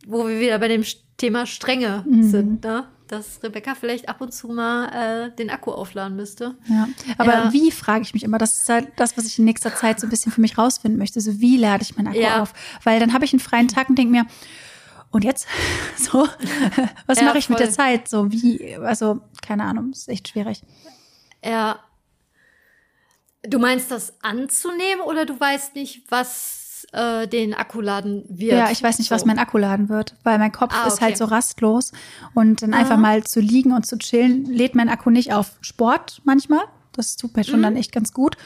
wo 0.07 0.27
wir 0.29 0.39
wieder 0.41 0.59
bei 0.59 0.69
dem 0.69 0.85
Thema 1.17 1.47
Strenge 1.47 2.05
Mhm. 2.07 2.23
sind, 2.31 2.65
ne? 2.65 2.85
Dass 3.09 3.41
Rebecca 3.43 3.75
vielleicht 3.77 4.09
ab 4.09 4.21
und 4.21 4.35
zu 4.35 4.49
mal 4.49 4.89
äh, 5.29 5.37
den 5.37 5.49
Akku 5.49 5.71
aufladen 5.71 6.17
müsste. 6.17 6.57
Ja. 6.69 6.89
Aber 7.19 7.33
Ja. 7.33 7.53
wie, 7.53 7.71
frage 7.71 8.03
ich 8.03 8.13
mich 8.15 8.25
immer. 8.25 8.37
Das 8.39 8.61
ist 8.63 8.69
halt 8.69 8.89
das, 8.97 9.17
was 9.17 9.27
ich 9.27 9.39
in 9.39 9.45
nächster 9.45 9.75
Zeit 9.75 10.01
so 10.01 10.07
ein 10.09 10.11
bisschen 10.11 10.33
für 10.33 10.41
mich 10.41 10.59
rausfinden 10.59 10.99
möchte. 10.99 11.21
So, 11.21 11.41
wie 11.41 11.57
lade 11.57 11.83
ich 11.85 11.97
meinen 11.97 12.09
Akku 12.09 12.19
Ja. 12.19 12.43
auf? 12.43 12.53
Weil 12.83 12.99
dann 12.99 13.13
habe 13.13 13.25
ich 13.25 13.33
einen 13.33 13.39
freien 13.41 13.69
Tag 13.69 13.89
und 13.89 13.97
denke 13.97 14.11
mir, 14.13 14.27
und 15.13 15.23
jetzt? 15.25 15.47
So, 15.97 16.27
was 17.07 17.19
Ja, 17.19 17.25
mache 17.27 17.39
ich 17.39 17.49
mit 17.49 17.59
der 17.61 17.69
voll. 17.69 17.75
Zeit? 17.77 18.09
So, 18.09 18.31
wie, 18.33 18.75
also, 18.77 19.21
keine 19.41 19.63
Ahnung, 19.65 19.91
ist 19.93 20.09
echt 20.09 20.29
schwierig. 20.29 20.63
Ja. 21.45 21.79
Du 23.49 23.59
meinst 23.59 23.91
das 23.91 24.15
anzunehmen 24.23 25.01
oder 25.07 25.25
du 25.27 25.39
weißt 25.39 25.75
nicht, 25.75 26.03
was 26.11 26.87
äh, 26.93 27.27
den 27.27 27.55
Akku 27.55 27.81
laden 27.81 28.25
wird? 28.29 28.53
Ja, 28.53 28.71
ich 28.71 28.83
weiß 28.83 28.99
nicht, 28.99 29.11
was 29.11 29.23
So. 29.23 29.27
mein 29.27 29.39
Akku 29.39 29.59
laden 29.59 29.89
wird, 29.89 30.15
weil 30.25 30.39
mein 30.39 30.53
Kopf 30.53 30.73
Ah, 30.75 30.87
ist 30.87 31.01
halt 31.01 31.13
okay. 31.15 31.19
so 31.19 31.25
rastlos 31.27 31.93
und 32.35 32.63
dann 32.63 32.75
einfach 32.75 32.95
Aha. 32.95 33.01
mal 33.01 33.25
zu 33.25 33.41
liegen 33.41 33.73
und 33.73 33.87
zu 33.87 33.99
chillen, 33.99 34.45
lädt 34.47 34.75
mein 34.75 34.89
Akku 34.89 35.11
nicht 35.11 35.33
auf 35.33 35.53
Sport 35.61 36.21
manchmal. 36.25 36.63
Das 36.93 37.17
tut 37.17 37.37
mir 37.37 37.45
schon 37.45 37.61
Mhm. 37.61 37.65
dann 37.65 37.77
echt 37.77 37.93
ganz 37.93 38.13
gut. 38.13 38.37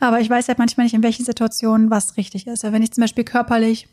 Aber 0.00 0.20
ich 0.20 0.28
weiß 0.28 0.48
halt 0.48 0.58
manchmal 0.58 0.84
nicht, 0.84 0.94
in 0.94 1.02
welchen 1.02 1.24
Situationen 1.24 1.90
was 1.90 2.16
richtig 2.16 2.46
ist. 2.46 2.62
Ja, 2.62 2.72
Wenn 2.72 2.82
ich 2.82 2.92
zum 2.92 3.00
Beispiel 3.02 3.24
körperlich 3.24 3.88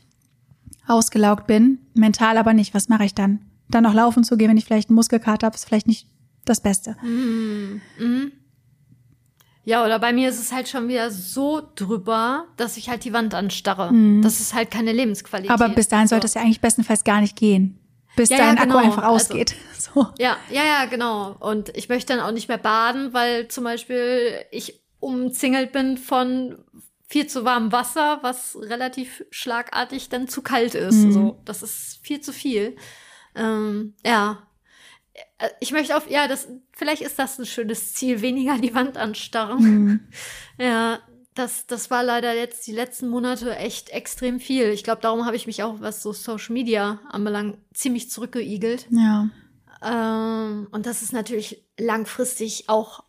ausgelaugt 0.86 1.46
bin, 1.46 1.78
mental 1.94 2.36
aber 2.36 2.52
nicht, 2.52 2.74
was 2.74 2.88
mache 2.88 3.04
ich 3.04 3.14
dann? 3.14 3.40
Dann 3.70 3.84
noch 3.84 3.94
laufen 3.94 4.24
zu 4.24 4.36
gehen, 4.36 4.50
wenn 4.50 4.56
ich 4.58 4.66
vielleicht 4.66 4.90
einen 4.90 4.96
Muskelkater 4.96 5.46
habe, 5.46 5.56
ist 5.56 5.64
vielleicht 5.64 5.86
nicht 5.86 6.06
das 6.44 6.60
Beste. 6.60 6.96
Mhm. 7.02 7.80
Mhm. 7.98 8.32
Ja, 9.64 9.84
oder 9.84 9.98
bei 9.98 10.12
mir 10.12 10.28
ist 10.28 10.38
es 10.38 10.52
halt 10.52 10.68
schon 10.68 10.88
wieder 10.88 11.10
so 11.10 11.62
drüber, 11.74 12.44
dass 12.56 12.76
ich 12.76 12.88
halt 12.90 13.04
die 13.04 13.12
Wand 13.14 13.34
anstarre. 13.34 13.90
Das 14.22 14.40
ist 14.40 14.52
halt 14.54 14.70
keine 14.70 14.92
Lebensqualität. 14.92 15.56
Mhm. 15.56 15.62
Aber 15.62 15.74
bis 15.74 15.88
dahin 15.88 16.06
sollte 16.06 16.26
es 16.26 16.34
so. 16.34 16.38
ja 16.38 16.44
eigentlich 16.44 16.60
bestenfalls 16.60 17.02
gar 17.04 17.20
nicht 17.22 17.36
gehen. 17.36 17.78
Bis 18.16 18.28
Ja, 18.28 18.36
ja, 18.38 18.46
dein 18.46 18.58
Akku 18.58 18.66
genau. 18.68 18.78
einfach 18.78 19.02
Also- 19.04 19.32
ausgeht. 19.32 19.54
so. 19.78 20.06
Ja, 20.18 20.36
ja, 20.50 20.62
ja, 20.64 20.84
genau. 20.84 21.34
Und 21.40 21.70
ich 21.76 21.88
möchte 21.88 22.14
dann 22.14 22.24
auch 22.24 22.30
nicht 22.32 22.48
mehr 22.48 22.58
baden, 22.58 23.12
weil 23.14 23.48
zum 23.48 23.64
Beispiel 23.64 24.34
ich 24.50 24.80
umzingelt 25.00 25.72
bin 25.72 25.96
von 25.98 26.58
viel 27.08 27.26
zu 27.26 27.44
warmem 27.44 27.72
Wasser, 27.72 28.18
was 28.22 28.56
relativ 28.60 29.24
schlagartig 29.30 30.08
dann 30.10 30.28
zu 30.28 30.42
kalt 30.42 30.74
ist. 30.74 30.96
Mhm. 30.96 31.12
So, 31.12 31.40
das 31.44 31.62
ist 31.62 31.98
viel 32.02 32.20
zu 32.20 32.32
viel. 32.32 32.76
Ähm, 33.34 33.94
ja. 34.04 34.38
Äh, 35.38 35.48
Ich 35.60 35.72
möchte 35.72 35.96
auf, 35.96 36.10
ja, 36.10 36.28
das, 36.28 36.48
vielleicht 36.72 37.02
ist 37.02 37.18
das 37.18 37.38
ein 37.38 37.46
schönes 37.46 37.94
Ziel, 37.94 38.20
weniger 38.20 38.58
die 38.58 38.74
Wand 38.74 38.96
anstarren. 38.96 39.62
Mhm. 39.62 40.00
Ja, 40.58 41.00
das, 41.34 41.66
das 41.66 41.90
war 41.90 42.04
leider 42.04 42.32
jetzt 42.32 42.64
die 42.68 42.72
letzten 42.72 43.08
Monate 43.08 43.56
echt 43.56 43.90
extrem 43.90 44.38
viel. 44.38 44.68
Ich 44.68 44.84
glaube, 44.84 45.02
darum 45.02 45.26
habe 45.26 45.34
ich 45.34 45.48
mich 45.48 45.64
auch, 45.64 45.80
was 45.80 46.00
so 46.00 46.12
Social 46.12 46.52
Media 46.52 47.00
anbelangt, 47.10 47.58
ziemlich 47.72 48.08
zurückgeigelt. 48.08 48.86
Ja. 48.90 49.30
Ähm, 49.82 50.68
und 50.70 50.86
das 50.86 51.02
ist 51.02 51.12
natürlich 51.12 51.64
langfristig 51.76 52.68
auch, 52.68 53.02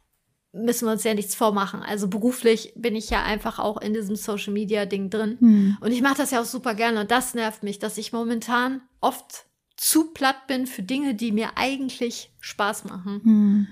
müssen 0.51 0.87
wir 0.87 0.93
uns 0.93 1.03
ja 1.03 1.13
nichts 1.13 1.35
vormachen. 1.35 1.83
Also 1.83 2.07
beruflich 2.07 2.73
bin 2.75 2.95
ich 2.95 3.11
ja 3.11 3.23
einfach 3.23 3.59
auch 3.59 3.79
in 3.79 3.93
diesem 3.93 4.15
Social 4.15 4.53
Media 4.53 4.87
Ding 4.87 5.11
drin. 5.11 5.37
Hm. 5.39 5.77
Und 5.79 5.91
ich 5.91 6.01
mache 6.01 6.17
das 6.17 6.31
ja 6.31 6.41
auch 6.41 6.45
super 6.45 6.73
gerne. 6.73 7.01
Und 7.01 7.11
das 7.11 7.35
nervt 7.35 7.61
mich, 7.61 7.77
dass 7.77 7.97
ich 7.99 8.11
momentan 8.11 8.81
oft 9.01 9.45
zu 9.77 10.11
platt 10.13 10.47
bin 10.47 10.67
für 10.67 10.83
Dinge, 10.83 11.15
die 11.15 11.31
mir 11.31 11.57
eigentlich 11.57 12.31
Spaß 12.39 12.85
machen. 12.85 13.21
Hm. 13.23 13.67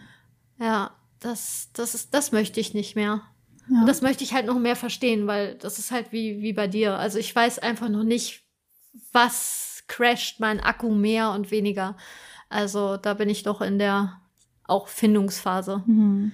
Ja, 0.60 0.92
das, 1.20 1.70
das 1.74 1.96
ist, 1.96 2.14
das 2.14 2.32
möchte 2.32 2.60
ich 2.60 2.74
nicht 2.74 2.96
mehr. 2.96 3.22
Ja. 3.70 3.82
Und 3.82 3.88
das 3.88 4.02
möchte 4.02 4.24
ich 4.24 4.34
halt 4.34 4.46
noch 4.46 4.60
mehr 4.60 4.76
verstehen, 4.76 5.28
weil 5.28 5.56
das 5.56 5.80
ist 5.80 5.92
halt 5.92 6.12
wie, 6.12 6.42
wie 6.42 6.54
bei 6.54 6.68
dir. 6.68 6.98
Also 6.98 7.18
ich 7.18 7.34
weiß 7.34 7.60
einfach 7.60 7.88
noch 7.90 8.04
nicht, 8.04 8.44
was 9.12 9.84
crasht 9.88 10.40
mein 10.40 10.60
Akku 10.60 10.90
mehr 10.94 11.32
und 11.32 11.52
weniger. 11.52 11.96
Also 12.50 12.98
da 12.98 13.14
bin 13.14 13.30
ich 13.30 13.44
doch 13.44 13.62
in 13.62 13.80
der 13.80 14.20
auch 14.66 14.88
Findungsphase. 14.88 15.84
Mhm. 15.86 16.34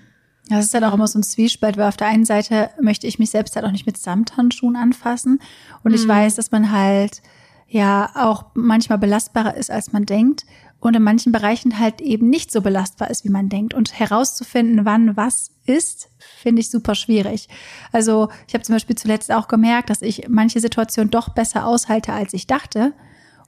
Das 0.49 0.65
ist 0.65 0.73
halt 0.73 0.83
auch 0.83 0.93
immer 0.95 1.07
so 1.07 1.19
ein 1.19 1.23
Zwiespalt, 1.23 1.77
weil 1.77 1.87
auf 1.87 1.97
der 1.97 2.07
einen 2.07 2.25
Seite 2.25 2.71
möchte 2.81 3.05
ich 3.05 3.19
mich 3.19 3.29
selbst 3.29 3.55
halt 3.55 3.65
auch 3.65 3.71
nicht 3.71 3.85
mit 3.85 3.97
Samthandschuhen 3.97 4.75
anfassen. 4.75 5.39
Und 5.83 5.93
ich 5.93 6.05
Mhm. 6.05 6.09
weiß, 6.09 6.35
dass 6.35 6.49
man 6.51 6.71
halt 6.71 7.21
ja 7.69 8.09
auch 8.15 8.45
manchmal 8.55 8.97
belastbarer 8.97 9.55
ist, 9.55 9.71
als 9.71 9.91
man 9.93 10.05
denkt. 10.05 10.45
Und 10.81 10.95
in 10.95 11.03
manchen 11.03 11.33
Bereichen 11.33 11.77
halt 11.77 11.99
eben 11.99 12.29
nicht 12.29 12.51
so 12.53 12.61
belastbar 12.61 13.09
ist, 13.09 13.25
wie 13.25 13.29
man 13.29 13.49
denkt. 13.49 13.73
Und 13.73 13.99
herauszufinden, 13.99 14.85
wann 14.85 15.17
was 15.17 15.51
ist, 15.65 16.09
finde 16.41 16.61
ich 16.61 16.71
super 16.71 16.95
schwierig. 16.95 17.49
Also 17.91 18.29
ich 18.47 18.53
habe 18.53 18.63
zum 18.63 18.75
Beispiel 18.75 18.95
zuletzt 18.95 19.29
auch 19.31 19.49
gemerkt, 19.49 19.89
dass 19.89 20.01
ich 20.01 20.27
manche 20.29 20.61
Situationen 20.61 21.11
doch 21.11 21.29
besser 21.29 21.65
aushalte, 21.65 22.13
als 22.13 22.33
ich 22.33 22.47
dachte. 22.47 22.93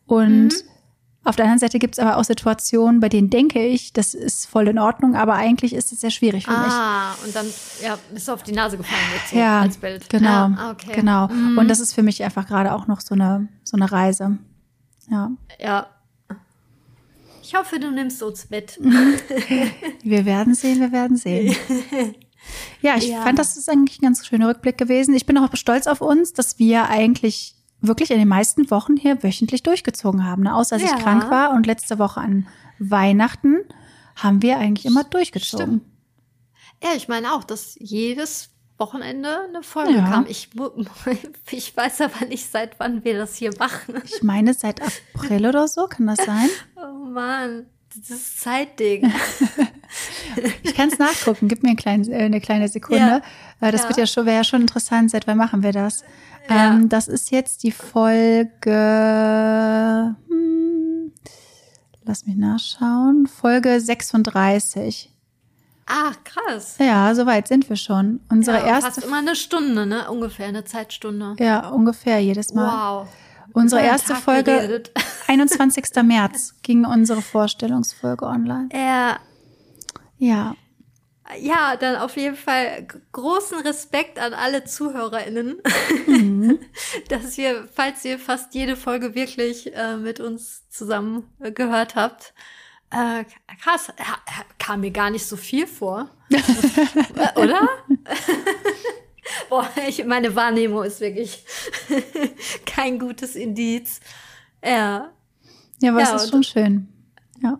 Und 0.05 0.47
Mhm. 0.49 0.51
auf 1.23 1.37
der 1.37 1.45
anderen 1.45 1.59
Seite 1.59 1.79
gibt 1.79 1.95
es 1.95 1.99
aber 1.99 2.17
auch 2.17 2.25
Situationen, 2.25 2.99
bei 2.99 3.07
denen 3.07 3.29
denke 3.29 3.65
ich, 3.65 3.93
das 3.93 4.13
ist 4.13 4.45
voll 4.47 4.67
in 4.67 4.77
Ordnung, 4.77 5.15
aber 5.15 5.35
eigentlich 5.35 5.73
ist 5.73 5.93
es 5.93 6.01
sehr 6.01 6.11
schwierig 6.11 6.45
für 6.45 6.51
mich. 6.51 6.73
Ah, 6.73 7.13
und 7.25 7.33
dann 7.33 7.45
ja, 7.81 7.97
bist 8.13 8.27
du 8.27 8.33
auf 8.33 8.43
die 8.43 8.51
Nase 8.51 8.75
gefallen 8.75 9.01
jetzt 9.15 9.31
so 9.31 9.37
ja, 9.37 9.61
als 9.61 9.77
Bild. 9.77 10.09
genau, 10.09 10.27
Ja, 10.29 10.53
ah, 10.57 10.71
okay. 10.71 10.91
genau. 10.95 11.27
Mhm. 11.29 11.57
Und 11.59 11.69
das 11.69 11.79
ist 11.79 11.93
für 11.93 12.03
mich 12.03 12.21
einfach 12.25 12.45
gerade 12.45 12.73
auch 12.73 12.87
noch 12.87 12.99
so 12.99 13.15
eine 13.15 13.47
so 13.71 13.77
eine 13.77 13.91
Reise. 13.91 14.37
Ja, 15.09 15.31
Ja. 15.59 15.87
Ich 17.43 17.55
hoffe, 17.55 17.79
du 17.79 17.89
nimmst 17.91 18.21
uns 18.21 18.49
mit. 18.49 18.79
wir 20.03 20.25
werden 20.25 20.53
sehen, 20.53 20.79
wir 20.79 20.91
werden 20.91 21.17
sehen. 21.17 21.55
Ja, 22.81 22.95
ich 22.97 23.07
Ja. 23.07 23.21
fand, 23.21 23.37
das 23.37 23.55
ist 23.55 23.69
eigentlich 23.69 23.99
ein 23.99 24.05
ganz 24.05 24.25
schöner 24.25 24.47
Rückblick 24.49 24.75
gewesen. 24.75 25.13
Ich 25.13 25.27
bin 25.27 25.37
auch 25.37 25.55
stolz 25.55 25.85
auf 25.85 26.01
uns, 26.01 26.33
dass 26.33 26.57
wir 26.57 26.89
eigentlich 26.89 27.53
wirklich 27.81 28.09
in 28.09 28.17
den 28.17 28.27
meisten 28.27 28.71
Wochen 28.71 28.97
hier 28.97 29.21
wöchentlich 29.21 29.61
durchgezogen 29.61 30.25
haben. 30.25 30.43
Ne? 30.43 30.55
Außer 30.55 30.77
als 30.77 30.83
ja. 30.83 30.95
ich 30.97 31.03
krank 31.03 31.29
war 31.29 31.51
und 31.51 31.67
letzte 31.67 31.99
Woche 31.99 32.19
an 32.19 32.47
Weihnachten 32.79 33.57
haben 34.15 34.41
wir 34.41 34.57
eigentlich 34.57 34.87
immer 34.87 35.03
durchgezogen. 35.03 35.81
Stimmt. 35.81 35.85
Ja, 36.83 36.89
ich 36.95 37.07
meine 37.07 37.33
auch, 37.33 37.43
dass 37.43 37.75
jedes 37.79 38.49
Wochenende 38.81 39.45
eine 39.47 39.63
Folge 39.63 39.93
ja. 39.93 40.09
kam. 40.09 40.25
Ich, 40.27 40.49
ich 41.51 41.77
weiß 41.77 42.01
aber 42.01 42.25
nicht, 42.25 42.51
seit 42.51 42.77
wann 42.79 43.05
wir 43.05 43.17
das 43.17 43.35
hier 43.35 43.51
machen. 43.57 44.01
Ich 44.03 44.21
meine, 44.23 44.53
seit 44.53 44.81
April 44.81 45.45
oder 45.45 45.69
so, 45.69 45.87
kann 45.87 46.07
das 46.07 46.17
sein? 46.17 46.49
Oh 46.75 47.05
Mann, 47.05 47.67
dieses 47.93 48.37
Zeitding. 48.37 49.11
ich 50.63 50.73
kann 50.75 50.89
es 50.89 50.97
nachgucken, 50.97 51.47
gib 51.47 51.61
mir 51.61 51.69
ein 51.71 51.75
klein, 51.75 52.09
äh, 52.09 52.23
eine 52.23 52.41
kleine 52.41 52.67
Sekunde. 52.69 53.21
Ja. 53.61 53.67
Äh, 53.67 53.71
das 53.71 53.83
ja. 53.83 53.89
wird 53.89 53.97
ja 53.99 54.07
schon, 54.07 54.25
wäre 54.25 54.37
ja 54.37 54.43
schon 54.43 54.61
interessant, 54.61 55.11
seit 55.11 55.27
wann 55.27 55.37
machen 55.37 55.61
wir 55.61 55.73
das? 55.73 56.03
Ähm, 56.49 56.89
das 56.89 57.07
ist 57.07 57.29
jetzt 57.31 57.63
die 57.63 57.71
Folge, 57.71 58.55
hm, 60.27 61.11
lass 62.03 62.25
mich 62.25 62.35
nachschauen, 62.35 63.27
Folge 63.27 63.79
36. 63.79 65.10
Ach, 65.85 66.15
krass. 66.23 66.75
Ja, 66.79 67.13
soweit 67.15 67.47
sind 67.47 67.67
wir 67.69 67.75
schon. 67.75 68.21
Unsere 68.29 68.57
ja, 68.57 68.65
erste. 68.67 68.91
Fast 68.91 69.05
immer 69.05 69.17
eine 69.17 69.35
Stunde, 69.35 69.85
ne? 69.85 70.09
Ungefähr, 70.09 70.47
eine 70.47 70.63
Zeitstunde. 70.63 71.35
Ja, 71.39 71.69
ungefähr 71.69 72.19
jedes 72.19 72.53
Mal. 72.53 73.01
Wow. 73.01 73.07
Unsere 73.53 73.81
erste 73.81 74.13
Tag 74.13 74.21
Folge, 74.21 74.51
geredet. 74.51 74.91
21. 75.27 75.85
März, 76.03 76.55
ging 76.61 76.85
unsere 76.85 77.21
Vorstellungsfolge 77.21 78.25
online. 78.25 78.69
Ja. 78.73 79.19
Ja. 80.17 80.55
Ja, 81.39 81.77
dann 81.77 81.95
auf 81.95 82.17
jeden 82.17 82.35
Fall 82.35 82.85
großen 83.11 83.59
Respekt 83.59 84.19
an 84.19 84.33
alle 84.33 84.65
ZuhörerInnen, 84.65 85.61
mhm. 86.07 86.59
dass 87.09 87.37
ihr, 87.37 87.67
falls 87.73 88.03
ihr 88.03 88.19
fast 88.19 88.53
jede 88.53 88.75
Folge 88.75 89.15
wirklich 89.15 89.73
äh, 89.73 89.95
mit 89.95 90.19
uns 90.19 90.67
zusammen 90.69 91.23
äh, 91.39 91.51
gehört 91.51 91.95
habt, 91.95 92.33
äh, 92.91 93.25
krass, 93.61 93.91
kam 94.59 94.81
mir 94.81 94.91
gar 94.91 95.09
nicht 95.09 95.25
so 95.25 95.37
viel 95.37 95.67
vor. 95.67 96.09
Oder? 97.35 97.67
Boah, 99.49 99.69
ich, 99.87 100.05
meine 100.05 100.35
Wahrnehmung 100.35 100.83
ist 100.83 100.99
wirklich 100.99 101.45
kein 102.65 102.99
gutes 102.99 103.35
Indiz. 103.35 103.99
Ja. 104.63 105.11
Ja, 105.81 105.91
aber 105.91 106.01
ja, 106.01 106.15
es 106.15 106.23
ist 106.23 106.29
schon 106.31 106.43
schön. 106.43 106.87
Ja. 107.41 107.59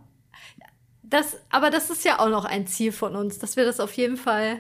Das, 1.04 1.38
aber 1.50 1.70
das 1.70 1.90
ist 1.90 2.06
ja 2.06 2.20
auch 2.20 2.30
noch 2.30 2.46
ein 2.46 2.68
Ziel 2.68 2.92
von 2.92 3.16
uns, 3.16 3.40
dass 3.40 3.56
wir 3.56 3.66
das 3.66 3.80
auf 3.80 3.94
jeden 3.94 4.18
Fall 4.18 4.60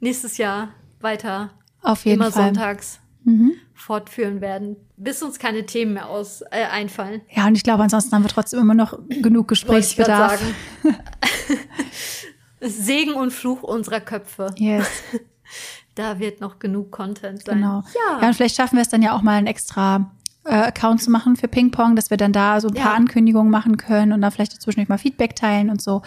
nächstes 0.00 0.38
Jahr 0.38 0.74
weiter 1.00 1.50
auf 1.82 2.04
jeden 2.04 2.20
immer 2.20 2.32
Fall. 2.32 2.46
sonntags 2.46 3.00
mhm. 3.26 3.52
fortführen 3.74 4.40
werden, 4.40 4.76
bis 4.96 5.22
uns 5.22 5.38
keine 5.38 5.66
Themen 5.66 5.94
mehr 5.94 6.08
aus, 6.08 6.42
äh, 6.50 6.64
einfallen. 6.70 7.20
Ja, 7.30 7.46
und 7.46 7.56
ich 7.56 7.62
glaube, 7.62 7.82
ansonsten 7.82 8.14
haben 8.14 8.22
wir 8.22 8.30
trotzdem 8.30 8.60
immer 8.60 8.74
noch 8.74 8.98
genug 9.08 9.48
Gesprächsbedarf. 9.48 10.40
Segen 12.60 13.12
und 13.12 13.32
Fluch 13.32 13.62
unserer 13.62 14.00
Köpfe. 14.00 14.54
Yes. 14.56 14.88
da 15.94 16.18
wird 16.18 16.40
noch 16.40 16.58
genug 16.58 16.90
Content 16.90 17.42
sein. 17.42 17.56
Genau. 17.56 17.82
Ja. 17.94 18.20
ja, 18.22 18.28
und 18.28 18.34
vielleicht 18.34 18.56
schaffen 18.56 18.76
wir 18.76 18.82
es 18.82 18.88
dann 18.88 19.02
ja 19.02 19.14
auch 19.14 19.22
mal 19.22 19.36
einen 19.36 19.46
extra 19.46 20.10
äh, 20.44 20.54
Account 20.54 21.02
zu 21.02 21.10
machen 21.10 21.36
für 21.36 21.48
Ping 21.48 21.70
Pong, 21.70 21.96
dass 21.96 22.10
wir 22.10 22.16
dann 22.16 22.32
da 22.32 22.60
so 22.60 22.68
ein 22.68 22.74
paar 22.74 22.92
ja. 22.92 22.94
Ankündigungen 22.94 23.50
machen 23.50 23.76
können 23.76 24.12
und 24.12 24.22
dann 24.22 24.30
vielleicht 24.30 24.54
dazwischen 24.54 24.84
mal 24.88 24.98
Feedback 24.98 25.36
teilen 25.36 25.70
und 25.70 25.82
so. 25.82 26.02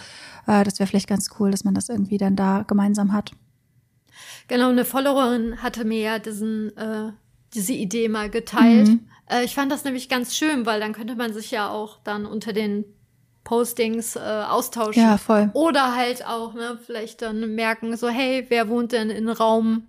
Äh, 0.46 0.64
das 0.64 0.78
wäre 0.78 0.86
vielleicht 0.86 1.08
ganz 1.08 1.30
cool, 1.38 1.50
dass 1.50 1.64
man 1.64 1.74
das 1.74 1.88
irgendwie 1.88 2.18
dann 2.18 2.36
da 2.36 2.64
gemeinsam 2.66 3.12
hat. 3.12 3.32
Genau, 4.50 4.70
eine 4.70 4.84
Followerin 4.84 5.62
hatte 5.62 5.84
mir 5.84 6.00
ja 6.00 6.18
diesen, 6.18 6.76
äh, 6.76 7.12
diese 7.54 7.72
Idee 7.72 8.08
mal 8.08 8.28
geteilt. 8.28 8.88
Mhm. 8.88 9.08
Äh, 9.28 9.44
ich 9.44 9.54
fand 9.54 9.70
das 9.70 9.84
nämlich 9.84 10.08
ganz 10.08 10.34
schön, 10.34 10.66
weil 10.66 10.80
dann 10.80 10.92
könnte 10.92 11.14
man 11.14 11.32
sich 11.32 11.52
ja 11.52 11.70
auch 11.70 12.00
dann 12.02 12.26
unter 12.26 12.52
den 12.52 12.84
Postings 13.44 14.16
äh, 14.16 14.18
austauschen. 14.18 15.04
Ja, 15.04 15.18
voll. 15.18 15.50
Oder 15.52 15.94
halt 15.94 16.26
auch, 16.26 16.54
ne, 16.54 16.80
vielleicht 16.84 17.22
dann 17.22 17.54
merken, 17.54 17.96
so, 17.96 18.08
hey, 18.08 18.44
wer 18.48 18.68
wohnt 18.68 18.90
denn 18.90 19.08
in 19.10 19.28
Raum 19.28 19.84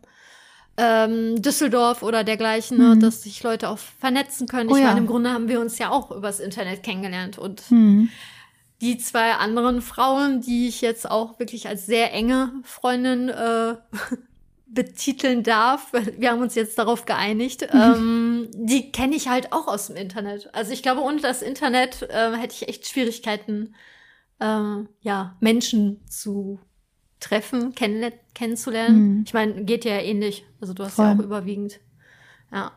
ähm, 0.78 1.41
Düsseldorf 1.41 2.03
oder 2.03 2.24
dergleichen, 2.24 2.78
ne, 2.78 2.84
mhm. 2.84 2.89
ne, 2.91 2.99
dass 2.99 3.24
sich 3.24 3.41
Leute 3.41 3.68
auch 3.68 3.80
vernetzen 3.80 4.47
können. 4.47 4.70
Oh, 4.70 4.76
ich 4.76 4.84
meine, 4.84 4.99
im 4.99 5.07
Grunde 5.07 5.32
haben 5.32 5.47
wir 5.47 5.59
uns 5.59 5.80
ja 5.80 5.89
auch 5.89 6.12
übers 6.12 6.39
Internet 6.39 6.84
kennengelernt 6.84 7.39
und 7.39 7.64
mhm. 7.72 8.09
die 8.80 8.99
zwei 8.99 9.34
anderen 9.34 9.82
Frauen, 9.82 10.41
die 10.41 10.68
ich 10.68 10.82
jetzt 10.82 11.09
auch 11.09 11.39
wirklich 11.39 11.68
als 11.68 11.88
sehr 11.88 12.14
enge 12.14 12.51
Freundin 12.64 13.30
äh, 13.30 13.76
betiteln 14.74 15.43
darf, 15.43 15.91
wir 16.17 16.32
haben 16.32 16.41
uns 16.41 16.55
jetzt 16.55 16.78
darauf 16.78 17.05
geeinigt, 17.05 17.67
mhm. 17.74 17.80
ähm, 17.80 18.49
die 18.53 18.91
kenne 18.91 19.15
ich 19.15 19.28
halt 19.28 19.53
auch 19.53 19.67
aus 19.67 19.88
dem 19.88 19.95
Internet. 19.95 20.53
Also 20.53 20.72
ich 20.72 20.84
glaube, 20.84 21.01
ohne 21.01 21.22
das 21.22 21.41
Internet 21.41 22.03
äh, 22.03 22.34
hätte 22.34 22.55
ich 22.55 22.67
echt 22.67 22.88
Schwierigkeiten, 22.88 23.76
äh, 24.39 24.84
ja, 25.01 25.36
Menschen 25.39 26.05
zu 26.07 26.59
treffen, 27.19 27.76
kenn 27.76 28.11
kennenzulernen. 28.34 29.17
Mhm. 29.17 29.24
Ich 29.26 29.34
meine, 29.34 29.63
geht 29.63 29.86
ja 29.86 29.99
ähnlich. 29.99 30.45
Also 30.59 30.74
du 30.74 30.84
hast 30.84 30.95
Voll. 30.95 31.05
ja 31.05 31.13
auch 31.13 31.19
überwiegend. 31.19 31.80
Ja. 32.51 32.72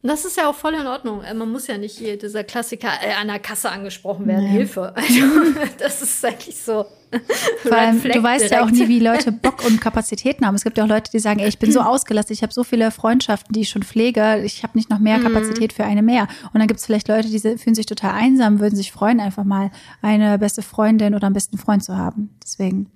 Das 0.00 0.24
ist 0.24 0.36
ja 0.36 0.48
auch 0.48 0.54
voll 0.54 0.74
in 0.74 0.86
Ordnung. 0.86 1.22
Äh, 1.22 1.34
man 1.34 1.50
muss 1.50 1.66
ja 1.66 1.76
nicht 1.76 1.98
hier 1.98 2.16
dieser 2.16 2.44
Klassiker 2.44 2.88
äh, 3.02 3.14
an 3.20 3.26
der 3.26 3.40
Kasse 3.40 3.68
angesprochen 3.70 4.28
werden. 4.28 4.44
Nee. 4.44 4.50
Hilfe. 4.50 4.94
Also, 5.08 5.70
das 5.78 6.02
ist 6.02 6.24
eigentlich 6.24 6.56
so. 6.56 6.86
Vor 7.62 7.76
allem, 7.76 8.00
du 8.00 8.22
weißt 8.22 8.44
direkt. 8.44 8.52
ja 8.52 8.64
auch 8.64 8.70
nie, 8.70 8.86
wie 8.86 8.98
Leute 9.04 9.32
Bock 9.32 9.64
und 9.64 9.80
Kapazitäten 9.80 10.46
haben. 10.46 10.54
Es 10.54 10.62
gibt 10.62 10.78
ja 10.78 10.84
auch 10.84 10.88
Leute, 10.88 11.10
die 11.10 11.18
sagen, 11.18 11.40
ey, 11.40 11.48
ich 11.48 11.58
bin 11.58 11.72
so 11.72 11.80
ausgelastet, 11.80 12.36
ich 12.36 12.42
habe 12.42 12.52
so 12.52 12.62
viele 12.64 12.90
Freundschaften, 12.90 13.52
die 13.52 13.62
ich 13.62 13.70
schon 13.70 13.82
pflege, 13.82 14.42
ich 14.44 14.62
habe 14.62 14.76
nicht 14.76 14.90
noch 14.90 14.98
mehr 14.98 15.18
mhm. 15.18 15.24
Kapazität 15.24 15.72
für 15.72 15.84
eine 15.84 16.02
mehr. 16.02 16.28
Und 16.52 16.60
dann 16.60 16.68
gibt 16.68 16.78
es 16.78 16.86
vielleicht 16.86 17.08
Leute, 17.08 17.28
die 17.28 17.38
fühlen 17.40 17.74
sich 17.74 17.86
total 17.86 18.12
einsam, 18.12 18.60
würden 18.60 18.76
sich 18.76 18.92
freuen, 18.92 19.20
einfach 19.20 19.44
mal 19.44 19.70
eine 20.02 20.38
beste 20.38 20.62
Freundin 20.62 21.14
oder 21.14 21.26
einen 21.26 21.34
besten 21.34 21.58
Freund 21.58 21.82
zu 21.82 21.96
haben. 21.96 22.30
Deswegen. 22.42 22.90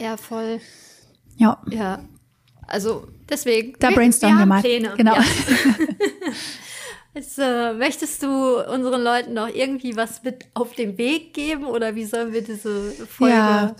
Ja, 0.00 0.16
voll. 0.16 0.60
Ja. 1.36 1.58
Ja. 1.70 2.00
Also 2.66 3.06
deswegen. 3.28 3.74
Da 3.78 3.90
wir, 3.90 3.96
brainstormen 3.96 4.38
wir, 4.38 4.42
wir 4.42 4.46
mal. 4.46 4.60
Pläne. 4.60 4.94
Genau. 4.96 5.14
Ja. 5.14 5.24
Jetzt, 7.14 7.38
äh, 7.38 7.72
möchtest 7.74 8.22
du 8.24 8.58
unseren 8.72 9.02
Leuten 9.02 9.34
noch 9.34 9.48
irgendwie 9.48 9.96
was 9.96 10.24
mit 10.24 10.46
auf 10.54 10.74
den 10.74 10.98
Weg 10.98 11.32
geben 11.32 11.64
oder 11.64 11.94
wie 11.94 12.04
sollen 12.04 12.32
wir 12.32 12.42
diese 12.42 12.90
Folge 13.06 13.34
ja. 13.34 13.76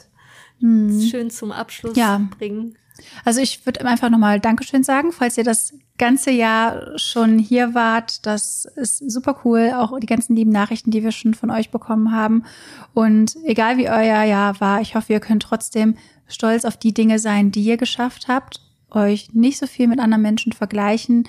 hm. 0.61 1.01
schön 1.11 1.31
zum 1.31 1.51
Abschluss 1.51 1.97
ja. 1.97 2.21
bringen? 2.39 2.77
Also 3.25 3.41
ich 3.41 3.67
würde 3.67 3.85
einfach 3.85 4.09
nochmal 4.09 4.39
Dankeschön 4.39 4.85
sagen, 4.85 5.11
falls 5.11 5.37
ihr 5.37 5.43
das 5.43 5.75
ganze 5.99 6.31
Jahr 6.31 6.97
schon 6.97 7.41
hier 7.41 7.75
wart. 7.75 8.25
Das 8.25 8.67
ist 8.77 9.11
super 9.11 9.41
cool. 9.45 9.73
Auch 9.75 9.99
die 9.99 10.07
ganzen 10.07 10.37
lieben 10.37 10.53
Nachrichten, 10.53 10.93
die 10.93 11.03
wir 11.03 11.11
schon 11.11 11.35
von 11.35 11.51
euch 11.51 11.71
bekommen 11.71 12.13
haben. 12.13 12.45
Und 12.95 13.37
egal 13.45 13.79
wie 13.79 13.89
euer 13.89 14.23
Jahr 14.23 14.61
war, 14.61 14.81
ich 14.81 14.95
hoffe, 14.95 15.13
ihr 15.13 15.21
könnt 15.21 15.43
trotzdem 15.43 15.97
stolz 16.29 16.65
auf 16.65 16.77
die 16.77 16.95
Dinge 16.95 17.19
sein, 17.19 17.51
die 17.51 17.65
ihr 17.65 17.77
geschafft 17.77 18.29
habt, 18.29 18.61
euch 18.95 19.33
nicht 19.33 19.59
so 19.59 19.67
viel 19.67 19.89
mit 19.89 20.01
anderen 20.01 20.23
Menschen 20.23 20.53
vergleichen. 20.53 21.29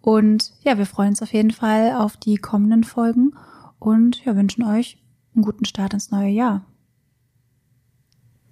Und 0.00 0.52
ja, 0.62 0.78
wir 0.78 0.86
freuen 0.86 1.10
uns 1.10 1.22
auf 1.22 1.32
jeden 1.32 1.50
Fall 1.50 1.92
auf 1.92 2.16
die 2.16 2.36
kommenden 2.36 2.84
Folgen 2.84 3.32
und 3.78 4.24
ja, 4.24 4.36
wünschen 4.36 4.64
euch 4.64 4.98
einen 5.34 5.44
guten 5.44 5.64
Start 5.64 5.94
ins 5.94 6.10
neue 6.10 6.30
Jahr. 6.30 6.64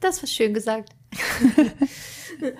Das 0.00 0.22
war 0.22 0.28
schön 0.28 0.52
gesagt. 0.52 0.90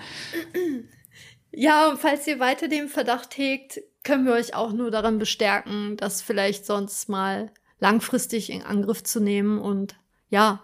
ja, 1.53 1.91
und 1.91 1.99
falls 1.99 2.27
ihr 2.27 2.41
weiter 2.41 2.69
den 2.69 2.89
Verdacht 2.89 3.37
hegt, 3.37 3.81
können 4.03 4.25
wir 4.25 4.33
euch 4.33 4.55
auch 4.55 4.73
nur 4.73 4.91
daran 4.91 5.19
bestärken, 5.19 5.97
das 5.97 6.23
vielleicht 6.23 6.65
sonst 6.67 7.09
mal 7.09 7.51
langfristig 7.81 8.51
in 8.51 8.63
Angriff 8.63 9.03
zu 9.03 9.21
nehmen 9.21 9.59
und 9.59 9.97
ja, 10.31 10.63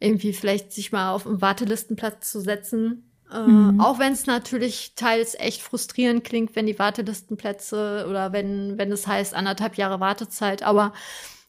irgendwie 0.00 0.32
vielleicht 0.32 0.72
sich 0.72 0.92
mal 0.92 1.12
auf 1.12 1.26
einen 1.26 1.40
Wartelistenplatz 1.40 2.30
zu 2.30 2.40
setzen. 2.40 3.10
Äh, 3.34 3.46
mhm. 3.46 3.80
Auch 3.80 3.98
wenn 3.98 4.12
es 4.12 4.26
natürlich 4.26 4.94
teils 4.94 5.34
echt 5.34 5.60
frustrierend 5.60 6.24
klingt, 6.24 6.54
wenn 6.54 6.66
die 6.66 6.78
Wartelistenplätze 6.78 8.06
oder 8.08 8.32
wenn, 8.32 8.78
wenn 8.78 8.92
es 8.92 9.06
heißt 9.06 9.34
anderthalb 9.34 9.76
Jahre 9.76 10.00
Wartezeit. 10.00 10.62
Aber 10.62 10.92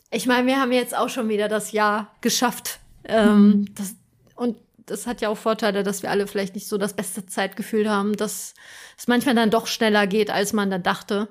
ich 0.09 0.25
meine, 0.25 0.47
wir 0.47 0.59
haben 0.59 0.71
jetzt 0.71 0.97
auch 0.97 1.09
schon 1.09 1.29
wieder 1.29 1.47
das 1.47 1.71
Jahr 1.71 2.11
geschafft. 2.21 2.79
Ähm, 3.03 3.47
mhm. 3.47 3.75
das, 3.75 3.95
und 4.36 4.57
das 4.88 5.05
hat 5.05 5.21
ja 5.21 5.29
auch 5.29 5.38
Vorteile, 5.38 5.83
dass 5.83 6.01
wir 6.01 6.09
alle 6.09 6.27
vielleicht 6.27 6.55
nicht 6.55 6.67
so 6.67 6.77
das 6.77 6.93
beste 6.93 7.25
Zeitgefühl 7.25 7.89
haben, 7.89 8.15
dass 8.15 8.55
es 8.97 9.07
manchmal 9.07 9.36
dann 9.36 9.51
doch 9.51 9.67
schneller 9.67 10.07
geht, 10.07 10.29
als 10.31 10.53
man 10.53 10.71
dann 10.71 10.83
dachte. 10.83 11.27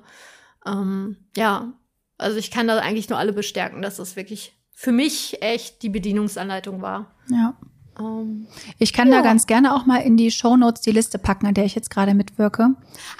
Ähm, 0.65 1.17
ja, 1.35 1.73
also 2.17 2.37
ich 2.37 2.49
kann 2.49 2.67
da 2.67 2.77
eigentlich 2.79 3.09
nur 3.09 3.19
alle 3.19 3.33
bestärken, 3.33 3.81
dass 3.81 3.97
das 3.97 4.15
wirklich 4.15 4.53
für 4.71 4.91
mich 4.91 5.41
echt 5.41 5.81
die 5.83 5.89
Bedienungsanleitung 5.89 6.81
war. 6.81 7.15
Ja. 7.29 7.57
Um, 7.97 8.47
ich 8.77 8.91
kann 8.91 9.09
ja. 9.09 9.17
da 9.17 9.21
ganz 9.21 9.47
gerne 9.47 9.73
auch 9.73 9.85
mal 9.85 9.99
in 9.99 10.17
die 10.17 10.29
Shownotes 10.29 10.81
die 10.81 10.91
Liste 10.91 11.17
packen, 11.17 11.47
an 11.47 11.53
der 11.53 11.63
ich 11.63 11.75
jetzt 11.75 11.89
gerade 11.89 12.13
mitwirke. 12.13 12.71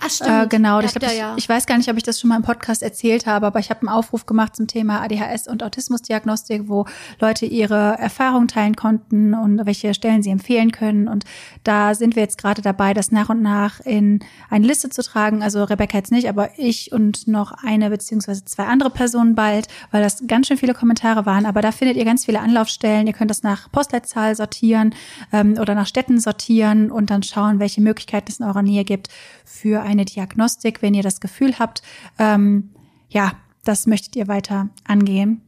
Ach 0.01 0.09
stimmt. 0.09 0.29
Äh, 0.29 0.47
genau, 0.47 0.81
ich, 0.81 0.93
glaub, 0.93 1.09
ich, 1.09 1.17
ja. 1.17 1.33
ich, 1.37 1.47
weiß 1.47 1.65
gar 1.65 1.77
nicht, 1.77 1.89
ob 1.89 1.95
ich 1.95 2.03
das 2.03 2.19
schon 2.19 2.27
mal 2.27 2.35
im 2.35 2.41
Podcast 2.41 2.83
erzählt 2.83 3.25
habe, 3.25 3.45
aber 3.45 3.59
ich 3.59 3.69
habe 3.69 3.81
einen 3.81 3.89
Aufruf 3.89 4.25
gemacht 4.25 4.53
zum 4.57 4.67
Thema 4.67 5.01
ADHS 5.01 5.47
und 5.47 5.63
Autismusdiagnostik, 5.63 6.63
wo 6.67 6.85
Leute 7.21 7.45
ihre 7.45 7.97
Erfahrungen 7.97 8.49
teilen 8.49 8.75
konnten 8.75 9.33
und 9.33 9.65
welche 9.65 9.93
Stellen 9.93 10.21
sie 10.21 10.29
empfehlen 10.29 10.71
können. 10.71 11.07
Und 11.07 11.23
da 11.63 11.95
sind 11.95 12.17
wir 12.17 12.23
jetzt 12.23 12.37
gerade 12.37 12.61
dabei, 12.61 12.93
das 12.93 13.13
nach 13.13 13.29
und 13.29 13.41
nach 13.41 13.79
in 13.79 14.19
eine 14.49 14.67
Liste 14.67 14.89
zu 14.89 15.03
tragen. 15.03 15.41
Also 15.41 15.63
Rebecca 15.63 15.97
jetzt 15.97 16.11
nicht, 16.11 16.27
aber 16.27 16.49
ich 16.57 16.91
und 16.91 17.29
noch 17.29 17.53
eine 17.63 17.89
beziehungsweise 17.89 18.43
zwei 18.43 18.65
andere 18.65 18.89
Personen 18.89 19.35
bald, 19.35 19.69
weil 19.91 20.03
das 20.03 20.23
ganz 20.27 20.47
schön 20.47 20.57
viele 20.57 20.73
Kommentare 20.73 21.25
waren. 21.25 21.45
Aber 21.45 21.61
da 21.61 21.71
findet 21.71 21.95
ihr 21.95 22.03
ganz 22.03 22.25
viele 22.25 22.41
Anlaufstellen. 22.41 23.07
Ihr 23.07 23.13
könnt 23.13 23.31
das 23.31 23.41
nach 23.41 23.71
Postleitzahl 23.71 24.35
sortieren 24.35 24.64
sortieren 24.65 24.95
ähm, 25.31 25.57
oder 25.59 25.75
nach 25.75 25.87
Städten 25.87 26.19
sortieren 26.19 26.91
und 26.91 27.09
dann 27.09 27.23
schauen, 27.23 27.59
welche 27.59 27.81
Möglichkeiten 27.81 28.31
es 28.31 28.39
in 28.39 28.45
eurer 28.45 28.61
Nähe 28.61 28.83
gibt 28.83 29.09
für 29.45 29.81
eine 29.81 30.05
Diagnostik, 30.05 30.81
wenn 30.81 30.93
ihr 30.93 31.03
das 31.03 31.19
Gefühl 31.19 31.59
habt, 31.59 31.81
ähm, 32.19 32.71
ja, 33.09 33.33
das 33.63 33.87
möchtet 33.87 34.15
ihr 34.15 34.27
weiter 34.27 34.69
angehen. 34.83 35.41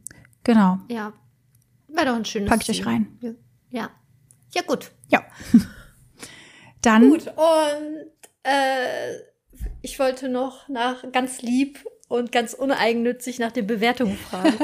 Genau. 0.44 0.78
Ja, 0.88 1.12
wäre 1.88 2.06
doch 2.06 2.14
ein 2.14 2.24
schönes 2.24 2.48
Pack 2.48 2.62
ich 2.62 2.80
euch 2.80 2.86
rein. 2.86 3.06
Ja. 3.70 3.90
Ja, 4.54 4.62
gut. 4.62 4.92
Ja. 5.08 5.22
Dann. 6.80 7.10
Gut, 7.10 7.26
und 7.26 8.06
äh, 8.44 9.16
ich 9.82 9.98
wollte 9.98 10.28
noch 10.28 10.68
nach 10.68 11.04
ganz 11.12 11.42
lieb 11.42 11.84
und 12.08 12.32
ganz 12.32 12.54
uneigennützig 12.54 13.38
nach 13.38 13.52
den 13.52 13.66
Bewertungen 13.66 14.16
fragen. 14.16 14.54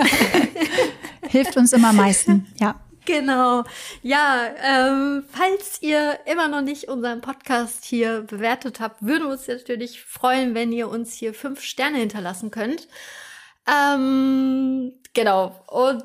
Hilft 1.28 1.56
uns 1.56 1.72
immer 1.72 1.90
am 1.90 1.96
meisten, 1.96 2.46
ja. 2.58 2.80
Genau. 3.06 3.64
Ja, 4.02 4.48
ähm, 4.62 5.24
falls 5.30 5.82
ihr 5.82 6.18
immer 6.26 6.48
noch 6.48 6.62
nicht 6.62 6.88
unseren 6.88 7.20
Podcast 7.20 7.84
hier 7.84 8.22
bewertet 8.22 8.80
habt, 8.80 9.02
würden 9.02 9.24
wir 9.24 9.32
uns 9.32 9.46
natürlich 9.46 10.02
freuen, 10.02 10.54
wenn 10.54 10.72
ihr 10.72 10.88
uns 10.88 11.12
hier 11.12 11.34
fünf 11.34 11.60
Sterne 11.60 11.98
hinterlassen 11.98 12.50
könnt. 12.50 12.88
Ähm, 13.66 14.92
genau. 15.12 15.62
Und 15.66 16.04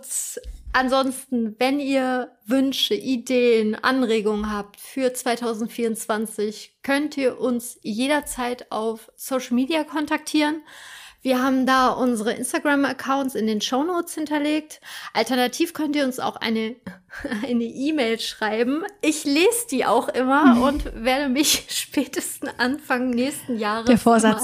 ansonsten, 0.73 1.55
wenn 1.57 1.79
ihr 1.79 2.31
Wünsche, 2.45 2.95
Ideen, 2.95 3.75
Anregungen 3.75 4.51
habt 4.51 4.79
für 4.79 5.13
2024, 5.13 6.79
könnt 6.83 7.15
ihr 7.15 7.39
uns 7.39 7.79
jederzeit 7.81 8.71
auf 8.71 9.11
Social 9.15 9.55
Media 9.55 9.83
kontaktieren. 9.83 10.61
Wir 11.21 11.43
haben 11.43 11.65
da 11.65 11.89
unsere 11.89 12.33
Instagram-Accounts 12.33 13.35
in 13.35 13.45
den 13.45 13.59
Show 13.61 13.83
Notes 13.83 14.15
hinterlegt. 14.15 14.79
Alternativ 15.13 15.73
könnt 15.73 15.95
ihr 15.95 16.05
uns 16.05 16.19
auch 16.19 16.37
eine 16.37 16.75
eine 17.47 17.63
E-Mail 17.63 18.19
schreiben. 18.19 18.83
Ich 19.01 19.25
lese 19.25 19.67
die 19.71 19.85
auch 19.85 20.09
immer 20.09 20.55
mhm. 20.55 20.61
und 20.61 21.03
werde 21.03 21.29
mich 21.29 21.65
spätestens 21.69 22.51
Anfang 22.57 23.09
nächsten 23.09 23.57
Jahres. 23.57 23.85
Der 23.85 23.97
Vorsatz. 23.97 24.43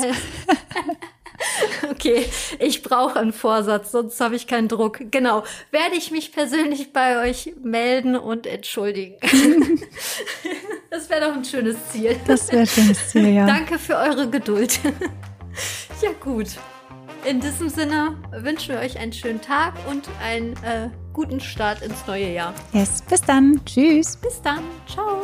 okay, 1.89 2.25
ich 2.59 2.81
brauche 2.81 3.19
einen 3.19 3.33
Vorsatz, 3.33 3.91
sonst 3.91 4.19
habe 4.19 4.35
ich 4.35 4.47
keinen 4.47 4.67
Druck. 4.67 4.99
Genau, 5.11 5.43
werde 5.71 5.95
ich 5.95 6.11
mich 6.11 6.31
persönlich 6.31 6.93
bei 6.93 7.21
euch 7.27 7.53
melden 7.61 8.15
und 8.15 8.47
entschuldigen. 8.47 9.17
das 10.89 11.09
wäre 11.09 11.27
doch 11.27 11.33
ein 11.33 11.45
schönes 11.45 11.77
Ziel. 11.91 12.15
Das 12.27 12.51
wäre 12.51 12.61
ein 12.61 12.67
schönes 12.67 13.09
Ziel, 13.09 13.27
ja. 13.29 13.45
Danke 13.45 13.79
für 13.79 13.97
eure 13.97 14.29
Geduld. 14.29 14.79
Ja, 16.01 16.11
gut. 16.19 16.57
In 17.27 17.39
diesem 17.39 17.69
Sinne 17.69 18.17
wünschen 18.31 18.75
wir 18.75 18.81
euch 18.81 18.99
einen 18.99 19.13
schönen 19.13 19.41
Tag 19.41 19.73
und 19.89 20.07
einen 20.21 20.53
äh, 20.63 20.89
guten 21.13 21.39
Start 21.39 21.81
ins 21.81 22.05
neue 22.05 22.31
Jahr. 22.31 22.53
Yes, 22.73 23.01
bis 23.01 23.21
dann. 23.21 23.59
Tschüss. 23.65 24.17
Bis 24.17 24.41
dann. 24.41 24.59
Ciao. 24.87 25.23